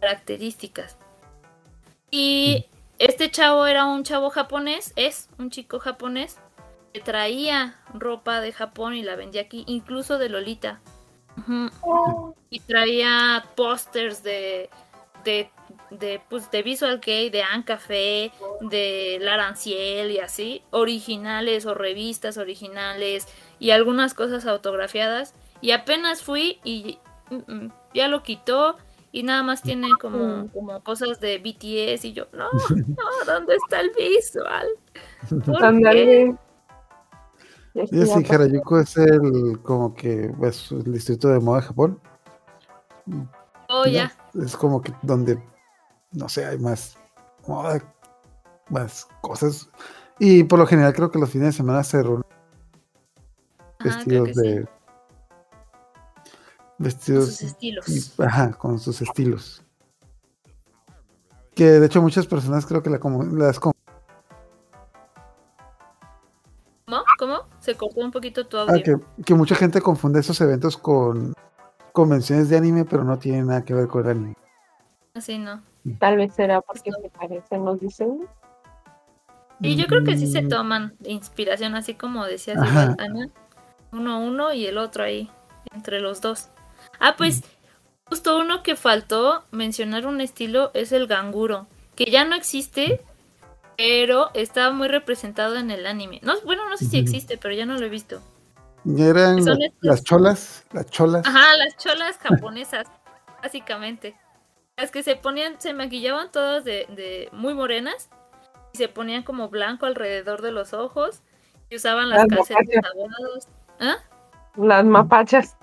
[0.00, 0.96] características.
[2.12, 2.66] Y
[3.00, 6.36] este chavo era un chavo japonés, es un chico japonés,
[6.92, 10.82] que traía ropa de Japón y la vendía aquí, incluso de Lolita.
[11.38, 12.34] Ujú.
[12.50, 14.68] Y traía pósters de,
[15.24, 15.50] de,
[15.90, 23.26] de, pues, de Visual Kei, de Café, de Laranciel y así, originales o revistas originales
[23.58, 25.34] y algunas cosas autografiadas.
[25.62, 26.98] Y apenas fui y
[27.30, 28.76] mm, mm, ya lo quitó
[29.12, 33.80] y nada más tiene como, como cosas de BTS y yo, no, no, ¿dónde está
[33.80, 34.66] el visual?
[35.28, 35.64] ¿Por qué?
[35.64, 36.36] Ándale.
[37.74, 42.00] Y sí, Harajuku es el como que pues, el distrito de moda de Japón.
[43.68, 43.86] Oh, ¿no?
[43.86, 44.12] ya.
[44.42, 45.40] Es como que donde,
[46.12, 46.98] no sé, hay más
[47.46, 47.80] moda,
[48.70, 49.70] más cosas.
[50.18, 52.24] Y por lo general creo que los fines de semana se reúnen
[53.78, 54.60] Ajá, vestidos sí.
[56.82, 56.90] Con
[57.26, 57.88] sus estilos.
[57.88, 59.62] y- ajá, con sus estilos.
[61.54, 63.74] Que de hecho muchas personas creo que la como- las ¿Cómo?
[67.18, 67.36] ¿Cómo?
[67.60, 68.82] Se cortó un poquito tu ah, audio.
[69.16, 71.34] que, que mucha gente confunde esos eventos con
[71.92, 74.34] convenciones de anime, pero no tienen nada que ver con el anime.
[75.14, 75.62] Así no.
[75.98, 78.28] Tal vez será porque se parecen los diseños.
[79.60, 83.28] Y yo creo que sí se Mm, toman inspiración, así como decías Ana.
[83.92, 85.30] Uno uno y el otro ahí,
[85.72, 86.48] entre los dos.
[87.00, 87.42] Ah, pues,
[88.04, 91.66] justo uno que faltó mencionar un estilo es el ganguro,
[91.96, 93.00] que ya no existe,
[93.76, 96.20] pero está muy representado en el anime.
[96.22, 98.20] No, bueno, no sé si existe, pero ya no lo he visto.
[98.84, 99.38] y eran
[99.80, 101.26] las cholas, las cholas.
[101.26, 102.86] Ajá, las cholas japonesas,
[103.42, 104.16] básicamente.
[104.76, 108.10] Las que se ponían, se maquillaban todas de, de muy morenas
[108.72, 111.22] y se ponían como blanco alrededor de los ojos
[111.70, 112.92] y usaban las Las calcetas.
[113.78, 113.96] ¿Ah?
[114.56, 115.56] Las mapachas.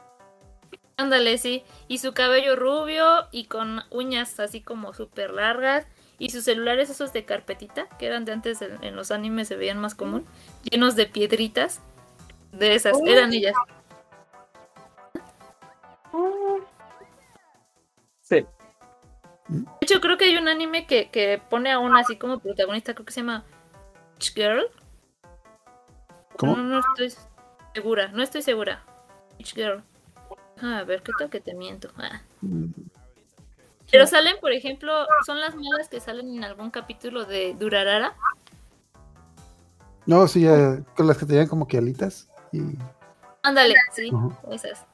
[0.97, 1.63] Ándale, sí.
[1.87, 5.85] Y su cabello rubio y con uñas así como súper largas.
[6.19, 9.55] Y sus celulares esos de carpetita, que eran de antes en, en los animes se
[9.55, 10.25] veían más común,
[10.63, 11.81] llenos de piedritas.
[12.51, 13.05] De esas, Oh.
[13.05, 13.53] eran ellas.
[18.21, 18.45] Sí.
[19.47, 22.93] De hecho, creo que hay un anime que, que pone a una así como protagonista,
[22.93, 23.45] creo que se llama
[24.15, 24.69] Witch Girl.
[26.37, 26.55] ¿Cómo?
[26.57, 27.13] No, no estoy
[27.73, 28.83] segura, no estoy segura.
[29.37, 29.83] Witch Girl.
[30.61, 31.89] Ah, a ver, ¿qué tal que te miento?
[31.97, 32.21] Ah.
[32.41, 32.65] Mm,
[33.91, 34.91] Pero salen, por ejemplo,
[35.25, 38.15] son las malas que salen en algún capítulo de Durarara.
[40.05, 42.29] No, sí, ya, con las que tenían como que alitas.
[42.51, 42.61] Y,
[43.43, 44.09] Ándale, sí,
[44.51, 44.85] esas.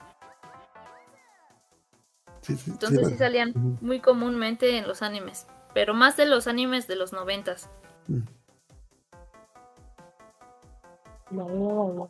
[2.41, 5.48] sí, sí, Entonces sí salían muy comúnmente en los animes.
[5.73, 7.69] Pero más de los animes de los noventas.
[8.07, 8.19] mm.
[11.31, 12.10] No, no, no.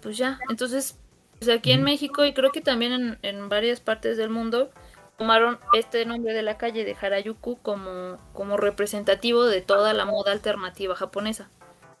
[0.00, 0.98] Pues ya, entonces,
[1.38, 4.70] pues aquí en México y creo que también en, en varias partes del mundo
[5.18, 10.32] tomaron este nombre de la calle de Harajuku como, como representativo de toda la moda
[10.32, 11.50] alternativa japonesa.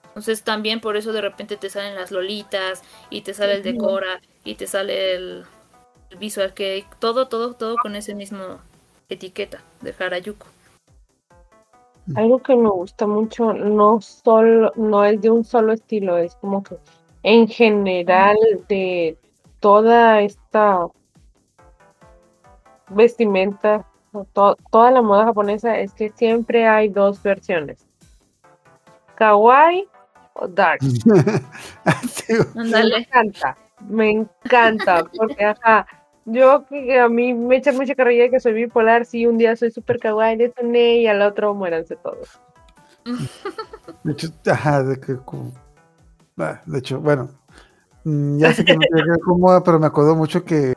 [0.06, 4.20] Entonces también por eso de repente te salen las lolitas y te sale el decora
[4.44, 5.44] y te sale el,
[6.10, 8.60] el visual cake, todo, todo, todo con ese mismo
[9.08, 10.46] etiqueta de Harajuku.
[12.14, 16.62] Algo que me gusta mucho, no solo, no es de un solo estilo, es como
[16.62, 16.76] que
[17.22, 18.36] en general
[18.68, 19.16] de
[19.60, 20.86] toda esta
[22.90, 23.84] vestimenta,
[24.32, 27.86] to- toda la moda japonesa, es que siempre hay dos versiones.
[29.16, 29.86] Kawaii
[30.34, 30.80] o dark.
[32.54, 33.56] Me encanta,
[33.88, 35.86] me encanta, porque ajá,
[36.24, 39.56] yo que a mí me echa mucha carrilla de que soy bipolar, sí, un día
[39.56, 42.40] soy super kawaii de Tone y al otro muéranse todos.
[44.04, 45.52] De hecho, ajá, de que como-
[46.66, 47.30] de hecho, bueno,
[48.04, 50.74] mm, ya sé que no tiene que ver con moda, pero me acuerdo mucho que,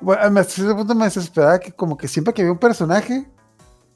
[0.00, 3.28] bueno, hasta cierto punto me desesperaba que como que siempre que había un personaje,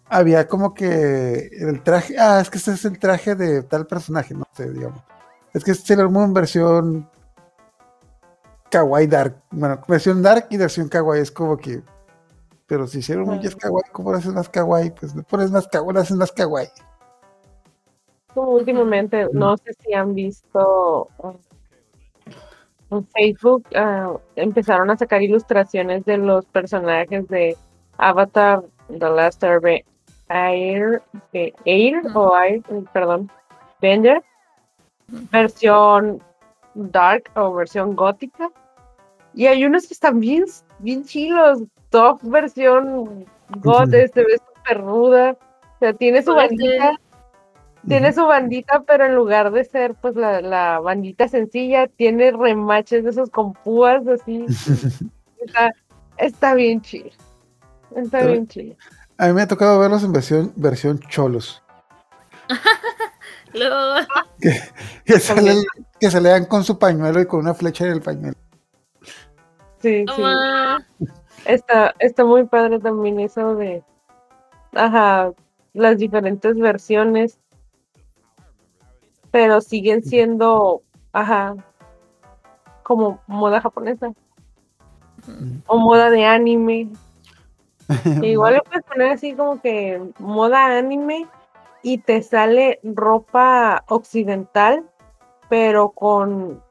[0.06, 4.34] había como que el traje, ah, es que este es el traje de tal personaje,
[4.34, 5.02] no sé, digamos.
[5.54, 7.08] Es que es Sailor Moon versión
[8.70, 11.82] kawaii dark, bueno, versión dark y versión kawaii, es como que,
[12.66, 14.90] pero si Sailor Moon ya es kawaii, ¿cómo lo haces más kawaii?
[14.90, 16.68] Pues le pones más kawaii, lo haces más kawaii.
[18.34, 21.08] Como últimamente, no sé si han visto
[22.90, 27.56] en Facebook, uh, empezaron a sacar ilustraciones de los personajes de
[27.98, 29.42] Avatar, The Last
[30.28, 31.02] Air,
[31.64, 33.30] Air o Air, perdón,
[33.80, 34.22] Bender,
[35.30, 36.22] versión
[36.74, 38.50] dark o versión gótica.
[39.34, 40.44] Y hay unos que están bien,
[40.78, 41.62] bien chilos.
[41.90, 43.26] Top versión
[43.60, 45.36] god, este ve súper ruda.
[45.76, 46.92] O sea, tiene su Pues, bandita.
[47.88, 53.02] Tiene su bandita, pero en lugar de ser pues la, la bandita sencilla, tiene remaches
[53.02, 54.46] de esos con púas así.
[55.44, 55.72] está,
[56.16, 57.10] está bien chido.
[57.96, 58.76] Está Pero- bien chido.
[59.18, 61.62] A mí me ha tocado verlos en versión, versión cholos.
[63.52, 63.96] Lo-
[65.04, 65.58] Que, salen,
[66.00, 68.36] que se le dan con su pañuelo y con una flecha en el pañuelo.
[69.80, 70.22] Sí, sí.
[71.44, 73.82] Está, está muy padre también eso de,
[74.74, 75.32] ajá,
[75.74, 77.38] las diferentes versiones,
[79.32, 80.82] pero siguen siendo,
[81.12, 81.56] ajá,
[82.84, 84.12] como moda japonesa
[85.66, 86.88] o moda de anime.
[88.22, 91.26] Igual le puedes poner así como que moda anime
[91.82, 94.84] y te sale ropa occidental,
[95.48, 96.62] pero con,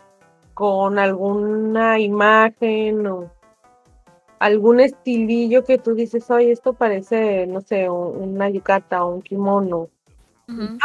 [0.54, 3.30] con alguna imagen o
[4.40, 9.22] algún estilillo que tú dices, oye, esto parece, no sé, un- una yucata o un
[9.22, 9.90] kimono.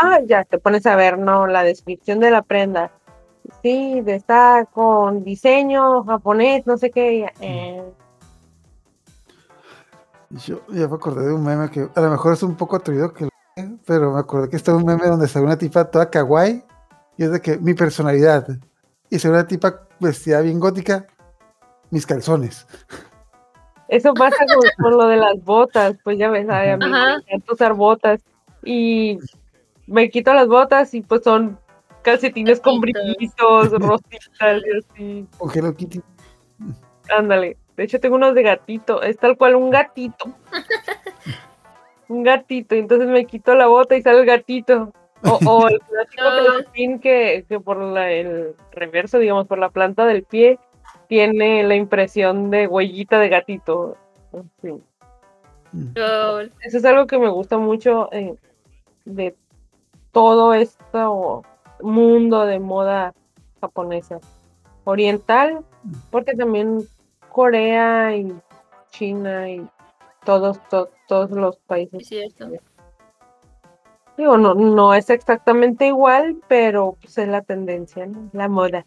[0.00, 1.46] Ah, ya te pones a ver, ¿no?
[1.46, 2.92] La descripción de la prenda.
[3.62, 7.26] Sí, de está con diseño japonés, no sé qué.
[7.40, 7.82] eh,
[10.30, 13.12] Yo ya me acordé de un meme que a lo mejor es un poco atrevido
[13.12, 13.28] que
[13.86, 16.62] pero me acordé que está un meme donde sale una tipa toda kawaii
[17.16, 18.46] y es de que mi personalidad
[19.08, 21.06] y sale una tipa vestida bien gótica,
[21.90, 22.66] mis calzones.
[23.88, 24.36] Eso pasa
[24.78, 27.74] con, con lo de las botas, pues ya ves, ay, a mí me encanta usar
[27.74, 28.20] botas
[28.64, 29.18] y
[29.86, 31.58] me quito las botas y pues son
[32.02, 35.26] calcetines con brillitos, rositas y así.
[35.54, 36.00] Hello Kitty.
[37.16, 37.56] Ándale.
[37.76, 39.02] De hecho, tengo unos de gatito.
[39.02, 40.32] Es tal cual un gatito.
[42.08, 42.74] un gatito.
[42.74, 44.92] Y entonces me quito la bota y sale el gatito.
[45.24, 46.46] O, o el clásico No.
[46.54, 50.58] calcetín que, que por la- el reverso, digamos, por la planta del pie,
[51.08, 53.96] tiene la impresión de huellita de gatito.
[54.62, 54.70] Sí.
[55.94, 56.52] Lol.
[56.62, 58.34] Eso es algo que me gusta mucho eh,
[59.04, 59.34] de
[60.16, 60.98] todo este
[61.82, 63.12] mundo de moda
[63.60, 64.18] japonesa.
[64.84, 65.62] Oriental,
[66.10, 66.78] porque también
[67.28, 68.34] Corea y
[68.93, 69.68] China y
[70.24, 72.09] todos, to- todos los Es países.
[72.09, 72.48] cierto.
[74.16, 78.30] Digo, no, no es exactamente igual, pero pues es la tendencia, ¿no?
[78.32, 78.86] La moda.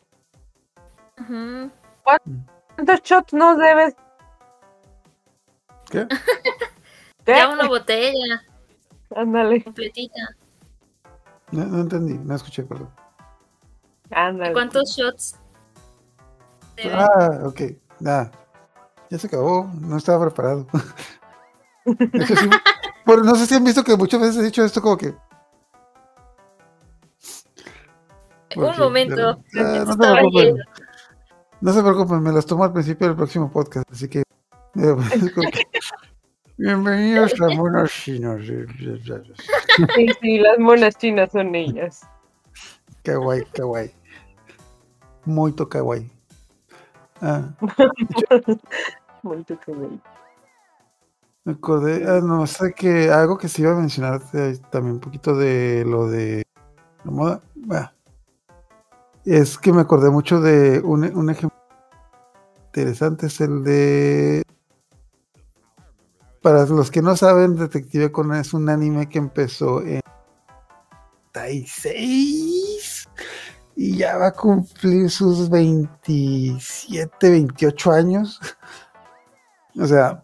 [1.22, 1.70] Ujú.
[2.04, 3.96] ¿Cuántos shots nos debes?
[5.92, 6.08] ¿Qué?
[7.24, 7.34] ¿Qué?
[7.38, 8.42] Ya una botella
[9.16, 10.36] Ándale, completita.
[11.52, 12.90] No, no entendí, no escuché, perdón.
[14.12, 14.54] ándale.
[14.54, 15.36] ¿Cuántos shots?
[16.76, 16.94] debe?
[16.94, 17.62] Ah, ok.
[18.00, 18.32] Nada.
[19.10, 19.70] Ya se acabó.
[19.82, 20.68] No estaba preparado.
[22.14, 22.50] Hecho, sí,
[23.06, 25.16] bueno, no sé si han visto que muchas veces he dicho esto como que.
[28.56, 29.30] Un momento.
[29.30, 30.30] Ah, no, se preocupen.
[30.32, 30.64] lleno.
[31.62, 33.92] No se preocupen, me los tomo al principio del próximo podcast.
[33.92, 34.20] Así que.
[34.20, 34.26] eh,
[34.76, 35.64] es como que,
[36.60, 38.42] Bienvenidos a Monos Chinos.
[39.96, 42.02] Sí, sí, las monas chinas son ellas.
[43.02, 43.90] Kawaii, kawaii.
[45.24, 46.12] Muy kawaii.
[47.22, 47.48] Ah,
[49.24, 50.02] Muy tucumán.
[51.46, 55.00] Me acordé, ah, no sé que algo que se iba a mencionar eh, también un
[55.00, 56.44] poquito de lo de
[57.06, 57.42] la moda.
[57.56, 57.94] bah,
[59.24, 61.58] es que me acordé mucho de un, un ejemplo
[62.66, 64.44] interesante, es el de.
[66.42, 70.02] Para los que no saben, Detective Conan es un anime que empezó en
[71.36, 73.10] 96
[73.76, 78.40] y ya va a cumplir sus 27, 28 años.
[79.78, 80.24] O sea,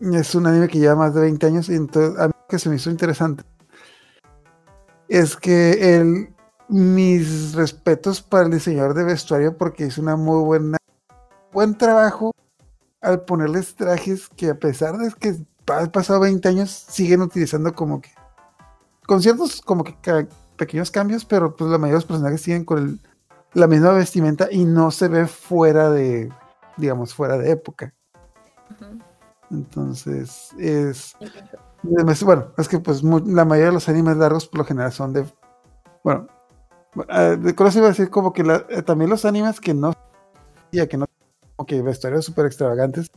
[0.00, 2.58] es un anime que lleva más de 20 años y entonces a mí lo que
[2.58, 3.44] se me hizo interesante
[5.08, 6.34] es que el,
[6.68, 10.78] mis respetos para el diseñador de vestuario porque hizo una muy buena
[11.52, 12.33] buen trabajo
[13.04, 15.36] al ponerles trajes que a pesar de que
[15.72, 18.10] han pasado 20 años siguen utilizando como que
[19.06, 20.26] con ciertos como que ca-
[20.56, 23.00] pequeños cambios pero pues la mayoría de los personajes siguen con el-
[23.54, 26.30] la misma vestimenta y no se ve fuera de
[26.76, 27.94] digamos fuera de época
[29.50, 31.14] entonces, es.
[32.24, 35.12] Bueno, es que pues mu- la mayoría de los animes largos por lo general son
[35.12, 35.24] de.
[36.02, 36.26] Bueno,
[37.08, 39.92] eh, de cosas iba a decir como que la- eh, también los animes que no.
[40.72, 41.06] Ya que no.
[41.56, 43.10] Como que vestuarios súper extravagantes.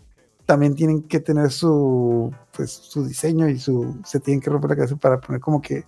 [0.46, 2.34] También tienen que tener su.
[2.56, 4.00] Pues su diseño y su.
[4.06, 5.84] Se tienen que romper la cabeza para poner como que.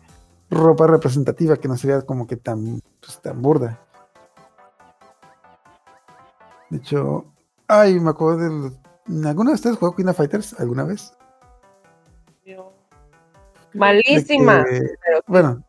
[0.52, 2.82] Ropa representativa que no se vea como que tan.
[3.00, 3.80] Pues tan burda.
[6.70, 7.26] De hecho.
[7.68, 9.26] Ay, me acuerdo del.
[9.26, 10.60] ¿Alguna de ustedes jugó Queen of Fighters?
[10.60, 11.14] ¿Alguna vez?
[13.74, 14.64] Malísima.
[14.66, 15.24] que- pero sí.
[15.28, 15.64] bueno,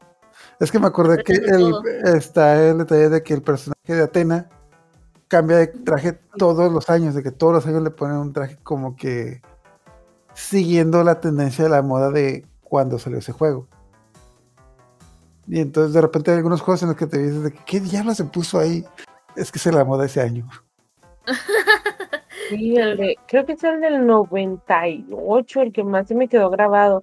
[0.59, 1.75] es que me acordé que el,
[2.17, 4.49] está el detalle de que el personaje de Atena
[5.31, 8.59] cambia de traje todos los años, de que todos los años le ponen un traje
[8.65, 9.41] como que
[10.35, 13.69] siguiendo la tendencia de la moda de cuando salió ese juego.
[15.47, 17.81] Y entonces de repente hay algunos juegos en los que te dices de que qué
[17.81, 18.85] diablo se puso ahí.
[19.37, 20.49] Es que es la moda ese año.
[22.49, 26.51] Sí, el de- creo que es el del 98, el que más se me quedó
[26.51, 27.03] grabado.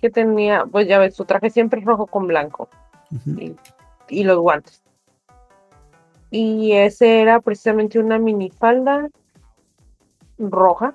[0.00, 2.68] Que tenía, pues ya ves, su traje siempre es rojo con blanco
[4.08, 4.82] y los guantes.
[6.30, 9.08] Y ese era precisamente una minifalda
[10.38, 10.94] roja,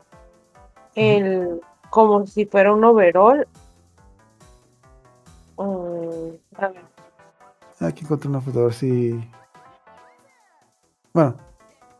[0.95, 3.47] el, como si fuera un overall.
[5.57, 6.93] Mm, a ver,
[7.79, 9.29] Aquí encontré una foto, a ver si.
[11.13, 11.35] Bueno,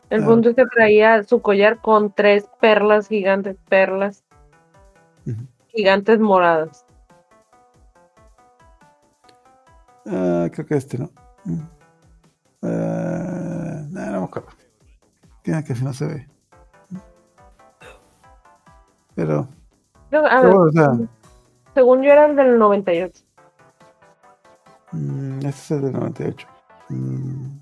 [0.09, 4.23] el punto es que traía su collar con tres perlas gigantes, perlas
[5.67, 6.85] gigantes moradas.
[10.05, 11.09] Ah, creo que este, ¿no?
[11.45, 11.61] Mm.
[12.63, 14.49] Ah, no, no me acuerdo.
[15.41, 16.27] Tiene que si no se ve.
[19.15, 19.47] Pero,
[20.09, 21.07] Creo- a pero ver, bueno, o sea,
[21.75, 23.23] según yo era el del 98.
[24.91, 26.47] mm, este es el del 98.
[26.89, 27.57] Mm,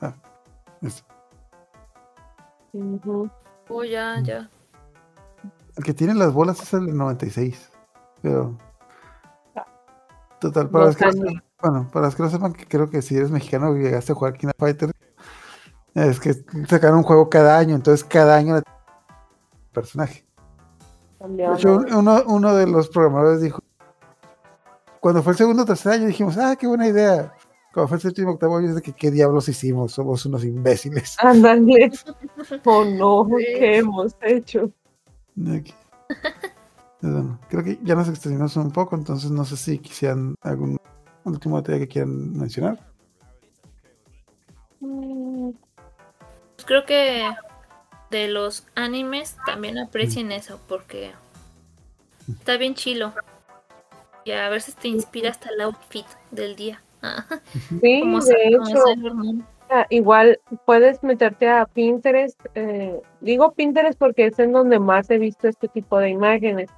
[0.00, 0.14] ah,
[0.82, 1.02] este.
[2.72, 3.30] Ujú.
[3.68, 4.48] Oh, ya, ya.
[5.76, 7.70] El que tiene las bolas es el del 96.
[8.22, 8.56] Pero.
[10.40, 13.16] Total, para los que no bueno, para los que no sepan que creo que si
[13.16, 14.92] eres mexicano y llegaste a jugar King of Fighters,
[15.94, 16.34] es que
[16.68, 18.66] sacaron un juego cada año, entonces cada año era
[19.72, 20.24] personaje.
[21.26, 23.60] De hecho, uno, uno de los programadores dijo,
[25.00, 27.32] cuando fue el segundo o tercer año dijimos, ah, qué buena idea.
[27.72, 31.16] Cuando fue el séptimo octavo año, es de que qué diablos hicimos, somos unos imbéciles.
[31.20, 31.92] Ándale.
[32.64, 33.26] Oh no.
[33.38, 34.70] ¿qué hemos hecho?
[35.54, 35.74] Aquí.
[37.00, 40.78] Pues bueno, creo que ya nos extendimos un poco, entonces no sé si quisieran algún
[41.32, 42.78] último detalle que quieran mencionar.
[44.80, 45.50] Mm,
[46.56, 47.30] Pues creo que
[48.10, 51.12] de los animes también aprecien eso porque
[52.28, 53.12] está bien chilo.
[54.24, 56.82] Y a veces te inspira hasta el outfit del día.
[57.02, 57.24] Ah,
[57.80, 58.78] Sí, como de hecho,
[59.70, 62.40] ah, igual puedes meterte a Pinterest.
[62.54, 66.70] eh, digo Pinterest porque es en donde más he visto este tipo de imágenes,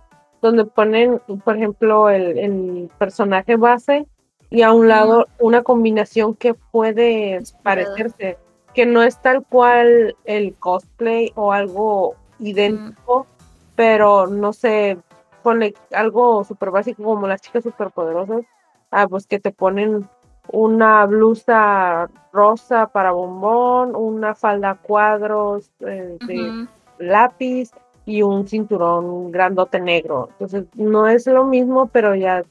[0.43, 4.07] donde ponen, por ejemplo, el, el personaje base
[4.51, 8.39] y a un lado una combinación que puede parecerse,
[8.75, 13.27] que no es tal cual el cosplay o algo idéntico,
[13.75, 14.99] pero no sé,
[15.43, 18.45] pone algo súper básico como las chicas superpoderosas,
[18.91, 20.09] ah, pues que te ponen
[20.51, 26.69] una blusa rosa para bombón, una falda cuadros eh, de Ujú.
[26.99, 27.71] lápiz
[28.07, 30.31] y un cinturón grandote negro.
[30.33, 32.43] Entonces, no es lo mismo, pero ya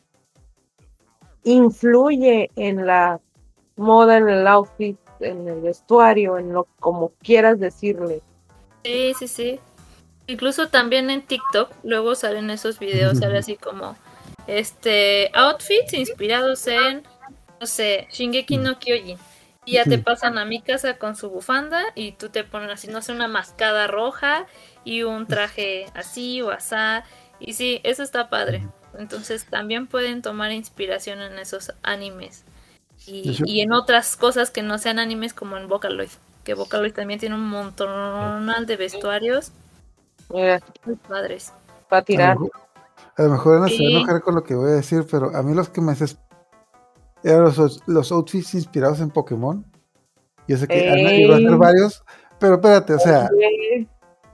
[1.43, 3.19] influye en la
[3.75, 8.21] moda, en el outfit, en el vestuario, en lo como quieras decirle.
[8.83, 9.59] Sí, sí, sí.
[10.27, 13.95] Incluso también en TikTok luego salen esos videos, sale así como
[14.45, 17.03] este outfits inspirados en
[17.59, 19.17] no sé, Shingeki no Kyojin.
[19.65, 22.87] Y ya te pasan a mi casa con su bufanda y tú te ponen así,
[22.87, 24.45] no sé, una mascada roja
[24.85, 27.03] y un traje así o asá.
[27.39, 28.65] Y sí, eso está padre.
[28.97, 32.43] Entonces también pueden tomar inspiración en esos animes.
[33.05, 36.09] Y, en otras cosas que no sean animes como en Vocaloid.
[36.43, 39.51] Que Vocaloid también tiene un montón de vestuarios
[40.29, 41.53] Mira, muy padres.
[41.89, 42.37] para tirar.
[43.15, 45.35] a lo mejor Ana se va a enojar con lo que voy a decir, pero
[45.35, 46.17] a mí los que me haces
[47.23, 49.65] eran los, los outfits inspirados en Pokémon.
[50.47, 52.03] Yo sé que Ana iba a hacer varios,
[52.39, 53.29] pero espérate, o sea,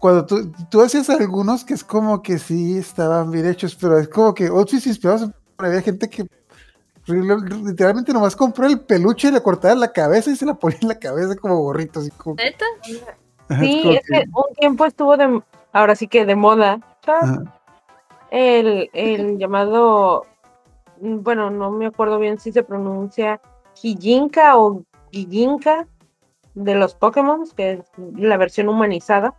[0.03, 4.09] cuando tú, tú hacías algunos que es como que sí estaban bien hechos, pero es
[4.09, 5.71] como que outfits inspirados en Pokémon.
[5.71, 6.25] Había gente que
[7.07, 10.89] literalmente nomás compró el peluche y le cortaba la cabeza y se la ponía en
[10.89, 12.65] la cabeza como gorrito, así como, ¿Neta?
[13.47, 16.81] Ajá, es Sí, es que un tiempo estuvo de, ahora sí que de moda,
[18.29, 20.25] el, el llamado,
[20.99, 23.39] bueno, no me acuerdo bien si se pronuncia
[23.81, 25.87] Hijinka o Gijinka
[26.55, 27.79] de los Pokémon, que es
[28.17, 29.33] la versión humanizada.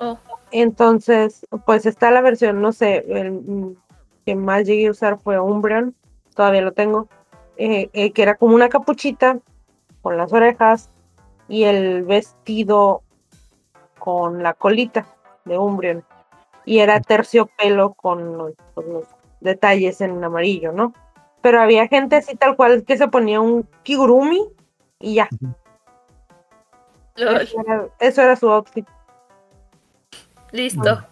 [0.00, 0.18] Oh,
[0.50, 3.76] Entonces, pues está la versión, no sé, el
[4.24, 5.94] que más llegué a usar fue Umbreon,
[6.34, 7.08] todavía lo tengo,
[7.56, 9.38] eh, eh, que era como una capuchita
[10.02, 10.90] con las orejas
[11.48, 13.02] y el vestido
[13.98, 15.06] con la colita
[15.44, 16.04] de Umbreon.
[16.64, 19.04] Y era terciopelo con los, con los
[19.40, 20.92] detalles en amarillo, ¿no?
[21.40, 24.46] Pero había gente así tal cual que se ponía un kigurumi
[25.00, 25.28] y ya.
[27.16, 28.86] lol, Eso era, eso era su outfit.
[30.52, 31.04] Listo.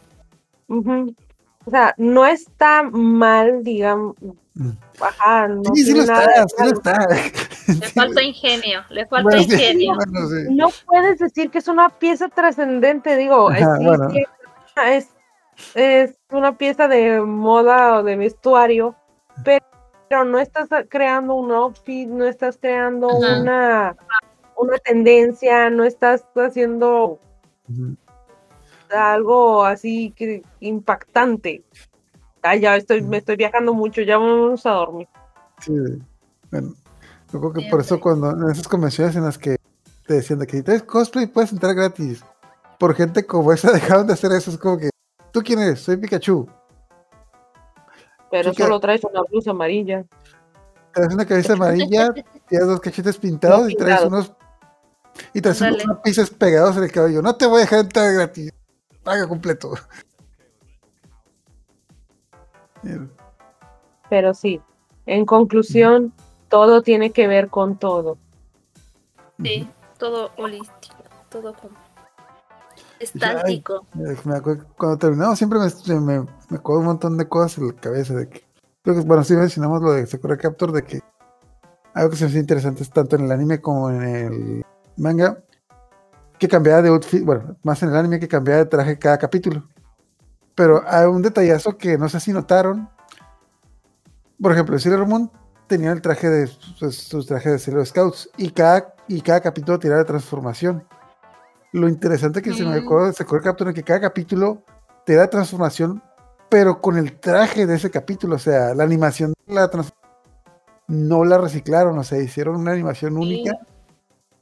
[0.69, 4.15] O sea, no está mal, digamos.
[4.55, 4.71] Mm.
[5.01, 7.07] Ajá, no sí, sí lo está, sí lo está.
[7.69, 9.95] Le falta ingenio, le falta Bueno, sí, ingenio.
[9.95, 10.55] bueno, sí.
[10.55, 14.09] No puedes decir que es una pieza trascendente, digo, Ajá, bueno.
[14.11, 14.25] sí,
[14.87, 15.09] es,
[15.75, 18.95] es una pieza de moda o de vestuario,
[19.45, 23.41] pero no estás creando un outfit, no estás creando Ajá.
[23.41, 23.97] una,
[24.57, 27.19] una tendencia, no estás haciendo.
[28.91, 31.65] Algo así que impactante.
[32.43, 35.09] Ay, ya estoy, me estoy viajando mucho, ya vamos a dormir.
[35.61, 35.73] Sí,
[36.51, 36.75] bueno,
[37.33, 39.57] yo creo que por eso cuando en esas convenciones en las que
[40.07, 42.25] te decían de que si traes cosplay puedes entrar gratis,
[42.79, 44.91] por gente como esa dejaron de hacer eso, es como que,
[45.33, 45.81] ¿tú quién eres?
[45.81, 46.47] Soy Pikachu,
[48.31, 48.65] Pero Chica.
[48.65, 50.05] solo traes una blusa amarilla.
[50.93, 52.13] traes una cabeza amarilla,
[52.49, 54.33] tienes dos cachetes pintados No y traes unos
[55.33, 58.53] y traes unos lápices pegados en el cabello, no te voy a dejar entrar gratis,
[59.07, 59.75] paga completo.
[64.11, 64.61] Pero sí,
[65.07, 66.13] en conclusión,
[66.49, 68.19] todo tiene que ver con todo.
[69.43, 69.69] Sí,
[69.99, 70.97] todo holístico,
[71.29, 71.77] todo como.
[72.99, 73.87] Estático.
[73.95, 77.75] Me acuerdo cuando terminamos siempre me, me, me acuerdo un montón de cosas en la
[77.75, 78.43] cabeza de que,
[78.83, 81.01] creo que bueno, sí mencionamos lo de Sakura Captor de que
[81.95, 84.65] algo que se me hace interesante es tanto en el anime como en el
[84.97, 85.39] manga
[86.39, 89.67] que cambiaba de outfit, bueno, más en el anime que cambiaba de traje cada capítulo.
[90.55, 92.89] Pero hay un detallazo que no sé si notaron.
[94.41, 95.31] Por ejemplo, Sailor Moon
[95.67, 99.79] tenía el traje de pues, sus trajes de Sailor Scouts y cada, y cada capítulo
[99.79, 100.87] tenía de transformación.
[101.73, 104.63] Lo interesante que se me acuerdo de Sakura Captor es que cada capítulo
[105.05, 106.03] te da transformación,
[106.49, 109.71] pero con el traje de ese capítulo, o sea, la animación la
[110.89, 113.53] no la reciclaron, o sea, hicieron una animación única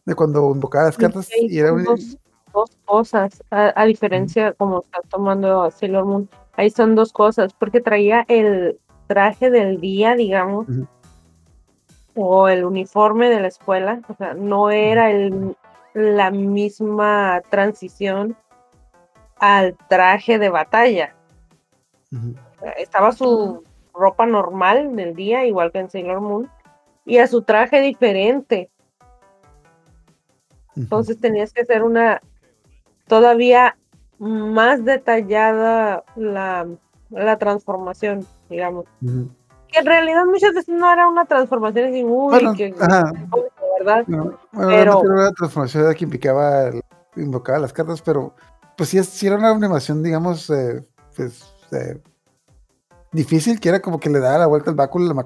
[0.04, 2.18] de cuando invocaba las cartas Sí, y era un- dos,
[2.52, 7.80] dos cosas, a, a diferencia como está tomando Sailor Moon, ahí son dos cosas, porque
[7.80, 10.66] traía el traje del día, digamos,
[12.14, 15.56] o el uniforme de la escuela, o sea, no era el,
[15.94, 18.36] la misma transición
[19.38, 21.16] al traje de batalla.
[22.78, 26.50] Estaba su ropa normal del día, igual que en Sailor Moon,
[27.04, 28.70] y a su traje diferente.
[30.76, 32.20] Entonces tenías que hacer una
[33.06, 33.76] todavía
[34.18, 36.66] más detallada la,
[37.10, 38.86] la transformación, digamos.
[39.00, 43.12] Que en realidad muchas veces no era una transformación así, uy, Bueno, que ajá.
[43.78, 44.04] ¿verdad?
[44.06, 46.70] Bueno, Pero- era una transformación que implicaba,
[47.16, 48.34] invocaba las cartas, pero
[48.76, 50.84] pues sí, sí era una animación, digamos, eh,
[51.16, 52.00] pues eh,
[53.12, 55.24] difícil, que era como que le daba la vuelta al báculo, la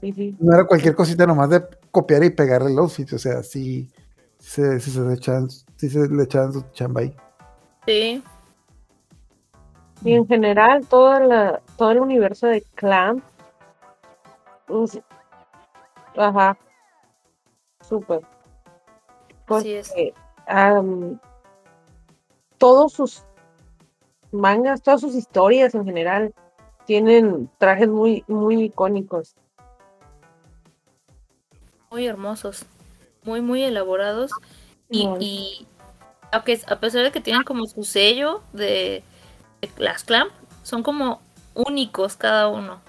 [0.00, 0.36] Sí, sí.
[0.38, 1.64] no era cualquier cosita nomás de
[1.96, 3.90] copiar y pegar el outfit, o sea, sí,
[4.38, 7.16] se, sí se le echaban, sí se le echaban su chamba ahí.
[7.86, 8.22] Sí.
[10.04, 13.24] Y en general, toda la, todo el universo de Clamp.
[14.66, 15.00] pues,
[16.18, 16.58] ajá.
[17.80, 18.20] Súper.
[19.46, 19.88] Así es.
[19.88, 20.12] Porque,
[20.48, 21.18] am,
[22.58, 23.24] todos sus
[24.32, 26.34] mangas, todas sus historias en general,
[26.84, 29.34] tienen trajes muy, muy icónicos.
[31.90, 32.66] Muy hermosos.
[33.24, 34.30] Muy, muy elaborados.
[34.88, 35.24] Y, Muy.
[35.24, 35.66] y
[36.32, 39.02] aunque a pesar de que tienen como su sello de,
[39.60, 40.30] de las clamp,
[40.62, 41.20] son como
[41.54, 42.80] únicos cada uno.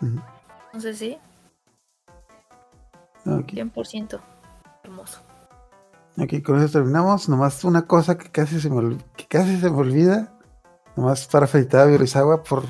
[0.00, 0.20] Ujú.
[0.66, 1.18] Entonces sí,
[3.26, 4.20] Ok, 100%
[4.82, 5.20] hermoso.
[6.18, 7.28] ok, con eso terminamos.
[7.28, 10.30] Nomás una cosa que casi se me, que casi se me olvida.
[10.96, 12.64] Nomás para felicitar a Biorizawa por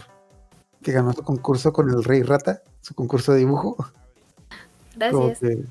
[0.83, 3.77] que ganó su concurso con el Rey Rata, su concurso de dibujo.
[4.99, 5.39] Como Gracias.
[5.41, 5.65] que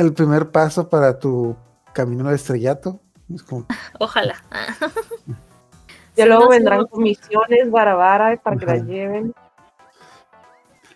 [0.00, 1.56] el primer paso para tu
[1.92, 3.00] camino al estrellato.
[3.32, 3.66] Es como,
[4.00, 4.36] Ojalá.
[6.16, 6.86] Ya Sí, luego no, sí, vendrán no.
[6.88, 8.74] comisiones vara vara para que Ajá.
[8.74, 9.32] las lleven.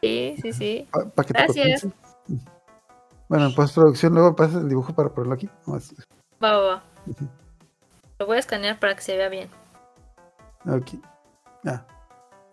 [0.00, 0.88] Sí, sí, sí.
[0.90, 1.86] para que te Gracias.
[3.28, 5.48] Bueno, en postproducción luego pasas el dibujo para ponerlo aquí.
[5.68, 5.78] Va,
[6.40, 6.82] va, va.
[8.18, 9.48] Lo voy a escanear para que se vea bien.
[10.64, 11.00] Aquí.
[11.64, 11.86] Ah,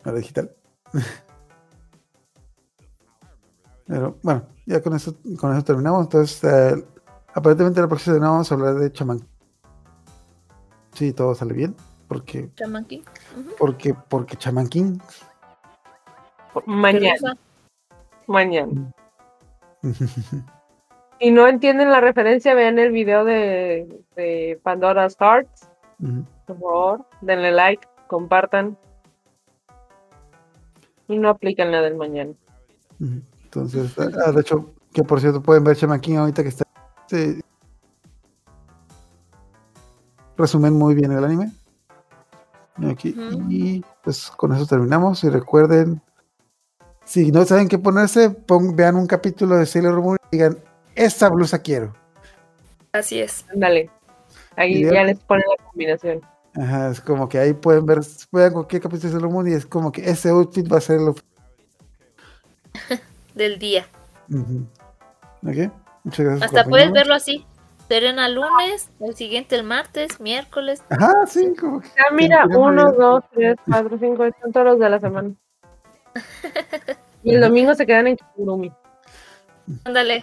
[0.05, 0.51] ahora digital.
[3.87, 6.03] Pero bueno, ya con eso, con eso terminamos.
[6.03, 6.85] Entonces, eh,
[7.33, 9.19] aparentemente la próxima semana vamos a hablar de chamán.
[10.93, 11.75] Sí, todo sale bien.
[12.07, 13.01] Porque, Shaman King.
[13.37, 13.49] Ujú.
[13.57, 14.99] porque, porque chamán King.
[16.65, 17.37] Mañana,
[18.27, 18.93] mañana.
[21.21, 25.67] Si no entienden la referencia, vean el video de, de Pandora's Hearts.
[26.45, 28.77] Por favor, denle like, compartan.
[31.09, 32.31] Y no aplican la del mañana.
[33.01, 33.21] Ujú.
[33.51, 36.65] Entonces, ah, de hecho, que por cierto pueden ver Shaman King ahorita que está.
[37.07, 37.41] sí.
[40.37, 41.51] Resumen muy bien el anime.
[42.89, 43.13] Aquí.
[43.49, 45.21] Y pues con eso terminamos.
[45.25, 46.01] Y recuerden,
[47.03, 50.57] si no saben qué ponerse, pon- vean un capítulo de Sailor Moon y digan,
[50.95, 51.93] esta blusa quiero.
[52.93, 53.45] Así es.
[53.53, 53.89] Ándale.
[54.55, 56.21] Ahí ya les ponen la combinación.
[56.55, 57.99] Ajá, es como que ahí pueden ver,
[58.31, 61.01] vean cualquier capítulo de Sailor Moon y es como que ese outfit va a ser
[61.01, 61.15] lo.
[63.39, 63.87] Del día.
[64.29, 64.67] Ujú.
[65.47, 65.71] Ok,
[66.03, 66.43] muchas gracias.
[66.43, 67.45] Hasta puedes verlo así.
[67.87, 70.83] Serena lunes, el siguiente el martes, miércoles.
[70.89, 71.87] Ajá, sí, como que.
[71.97, 72.97] Ah, mira, Entiendo uno, ya.
[72.97, 75.31] dos, tres, cuatro, cinco, son todos los de la semana.
[77.23, 78.71] Y el domingo se quedan en Chigurumi.
[79.85, 80.21] Ándale.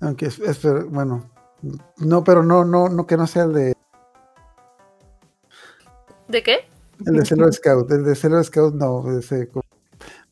[0.00, 1.30] Aunque es, es- pero, bueno,
[1.98, 3.74] no, pero no, no, no que no sea el de
[6.28, 6.68] ¿De qué?
[7.06, 9.64] el de Sailor Scout, el de Sailor Scout no, ese, como-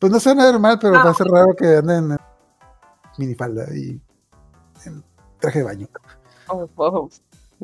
[0.02, 2.18] pues no suena normal, pero va a ser raro que anden en
[3.18, 4.00] minifalda y
[4.84, 5.04] en
[5.38, 5.86] traje de baño.
[6.48, 7.08] Oh, oh.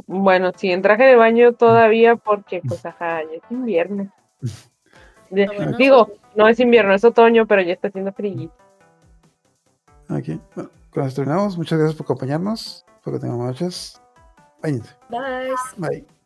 [0.06, 4.12] Bueno, sí, en traje de baño todavía porque, pues, ajá, ya es invierno.
[5.30, 5.76] Ah, bueno.
[5.76, 8.50] Digo, no es invierno, es otoño, pero ya está haciendo frío.
[10.08, 11.58] Ok, bueno, con eso terminamos.
[11.58, 12.86] Muchas gracias por acompañarnos.
[12.96, 14.00] Espero que tengan buenas noches.
[14.62, 14.96] Váyanse.
[15.10, 15.50] Bye.
[15.76, 16.17] Bye.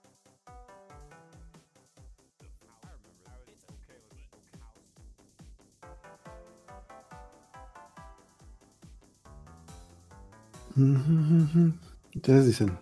[12.15, 12.79] Ustedes dicen.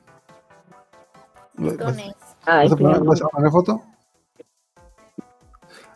[1.56, 3.82] ¿Vas, vas a poner, vas a poner foto?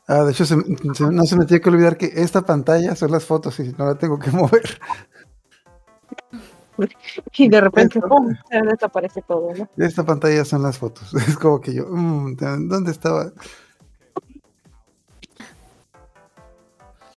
[0.06, 0.56] Ah, de hecho, se-
[0.94, 3.86] se- no se me tiene que olvidar que esta pantalla son las fotos y no
[3.86, 4.78] la tengo que mover.
[7.36, 8.34] Y de repente, ¡pum!
[8.50, 9.68] se desaparece todo, ¿no?
[9.76, 11.14] Esta pantalla son las fotos.
[11.28, 12.36] Es como que yo, mm,
[12.68, 13.32] ¿dónde estaba?